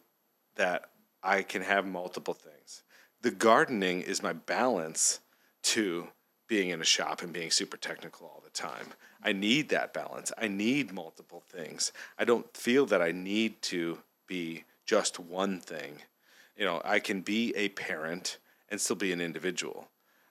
[0.56, 0.90] that
[1.22, 2.84] I can have multiple things.
[3.22, 5.20] The gardening is my balance
[5.64, 6.08] to
[6.48, 8.88] being in a shop and being super technical all the time.
[9.22, 10.32] I need that balance.
[10.38, 11.92] I need multiple things.
[12.18, 16.00] I don't feel that I need to be just one thing.
[16.58, 18.40] You know, I can be a parent
[18.70, 19.90] and still be an individual.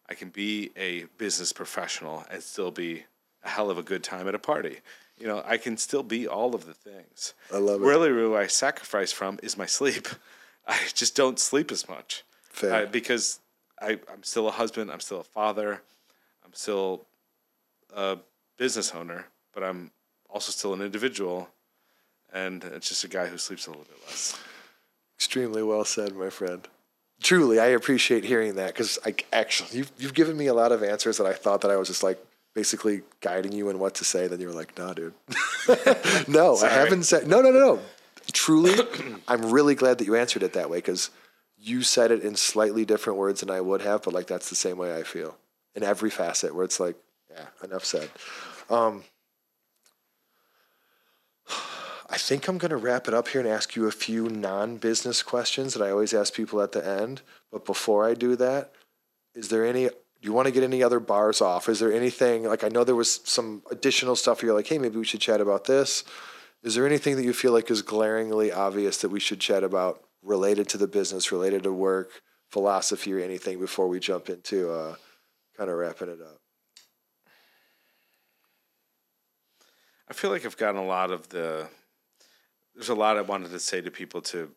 [0.08, 3.04] I can be a business professional and still be
[3.44, 4.78] a hell of a good time at a party.
[5.18, 7.34] You know, I can still be all of the things.
[7.52, 7.86] I love it.
[7.86, 10.08] Really, who I sacrifice from is my sleep.
[10.66, 12.74] I just don't sleep as much Fair.
[12.74, 13.38] Uh, because
[13.80, 14.90] I, I'm still a husband.
[14.90, 15.82] I'm still a father.
[16.44, 17.06] I'm still
[17.94, 18.18] a
[18.56, 19.90] business owner, but I'm
[20.28, 21.48] also still an individual
[22.32, 24.38] and it's just a guy who sleeps a little bit less.
[25.16, 26.66] Extremely well said, my friend.
[27.22, 30.82] Truly, I appreciate hearing that because I actually you've you've given me a lot of
[30.82, 32.22] answers that I thought that I was just like
[32.54, 34.28] basically guiding you in what to say.
[34.28, 35.14] Then you were like, "Nah, dude,
[36.28, 37.80] no, I haven't said no, no, no, no."
[38.32, 38.74] Truly,
[39.28, 41.10] I'm really glad that you answered it that way because
[41.56, 44.56] you said it in slightly different words than I would have, but like that's the
[44.56, 45.38] same way I feel
[45.74, 46.54] in every facet.
[46.54, 46.96] Where it's like,
[47.30, 48.10] yeah, enough said.
[48.68, 49.04] Um,
[52.08, 54.76] I think I'm going to wrap it up here and ask you a few non
[54.76, 57.22] business questions that I always ask people at the end.
[57.50, 58.72] But before I do that,
[59.34, 61.68] is there any, do you want to get any other bars off?
[61.68, 64.78] Is there anything, like I know there was some additional stuff where you're like, hey,
[64.78, 66.04] maybe we should chat about this.
[66.62, 70.02] Is there anything that you feel like is glaringly obvious that we should chat about
[70.22, 72.10] related to the business, related to work,
[72.50, 74.94] philosophy, or anything before we jump into uh,
[75.56, 76.40] kind of wrapping it up?
[80.08, 81.68] I feel like I've gotten a lot of the.
[82.76, 84.20] There's a lot I wanted to say to people.
[84.20, 84.50] To,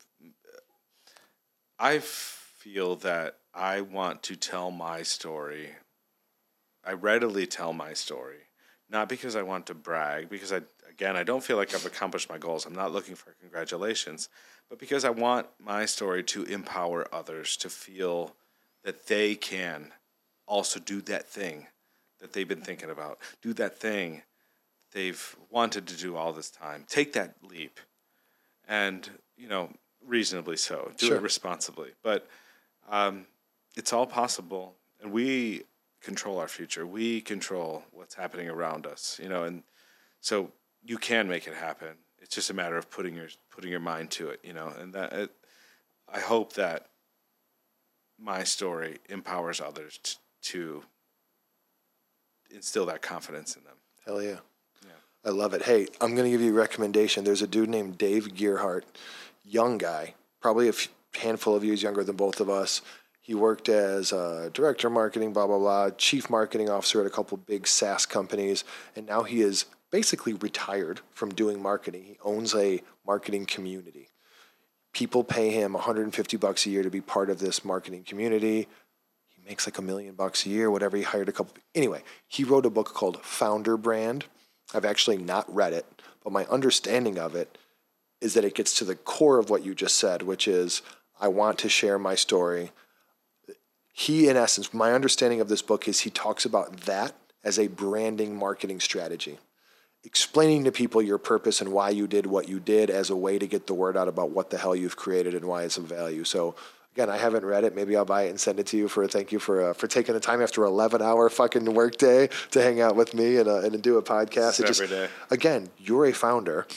[1.80, 5.70] I feel that I want to tell my story.
[6.84, 8.50] I readily tell my story,
[8.90, 12.30] not because I want to brag, because I again I don't feel like I've accomplished
[12.30, 12.66] my goals.
[12.66, 14.28] I'm not looking for congratulations,
[14.70, 18.36] but because I want my story to empower others to feel
[18.84, 19.94] that they can
[20.46, 21.68] also do that thing
[22.20, 24.24] that they've been thinking about, do that thing
[24.92, 26.86] they've wanted to do all this time.
[26.88, 27.80] Take that leap,
[28.70, 29.70] and you know,
[30.06, 30.92] reasonably so.
[30.96, 31.18] Do Sure.
[31.18, 32.28] it responsibly, but
[32.90, 33.26] um,
[33.76, 35.64] it's all possible, and we
[36.02, 36.86] control our future.
[36.88, 39.20] We control what's happening around us.
[39.22, 39.64] You know, and
[40.22, 40.52] so
[40.84, 41.98] you can make it happen.
[42.22, 44.40] It's just a matter of putting your putting your mind to it.
[44.44, 45.32] You know, and that it,
[46.08, 46.88] I hope that
[48.18, 50.84] my story empowers others t- to
[52.52, 53.76] instill that confidence in them.
[54.06, 54.40] Hell yeah.
[55.26, 55.64] I love it.
[55.64, 57.24] Hey, I'm going to give you a recommendation.
[57.24, 58.86] There's a dude named Dave Gerhardt,
[59.44, 60.74] young guy, probably a
[61.18, 62.82] handful of years younger than both of us.
[63.20, 67.12] He worked as uh, director of marketing, blah, blah, blah, chief marketing officer at a
[67.12, 68.64] couple big SaaS companies.
[68.96, 72.04] And now he is basically retired from doing marketing.
[72.06, 74.08] He owns a marketing community.
[74.94, 78.68] People pay him 150 bucks a year to be part of this marketing community
[79.40, 80.98] he makes like a million bucks a year, whatever.
[80.98, 81.54] He hired a couple.
[81.76, 84.26] Anyway, he wrote a book called Founder Brand.
[84.74, 85.86] I've actually not read it,
[86.24, 87.58] but my understanding of it
[88.22, 90.82] is that it gets to the core of what you just said, which is
[91.20, 92.72] I want to share my story.
[93.94, 97.68] He, in essence, my understanding of this book is he talks about that as a
[97.68, 99.40] branding marketing strategy
[100.04, 103.38] explaining to people your purpose and why you did what you did as a way
[103.38, 105.84] to get the word out about what the hell you've created and why it's of
[105.84, 106.24] value.
[106.24, 106.56] So
[107.00, 107.76] again, I haven't read it.
[107.76, 109.74] Maybe I'll buy it and send it to you for a thank you for uh,
[109.74, 113.14] for taking the time after an 11 hour fucking work day to hang out with
[113.14, 114.60] me and uh, and do a podcast.
[114.60, 115.08] It's every day.
[115.32, 116.68] Again, you're a founder.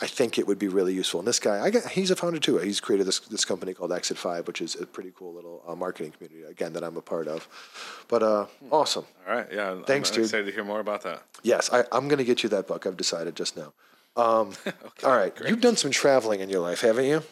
[0.00, 1.20] I think it would be really useful.
[1.20, 2.58] And this guy, I got, he's a founder too.
[2.58, 5.76] He's created this this company called Exit Five, which is a pretty cool little uh,
[5.76, 6.42] marketing community.
[6.42, 7.46] Again, that I'm a part of.
[8.08, 9.06] But uh, awesome.
[9.28, 9.80] All right, yeah.
[9.86, 10.24] Thanks, I'm dude.
[10.24, 11.22] excited to hear more about that.
[11.44, 12.84] Yes, I, I'm going to get you that book.
[12.84, 13.72] I've decided just now.
[14.16, 14.54] Um,
[15.04, 17.22] all right, you've done some traveling in your life, haven't you?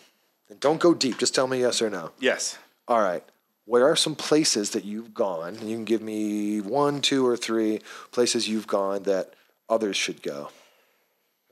[0.48, 1.18] And don't go deep.
[1.18, 2.12] Just tell me yes or no.
[2.20, 2.58] Yes.
[2.88, 3.24] All right.
[3.64, 5.56] Where are some places that you've gone?
[5.56, 7.80] And you can give me one, two, or three
[8.12, 9.34] places you've gone that
[9.68, 10.50] others should go.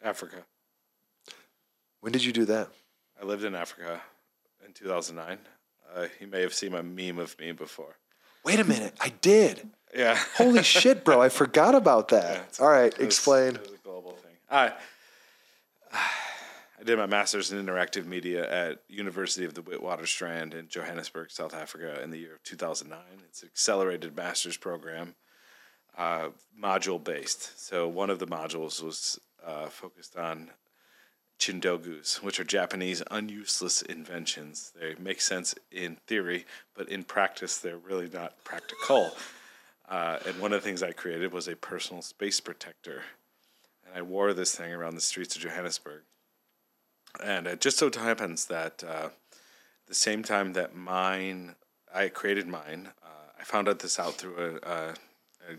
[0.03, 0.37] Africa.
[2.01, 2.69] When did you do that?
[3.21, 4.01] I lived in Africa
[4.65, 5.39] in 2009.
[5.95, 7.97] Uh, you may have seen my meme of me before.
[8.45, 8.95] Wait a minute.
[9.01, 9.69] I did.
[9.97, 10.19] Yeah.
[10.37, 11.21] Holy shit, bro.
[11.23, 12.33] I forgot about that.
[12.37, 12.93] it's- All right.
[12.93, 13.57] It was- Explain.
[13.57, 14.33] It was a global thing.
[14.51, 14.73] I,
[16.85, 21.55] I did my master's in interactive media at University of the Witwatersrand in Johannesburg, South
[21.55, 23.01] Africa, in the year of 2009.
[23.27, 25.15] It's an accelerated master's program,
[25.97, 26.29] uh,
[26.63, 27.59] module based.
[27.59, 30.51] So one of the modules was uh, focused on
[31.39, 34.71] chindogus, which are Japanese unuseless inventions.
[34.79, 36.45] They make sense in theory,
[36.77, 39.13] but in practice, they're really not practical.
[39.89, 43.05] Uh, and one of the things I created was a personal space protector.
[43.87, 46.03] And I wore this thing around the streets of Johannesburg.
[47.23, 49.09] And it just so happens that uh,
[49.87, 51.55] the same time that mine,
[51.95, 54.89] I created mine, uh, I found out this out through a, a,
[55.49, 55.57] a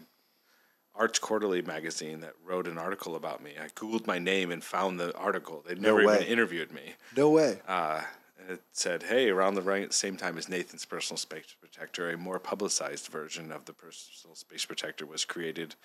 [0.96, 3.52] Arch Quarterly magazine that wrote an article about me.
[3.62, 5.64] I Googled my name and found the article.
[5.66, 6.16] They'd never way.
[6.16, 6.96] even interviewed me.
[7.16, 7.60] No way.
[7.68, 8.02] Uh,
[8.40, 12.40] and it said, hey, around the same time as Nathan's personal space protector, a more
[12.40, 15.76] publicized version of the personal space protector was created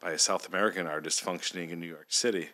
[0.00, 2.48] by a South American artist functioning in New York City.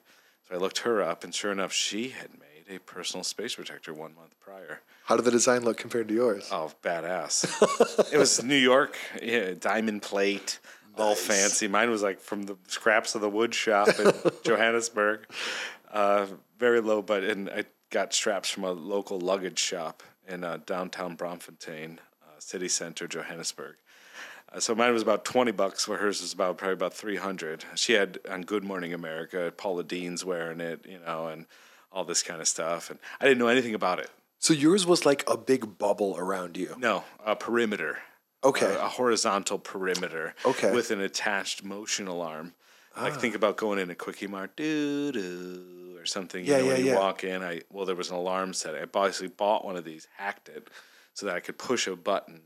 [0.49, 3.93] So I looked her up, and sure enough, she had made a personal space protector
[3.93, 4.81] one month prior.
[5.05, 6.49] How did the design look compared to yours?
[6.53, 7.45] Oh, badass.
[8.13, 10.59] it was New York, yeah, diamond plate,
[10.97, 11.69] all fancy.
[11.69, 14.13] Mine was like from the scraps of the wood shop in
[14.45, 15.27] Johannesburg.
[15.91, 16.27] Uh,
[16.59, 21.17] very low, but and I got straps from a local luggage shop in uh, downtown
[21.17, 23.77] Braamfontein, uh, city center, Johannesburg.
[24.53, 27.65] Uh, so mine was about twenty bucks, where hers was about probably about three hundred.
[27.75, 31.47] She had on Good Morning America, Paula Deen's wearing it, you know, and
[31.93, 34.11] all this kind of stuff, and I didn't know anything about it.
[34.39, 36.75] So yours was like a big bubble around you.
[36.79, 37.99] No, a perimeter.
[38.45, 38.75] Okay.
[38.75, 40.35] A, horizontal perimeter.
[40.45, 40.73] Okay.
[40.73, 42.55] With an attached motion alarm.
[43.01, 46.45] Like think about going in a quickie mart, doo doo, or something.
[46.45, 46.99] Yeah, know, yeah, when you yeah.
[46.99, 48.75] walk in, I well, there was an alarm set.
[48.75, 50.69] I basically bought one of these, hacked it,
[51.15, 52.43] so that I could push a button,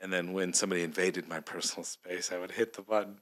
[0.00, 3.18] and then when somebody invaded my personal space, I would hit the button.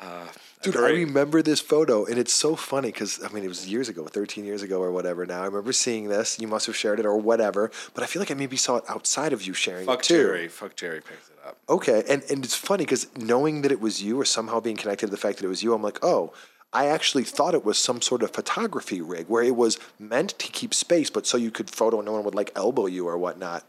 [0.00, 0.26] Uh,
[0.62, 3.88] Dude, I remember this photo, and it's so funny because I mean it was years
[3.88, 5.24] ago, 13 years ago or whatever.
[5.24, 6.38] Now I remember seeing this.
[6.40, 8.84] You must have shared it or whatever, but I feel like I maybe saw it
[8.88, 10.14] outside of you sharing Fuck it too.
[10.16, 10.48] Jerry.
[10.48, 11.58] Fuck Jerry picks it up.
[11.68, 15.06] Okay, and and it's funny because knowing that it was you or somehow being connected
[15.06, 16.32] to the fact that it was you, I'm like, oh,
[16.72, 20.50] I actually thought it was some sort of photography rig where it was meant to
[20.50, 23.16] keep space, but so you could photo and no one would like elbow you or
[23.16, 23.64] whatnot.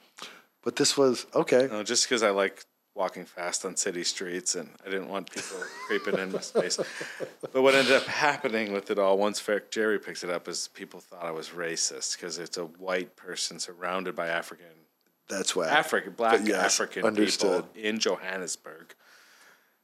[0.64, 1.68] But this was okay.
[1.72, 2.66] No, just because I like
[2.96, 5.58] walking fast on city streets and I didn't want people
[5.88, 6.78] creeping in my space.
[7.54, 10.68] But what ended up happening with it all, once Fair Jerry picks it up, is
[10.74, 14.66] people thought I was racist because it's a white person surrounded by African,
[15.30, 17.66] That's why African, black yes, African understood.
[17.74, 18.94] people in Johannesburg.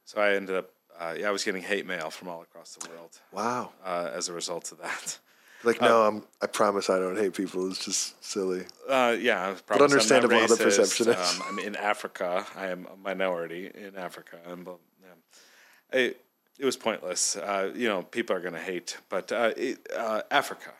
[0.04, 0.70] So I ended up,
[1.00, 3.70] uh, yeah, I was getting hate mail from all across the world Wow.
[3.84, 5.18] uh, as a result of that.
[5.64, 6.22] Like no, I'm.
[6.42, 7.68] I promise I don't hate people.
[7.70, 8.64] It's just silly.
[8.88, 11.16] Uh, yeah, I promise I'm not understandable how the perception is.
[11.16, 12.46] Um, I'm in Africa.
[12.54, 14.38] I am a minority in Africa.
[14.46, 14.66] I'm,
[15.02, 15.98] yeah.
[15.98, 16.20] it,
[16.58, 17.36] it was pointless.
[17.36, 20.72] Uh, you know, people are going to hate, but uh, it, uh, Africa,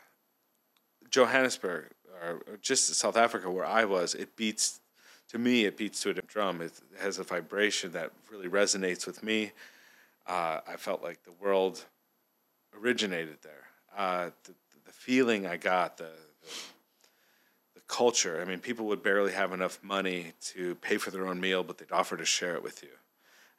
[1.11, 1.87] Johannesburg,
[2.23, 4.81] or just South Africa, where I was, it beats.
[5.31, 6.61] To me, it beats to a drum.
[6.61, 9.51] It has a vibration that really resonates with me.
[10.25, 11.85] Uh, I felt like the world
[12.81, 13.65] originated there.
[13.97, 14.66] Uh, the, the
[14.97, 16.05] feeling I got, the,
[16.43, 16.51] the
[17.75, 18.41] the culture.
[18.41, 21.79] I mean, people would barely have enough money to pay for their own meal, but
[21.79, 22.89] they'd offer to share it with you.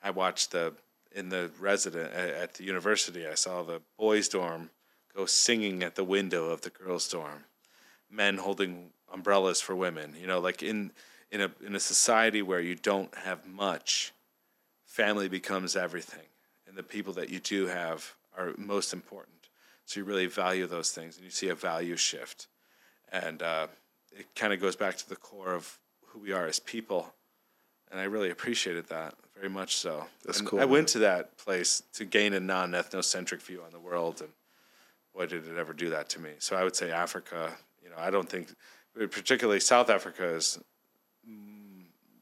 [0.03, 0.73] I watched the
[1.15, 3.27] in the resident at the university.
[3.27, 4.69] I saw the boys' dorm
[5.15, 7.45] go singing at the window of the girls' dorm.
[8.09, 10.15] Men holding umbrellas for women.
[10.19, 10.91] You know, like in
[11.31, 14.11] in a in a society where you don't have much,
[14.85, 16.27] family becomes everything,
[16.67, 19.36] and the people that you do have are most important.
[19.87, 22.47] So you really value those things, and you see a value shift,
[23.09, 23.67] and uh,
[24.11, 27.13] it kind of goes back to the core of who we are as people,
[27.89, 29.77] and I really appreciated that very much.
[29.77, 30.71] So That's And cool, I man.
[30.71, 34.29] went to that place to gain a non-ethnocentric view on the world, and
[35.15, 36.31] boy, did it ever do that to me.
[36.39, 37.53] So I would say Africa.
[37.81, 38.49] You know, I don't think,
[38.93, 40.59] particularly South Africa, is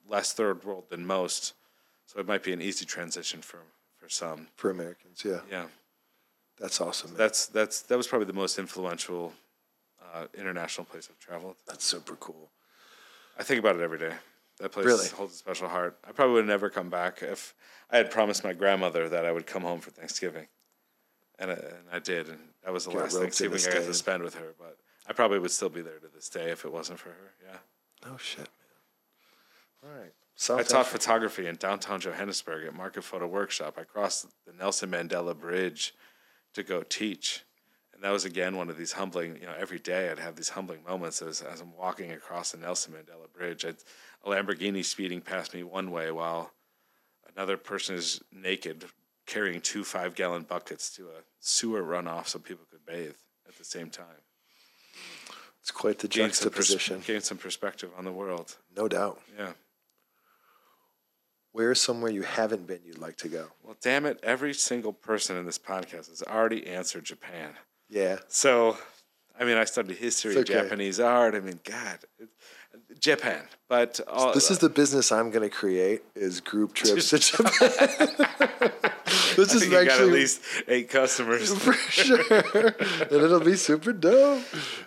[0.08, 1.56] less third world than most,
[2.06, 3.62] so it might be an easy transition for
[3.98, 4.50] for some.
[4.56, 5.24] for Americans.
[5.26, 5.66] Yeah, Yeah,
[6.60, 7.12] that's awesome.
[7.12, 7.18] Man.
[7.18, 9.34] that's that's that was probably the most influential
[10.14, 11.56] uh, international place I've traveled.
[11.68, 12.50] That's super cool.
[13.38, 14.14] I think about it every day.
[14.60, 15.08] That place Really?
[15.10, 15.98] holds a special heart.
[16.08, 17.54] I probably would never come back if
[17.92, 20.48] I had promised my grandmother that I would come home for Thanksgiving,
[21.38, 23.94] and I, and I did, and that was the Got last Thanksgiving I got to
[23.94, 24.54] spend with her.
[24.58, 24.78] But
[25.08, 27.34] I probably would still be there to this day if it wasn't for her.
[27.46, 27.58] Yeah,
[28.10, 28.48] Oh shit,
[29.84, 29.92] man.
[29.92, 30.14] All right.
[30.38, 31.00] South I taught Africa.
[31.00, 33.76] photography in downtown Johannesburg at Market Photo Workshop.
[33.78, 35.94] I crossed the Nelson Mandela Bridge
[36.56, 37.44] to go teach.
[37.94, 40.50] And that was again one of these humbling, you know, every day I'd have these
[40.50, 43.64] humbling moments as, as I'm walking across the Nelson Mandela Bridge.
[43.64, 43.78] I'd,
[44.24, 46.52] a Lamborghini speeding past me one way while
[47.36, 48.86] another person is naked
[49.26, 53.16] carrying two five gallon buckets to a sewer runoff so people could bathe
[53.48, 54.22] at the same time.
[55.62, 58.56] It's quite the Gain some, pers- juxtaposition, gain some perspective on the world.
[58.76, 59.20] no doubt.
[59.38, 59.54] Yeah.
[61.56, 63.46] Where is somewhere you haven't been you'd like to go?
[63.64, 67.52] Well, damn it, every single person in this podcast has already answered Japan.
[67.90, 68.78] Yeah, So,
[69.40, 70.52] I mean, I studied history, okay.
[70.52, 71.34] Japanese art.
[71.34, 72.28] I mean, God, it,
[73.00, 73.44] Japan.
[73.70, 77.52] But all, this is the business I'm going to create: is group trips to Japan.
[79.38, 81.54] this I is you got at least eight customers.
[81.64, 84.44] for sure, and it'll be super dope.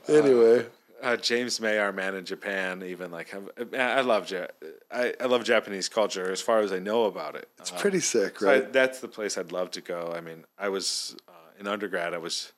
[0.06, 0.66] Anyway,
[1.02, 4.48] Uh, James May, our man in Japan, even like have- I love ja-
[4.90, 7.48] I, I love Japanese culture as far as I know about it.
[7.58, 8.72] it's Um, pretty sick, So I, right?
[8.72, 10.12] that's the place I'd love to go.
[10.16, 12.14] I mean, I was uh, in undergrad.
[12.14, 12.52] I was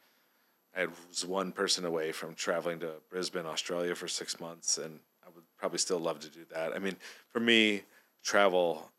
[0.77, 5.28] I was one person away from traveling to Brisbane, Australia, for six months, and I
[5.35, 6.73] would probably still love to do that.
[6.77, 6.97] I mean,
[7.32, 7.82] for me,
[8.23, 8.93] travel,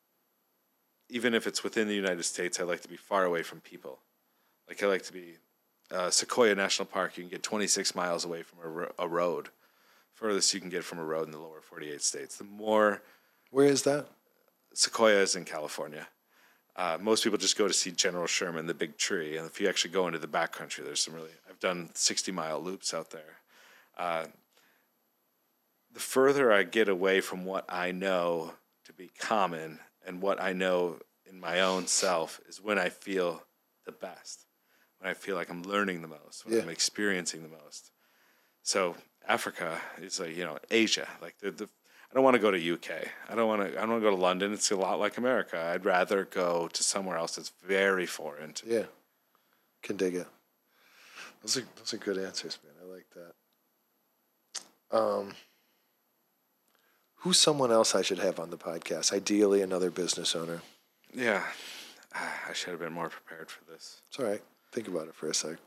[1.09, 3.99] even if it's within the United States, I like to be far away from people.
[4.67, 5.37] Like I like to be
[5.91, 7.17] uh, Sequoia National Park.
[7.17, 9.49] You can get 26 miles away from a, ro- a road.
[10.13, 12.37] Furthest you can get from a road in the lower 48 states.
[12.37, 13.01] The more
[13.51, 14.07] Where is that?
[14.73, 16.07] Sequoia is in California.
[16.75, 19.67] Uh, most people just go to see General Sherman, the big tree, and if you
[19.67, 21.31] actually go into the backcountry, there's some really.
[21.49, 23.39] I've done 60 mile loops out there.
[23.97, 24.25] Uh,
[25.93, 28.53] the further I get away from what I know
[28.85, 30.99] to be common and what I know
[31.29, 33.43] in my own self is when I feel
[33.85, 34.45] the best,
[34.99, 36.61] when I feel like I'm learning the most, when Yeah.
[36.63, 37.91] I'm experiencing the most.
[38.63, 38.95] So
[39.27, 41.69] Africa is like you know Asia, like the, the
[42.11, 43.07] I don't want to go to UK.
[43.29, 43.77] I don't want to.
[43.77, 44.51] I don't want to go to London.
[44.51, 45.57] It's a lot like America.
[45.57, 48.51] I'd rather go to somewhere else that's very foreign.
[48.53, 48.83] To Yeah,
[49.81, 50.27] can dig it.
[51.41, 52.73] Those are those are good answers, man.
[52.83, 53.05] I like
[54.91, 54.97] that.
[54.97, 55.35] Um,
[57.15, 59.13] who's someone else I should have on the podcast?
[59.13, 60.61] Ideally, another business owner.
[61.13, 61.43] Yeah,
[62.13, 64.01] ah, I should have been more prepared for this.
[64.09, 64.41] It's all right.
[64.73, 65.57] Think about it for a sec.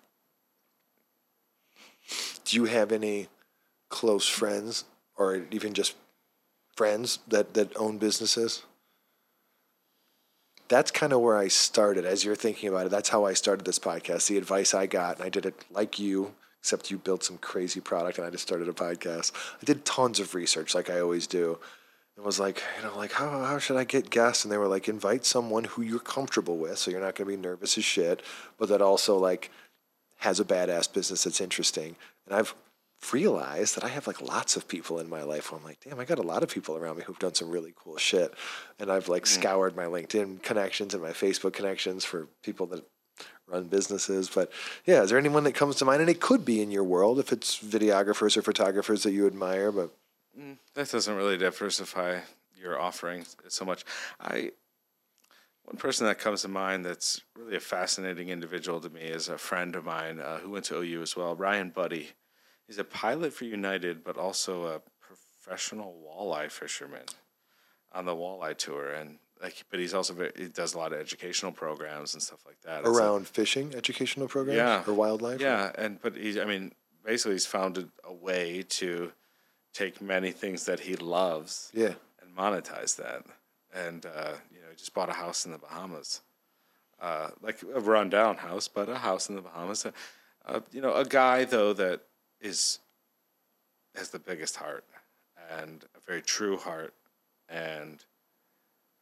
[2.44, 3.28] Do you have any
[3.88, 4.84] close friends
[5.16, 5.94] or even just
[6.76, 8.62] friends that, that own businesses?
[10.68, 12.88] That's kind of where I started as you're thinking about it.
[12.90, 14.28] That's how I started this podcast.
[14.28, 16.34] The advice I got, and I did it like you,
[16.64, 19.32] except you built some crazy product and I just started a podcast.
[19.60, 21.58] I did tons of research like I always do.
[22.16, 24.44] And was like, you know, like how how should I get guests?
[24.44, 27.36] And they were like, invite someone who you're comfortable with, so you're not gonna be
[27.36, 28.22] nervous as shit,
[28.56, 29.50] but that also like
[30.18, 31.96] has a badass business that's interesting.
[32.26, 32.54] And I've
[33.12, 36.00] realized that I have like lots of people in my life where I'm like, damn,
[36.00, 38.32] I got a lot of people around me who've done some really cool shit.
[38.78, 42.84] And I've like scoured my LinkedIn connections and my Facebook connections for people that
[43.46, 44.28] run businesses.
[44.28, 44.50] But
[44.86, 46.00] yeah, is there anyone that comes to mind?
[46.00, 49.70] And it could be in your world if it's videographers or photographers that you admire,
[49.70, 49.90] but
[50.74, 52.20] That doesn't really diversify
[52.56, 53.84] your offerings so much.
[54.20, 54.52] I
[55.64, 59.38] one person that comes to mind that's really a fascinating individual to me is a
[59.38, 62.10] friend of mine uh, who went to OU as well, Ryan Buddy.
[62.66, 67.04] He's a pilot for United, but also a professional walleye fisherman
[67.92, 70.98] on the walleye tour, and like, but he's also very, he does a lot of
[71.00, 72.80] educational programs and stuff like that.
[72.80, 74.82] It's around fishing educational programs Yeah.
[74.86, 75.40] or wildlife?
[75.40, 76.72] yeah, and but he's I mean
[77.04, 79.12] basically he's found a way to
[79.74, 81.94] take many things that he loves Yeah.
[82.22, 83.24] and monetize that.
[83.74, 86.22] And uh, you know, he just bought a house in the Bahamas,
[87.00, 89.84] uh, like a rundown house, but a house in the Bahamas.
[90.46, 92.00] Uh, you know, a guy though that
[92.40, 92.80] is
[93.94, 94.84] has the biggest heart
[95.58, 96.94] and a very true heart
[97.48, 98.04] and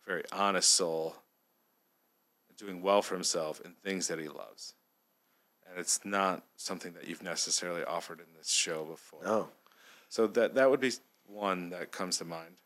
[0.07, 1.17] very honest soul,
[2.57, 4.75] doing well for himself in things that he loves.
[5.69, 9.25] And it's not something that you've necessarily offered in this show before.
[9.25, 9.49] No.
[10.09, 10.93] So that that would be
[11.27, 12.57] one that comes to mind.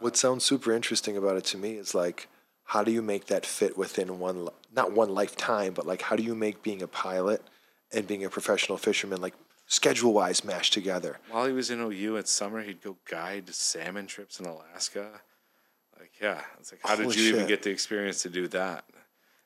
[0.00, 2.28] What sounds super interesting about it to me is like,
[2.64, 6.22] how do you make that fit within one, not one lifetime, but like, how do
[6.22, 7.42] you make being a pilot
[7.92, 9.34] and being a professional fisherman, like
[9.72, 11.18] schedule wise, mashed together?
[11.30, 15.08] While he was in OU in summer, he'd go guide salmon trips in Alaska.
[15.98, 18.84] Like, yeah, it's like, how did Holy you even get the experience to do that?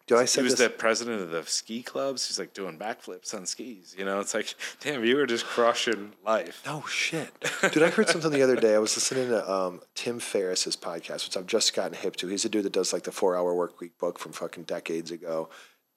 [0.07, 0.61] Do I He was this?
[0.61, 2.29] the president of the ski clubs.
[2.29, 3.95] He's like doing backflips on skis.
[3.99, 6.63] You know, it's like, damn, you were just crushing life.
[6.65, 7.29] No shit,
[7.73, 7.83] dude!
[7.83, 8.77] I heard something the other day.
[8.77, 12.29] I was listening to um, Tim Ferriss's podcast, which I've just gotten hip to.
[12.29, 15.11] He's a dude that does like the Four Hour Work Week book from fucking decades
[15.11, 15.49] ago.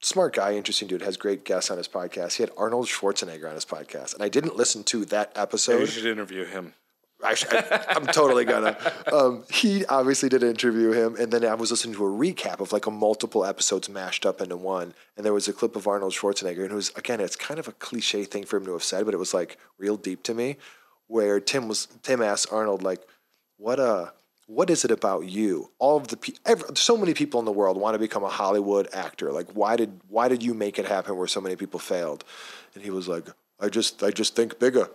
[0.01, 1.01] Smart guy, interesting dude.
[1.01, 2.37] Has great guests on his podcast.
[2.37, 5.81] He had Arnold Schwarzenegger on his podcast, and I didn't listen to that episode.
[5.81, 6.73] You should interview him.
[7.21, 8.77] Actually, I, I'm totally gonna.
[9.11, 12.71] Um, he obviously did interview him, and then I was listening to a recap of
[12.71, 14.93] like a multiple episodes mashed up into one.
[15.17, 17.67] And there was a clip of Arnold Schwarzenegger, and it was again, it's kind of
[17.67, 20.33] a cliche thing for him to have said, but it was like real deep to
[20.33, 20.55] me.
[21.07, 23.01] Where Tim was, Tim asked Arnold like,
[23.57, 24.11] "What uh,
[24.49, 25.69] what is it about you?
[25.77, 28.89] All of the every, so many people in the world want to become a Hollywood
[28.93, 29.31] actor.
[29.31, 32.23] Like, why did why did you make it happen where so many people failed?"
[32.73, 33.27] And he was like,
[33.59, 34.89] "I just I just think bigger."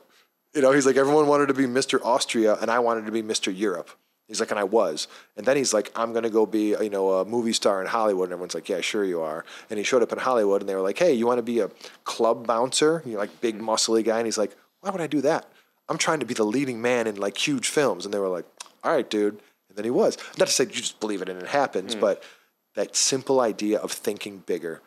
[0.55, 2.01] You know, he's like, everyone wanted to be Mr.
[2.05, 3.57] Austria, and I wanted to be Mr.
[3.57, 3.91] Europe.
[4.29, 5.09] He's like, and I was.
[5.37, 8.29] And then he's like, I'm to go be, you know, a movie star in Hollywood.
[8.29, 9.45] And everyone's like, yeah, sure you are.
[9.69, 11.59] And he showed up in Hollywood, and they were like, hey, you want to be
[11.59, 11.71] a
[12.05, 13.03] club bouncer?
[13.05, 14.19] You're like big, muscly guy.
[14.19, 15.47] And he's like, why would I do that?
[15.89, 18.05] I'm trying to be the leading man in like huge films.
[18.05, 18.47] And they were like,
[18.85, 19.40] all right, dude.
[19.69, 20.19] And then he was.
[20.39, 22.01] Not to say you just believe it and it happens, hmm.
[22.01, 22.23] but
[22.74, 24.82] that simple idea of thinking bigger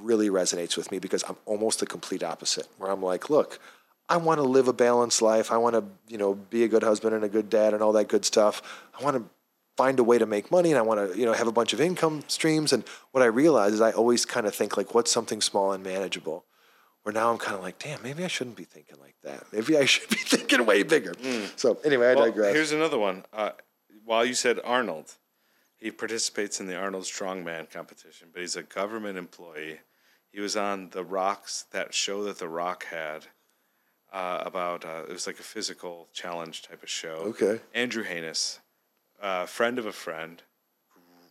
[0.00, 3.58] really resonates with me because I'm almost the complete opposite, where I'm like, look,
[4.08, 5.50] I want to live a balanced life.
[5.50, 7.92] I want to, you know, be a good husband and a good dad and all
[7.92, 8.62] that good stuff.
[8.98, 9.24] I want to
[9.76, 11.72] find a way to make money and I want to, you know, have a bunch
[11.72, 12.72] of income streams.
[12.72, 15.82] And what I realize is I always kind of think like, what's something small and
[15.82, 16.44] manageable?
[17.02, 19.44] Where now I'm kind of like, damn, maybe I shouldn't be thinking like that.
[19.52, 21.14] Maybe I should be thinking way bigger.
[21.56, 22.54] So anyway, I Well, digress.
[22.54, 23.24] here's another one.
[23.32, 23.50] Uh,
[24.04, 25.16] while you said Arnold,
[25.76, 29.80] he participates in the Arnold Strongman competition, but he's a government employee.
[30.30, 33.26] He was on The Rock's that show that The Rock had
[34.12, 37.16] uh, about uh, it was like a physical challenge type of show.
[37.34, 37.60] Okay.
[37.74, 38.60] Andrew Haynes,
[39.20, 40.42] uh, friend of a friend,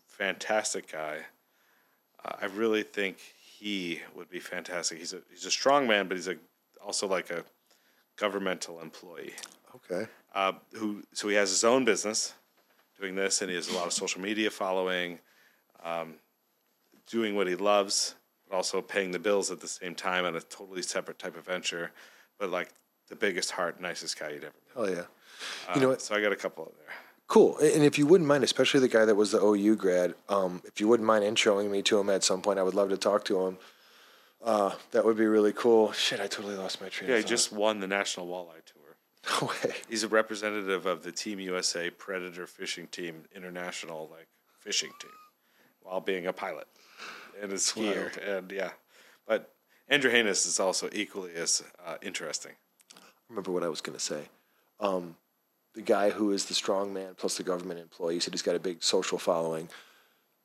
[0.07, 1.19] fantastic guy.
[2.23, 3.17] Uh, I really think
[3.61, 4.97] he would be fantastic.
[4.97, 6.35] He's a he's a strong man, but he's a
[6.83, 7.43] also like a
[8.17, 9.33] governmental employee
[9.75, 10.07] okay.
[10.33, 12.33] uh, who so he has his own business
[12.99, 15.19] doing this, and he has a lot of social media following,
[15.83, 16.15] um,
[17.07, 18.15] doing what he loves,
[18.49, 21.45] but also paying the bills at the same time on a totally separate type of
[21.45, 21.91] venture.
[22.39, 22.69] But like
[23.09, 24.55] the biggest heart, nicest guy you'd ever.
[24.75, 25.03] Oh yeah.
[25.69, 26.01] Uh, You know what?
[26.01, 26.95] So I got a couple of there.
[27.31, 27.57] Cool.
[27.59, 30.81] And if you wouldn't mind, especially the guy that was the OU grad, um, if
[30.81, 33.23] you wouldn't mind introing me to him at some point, I would love to talk
[33.25, 33.57] to him.
[34.43, 35.93] Uh, that would be really cool.
[35.93, 38.97] Shit, I totally lost my train Yeah, of he just won the National Walleye Tour.
[39.41, 39.75] No way.
[39.87, 44.27] He's a representative of the Team USA Predator Fishing Team International, like
[44.59, 45.11] fishing team,
[45.83, 46.67] while being a pilot.
[47.41, 48.71] and a skier, and yeah.
[49.25, 49.53] But
[49.87, 52.51] Andrew Haines is also equally as uh, interesting.
[52.93, 52.99] I
[53.29, 54.23] remember what I was going to say.
[54.81, 55.15] Um,
[55.73, 58.59] the guy who is the strong man plus the government employee said he's got a
[58.59, 59.69] big social following.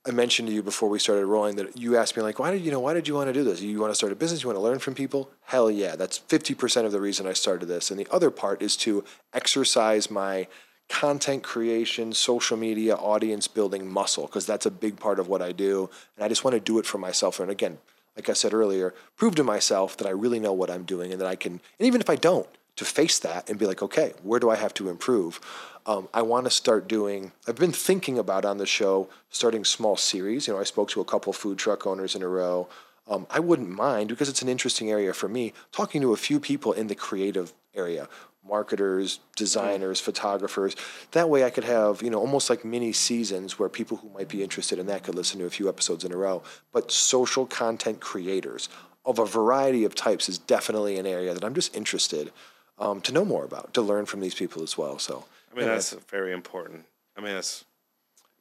[0.07, 2.63] I mentioned to you before we started rolling that you asked me like, why did
[2.63, 3.61] you know why did you want to do this?
[3.61, 4.43] You want to start a business?
[4.43, 5.31] You want to learn from people?
[5.47, 7.91] Hell yeah, that's fifty percent of the reason I started this.
[7.91, 10.47] And the other part is to exercise my
[10.89, 15.51] content creation, social media, audience building muscle because that's a big part of what I
[15.51, 17.41] do, and I just want to do it for myself.
[17.41, 17.79] And again,
[18.15, 21.21] like I said earlier, prove to myself that I really know what I'm doing and
[21.21, 21.61] that I can.
[21.81, 24.57] And even if I don't, to face that and be like, okay, where do I
[24.57, 25.41] have to improve?
[25.87, 27.33] Um, I want to start doing.
[27.47, 30.47] I've been thinking about on the show starting small series.
[30.47, 32.69] You know, I spoke to a couple food truck owners in a row.
[33.09, 35.53] Um, I wouldn't mind because it's an interesting area for me.
[35.71, 38.09] Talking to a few people in the creative area,
[38.47, 40.75] marketers, designers, photographers.
[41.13, 44.29] That way, I could have you know almost like mini seasons where people who might
[44.29, 46.43] be interested in that could listen to a few episodes in a row.
[46.73, 48.69] But social content creators
[49.05, 52.33] of a variety of types is definitely an area that I'm just interested
[52.79, 54.99] um, to know more about, to learn from these people as well.
[54.99, 56.85] So, I mean, that's very important.
[57.17, 57.65] I mean, that's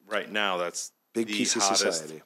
[0.08, 0.58] right now.
[0.58, 2.22] That's big piece of society.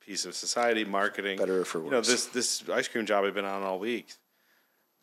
[0.00, 1.38] piece of society marketing.
[1.38, 4.14] Better for You know, this this ice cream job I've been on all week.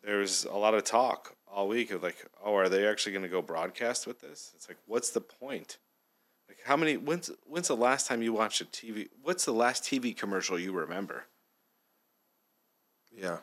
[0.02, 3.28] There's a lot of talk all week of like, oh, are they actually going to
[3.28, 4.52] go broadcast with this?
[4.54, 5.78] It's like, what's the point?
[6.48, 6.96] Like, how many?
[6.96, 9.08] When's when's the last time you watched a TV?
[9.22, 11.24] What's the last TV commercial you remember?
[13.16, 13.38] Yeah,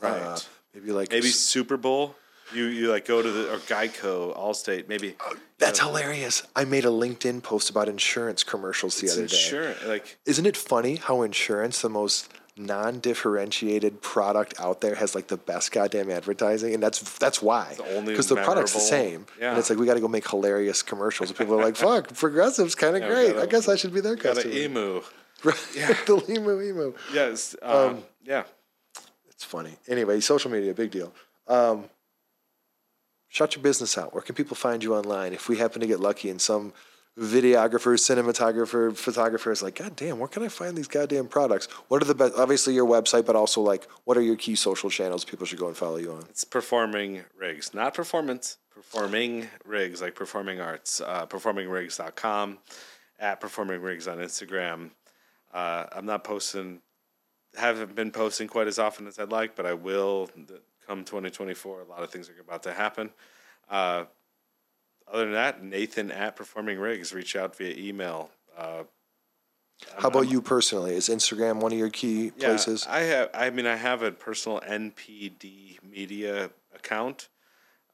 [0.00, 0.20] Right.
[0.20, 0.38] Uh,
[0.74, 2.14] maybe like Maybe Super Bowl.
[2.52, 5.16] You you like go to the or Geico, Allstate, maybe.
[5.58, 6.42] that's hilarious.
[6.54, 9.34] I made a LinkedIn post about insurance commercials the other day.
[9.36, 9.82] insurance.
[9.84, 15.36] Like Isn't it funny how insurance, the most non-differentiated product out there, has like the
[15.36, 19.50] best goddamn advertising, and that's that's why because the product's the same, Yeah.
[19.50, 22.14] and it's like we got to go make hilarious commercials, and people are like, "Fuck,
[22.14, 23.28] Progressive's kind of Yeah, great.
[23.34, 25.02] gotta- I guess I should be their got customer." emu.
[25.74, 26.94] yeah, the emu emu.
[27.12, 27.56] Yes.
[27.62, 28.44] Um, yeah.
[29.30, 29.76] It's funny.
[29.88, 31.12] Anyway, social media, big deal.
[31.48, 31.84] Um,
[33.34, 34.14] shut your business out.
[34.14, 35.32] Where can people find you online?
[35.32, 36.72] If we happen to get lucky and some
[37.18, 41.66] videographer, cinematographer, photographer is like, God damn, where can I find these goddamn products?
[41.88, 42.34] What are the best?
[42.36, 45.66] Obviously, your website, but also like, what are your key social channels people should go
[45.66, 46.24] and follow you on?
[46.30, 48.58] It's performing rigs, not performance.
[48.72, 51.00] Performing rigs, like performing arts.
[51.00, 52.58] Uh, performingrigs.com,
[53.18, 54.90] at performing rigs on Instagram.
[55.52, 56.82] Uh, I'm not posting,
[57.56, 61.80] haven't been posting quite as often as I'd like, but I will th- come 2024.
[61.80, 63.10] A lot of things are about to happen.
[63.68, 64.04] Uh,
[65.10, 68.30] other than that, Nathan at Performing Rigs, reach out via email.
[68.56, 68.84] Uh,
[69.98, 70.94] How about you personally?
[70.94, 72.86] Is Instagram one of your key Yeah, places?
[72.88, 73.30] I have.
[73.34, 77.28] I mean, I have a personal NPD media account.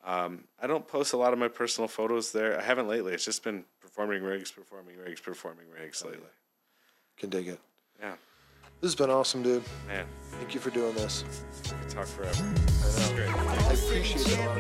[0.05, 2.59] Um, I don't post a lot of my personal photos there.
[2.59, 3.13] I haven't lately.
[3.13, 6.31] It's just been performing rigs, performing rigs, performing rigs lately.
[7.19, 7.61] Can dig it.
[8.01, 8.15] Yeah,
[8.81, 9.63] This has been awesome, dude.
[9.87, 10.07] man,
[10.39, 11.23] Thank you for doing this.
[11.65, 12.43] we could talk forever.
[12.43, 13.15] I know.
[13.15, 13.29] Great.
[13.29, 14.39] I appreciate it.
[14.39, 14.57] a lot.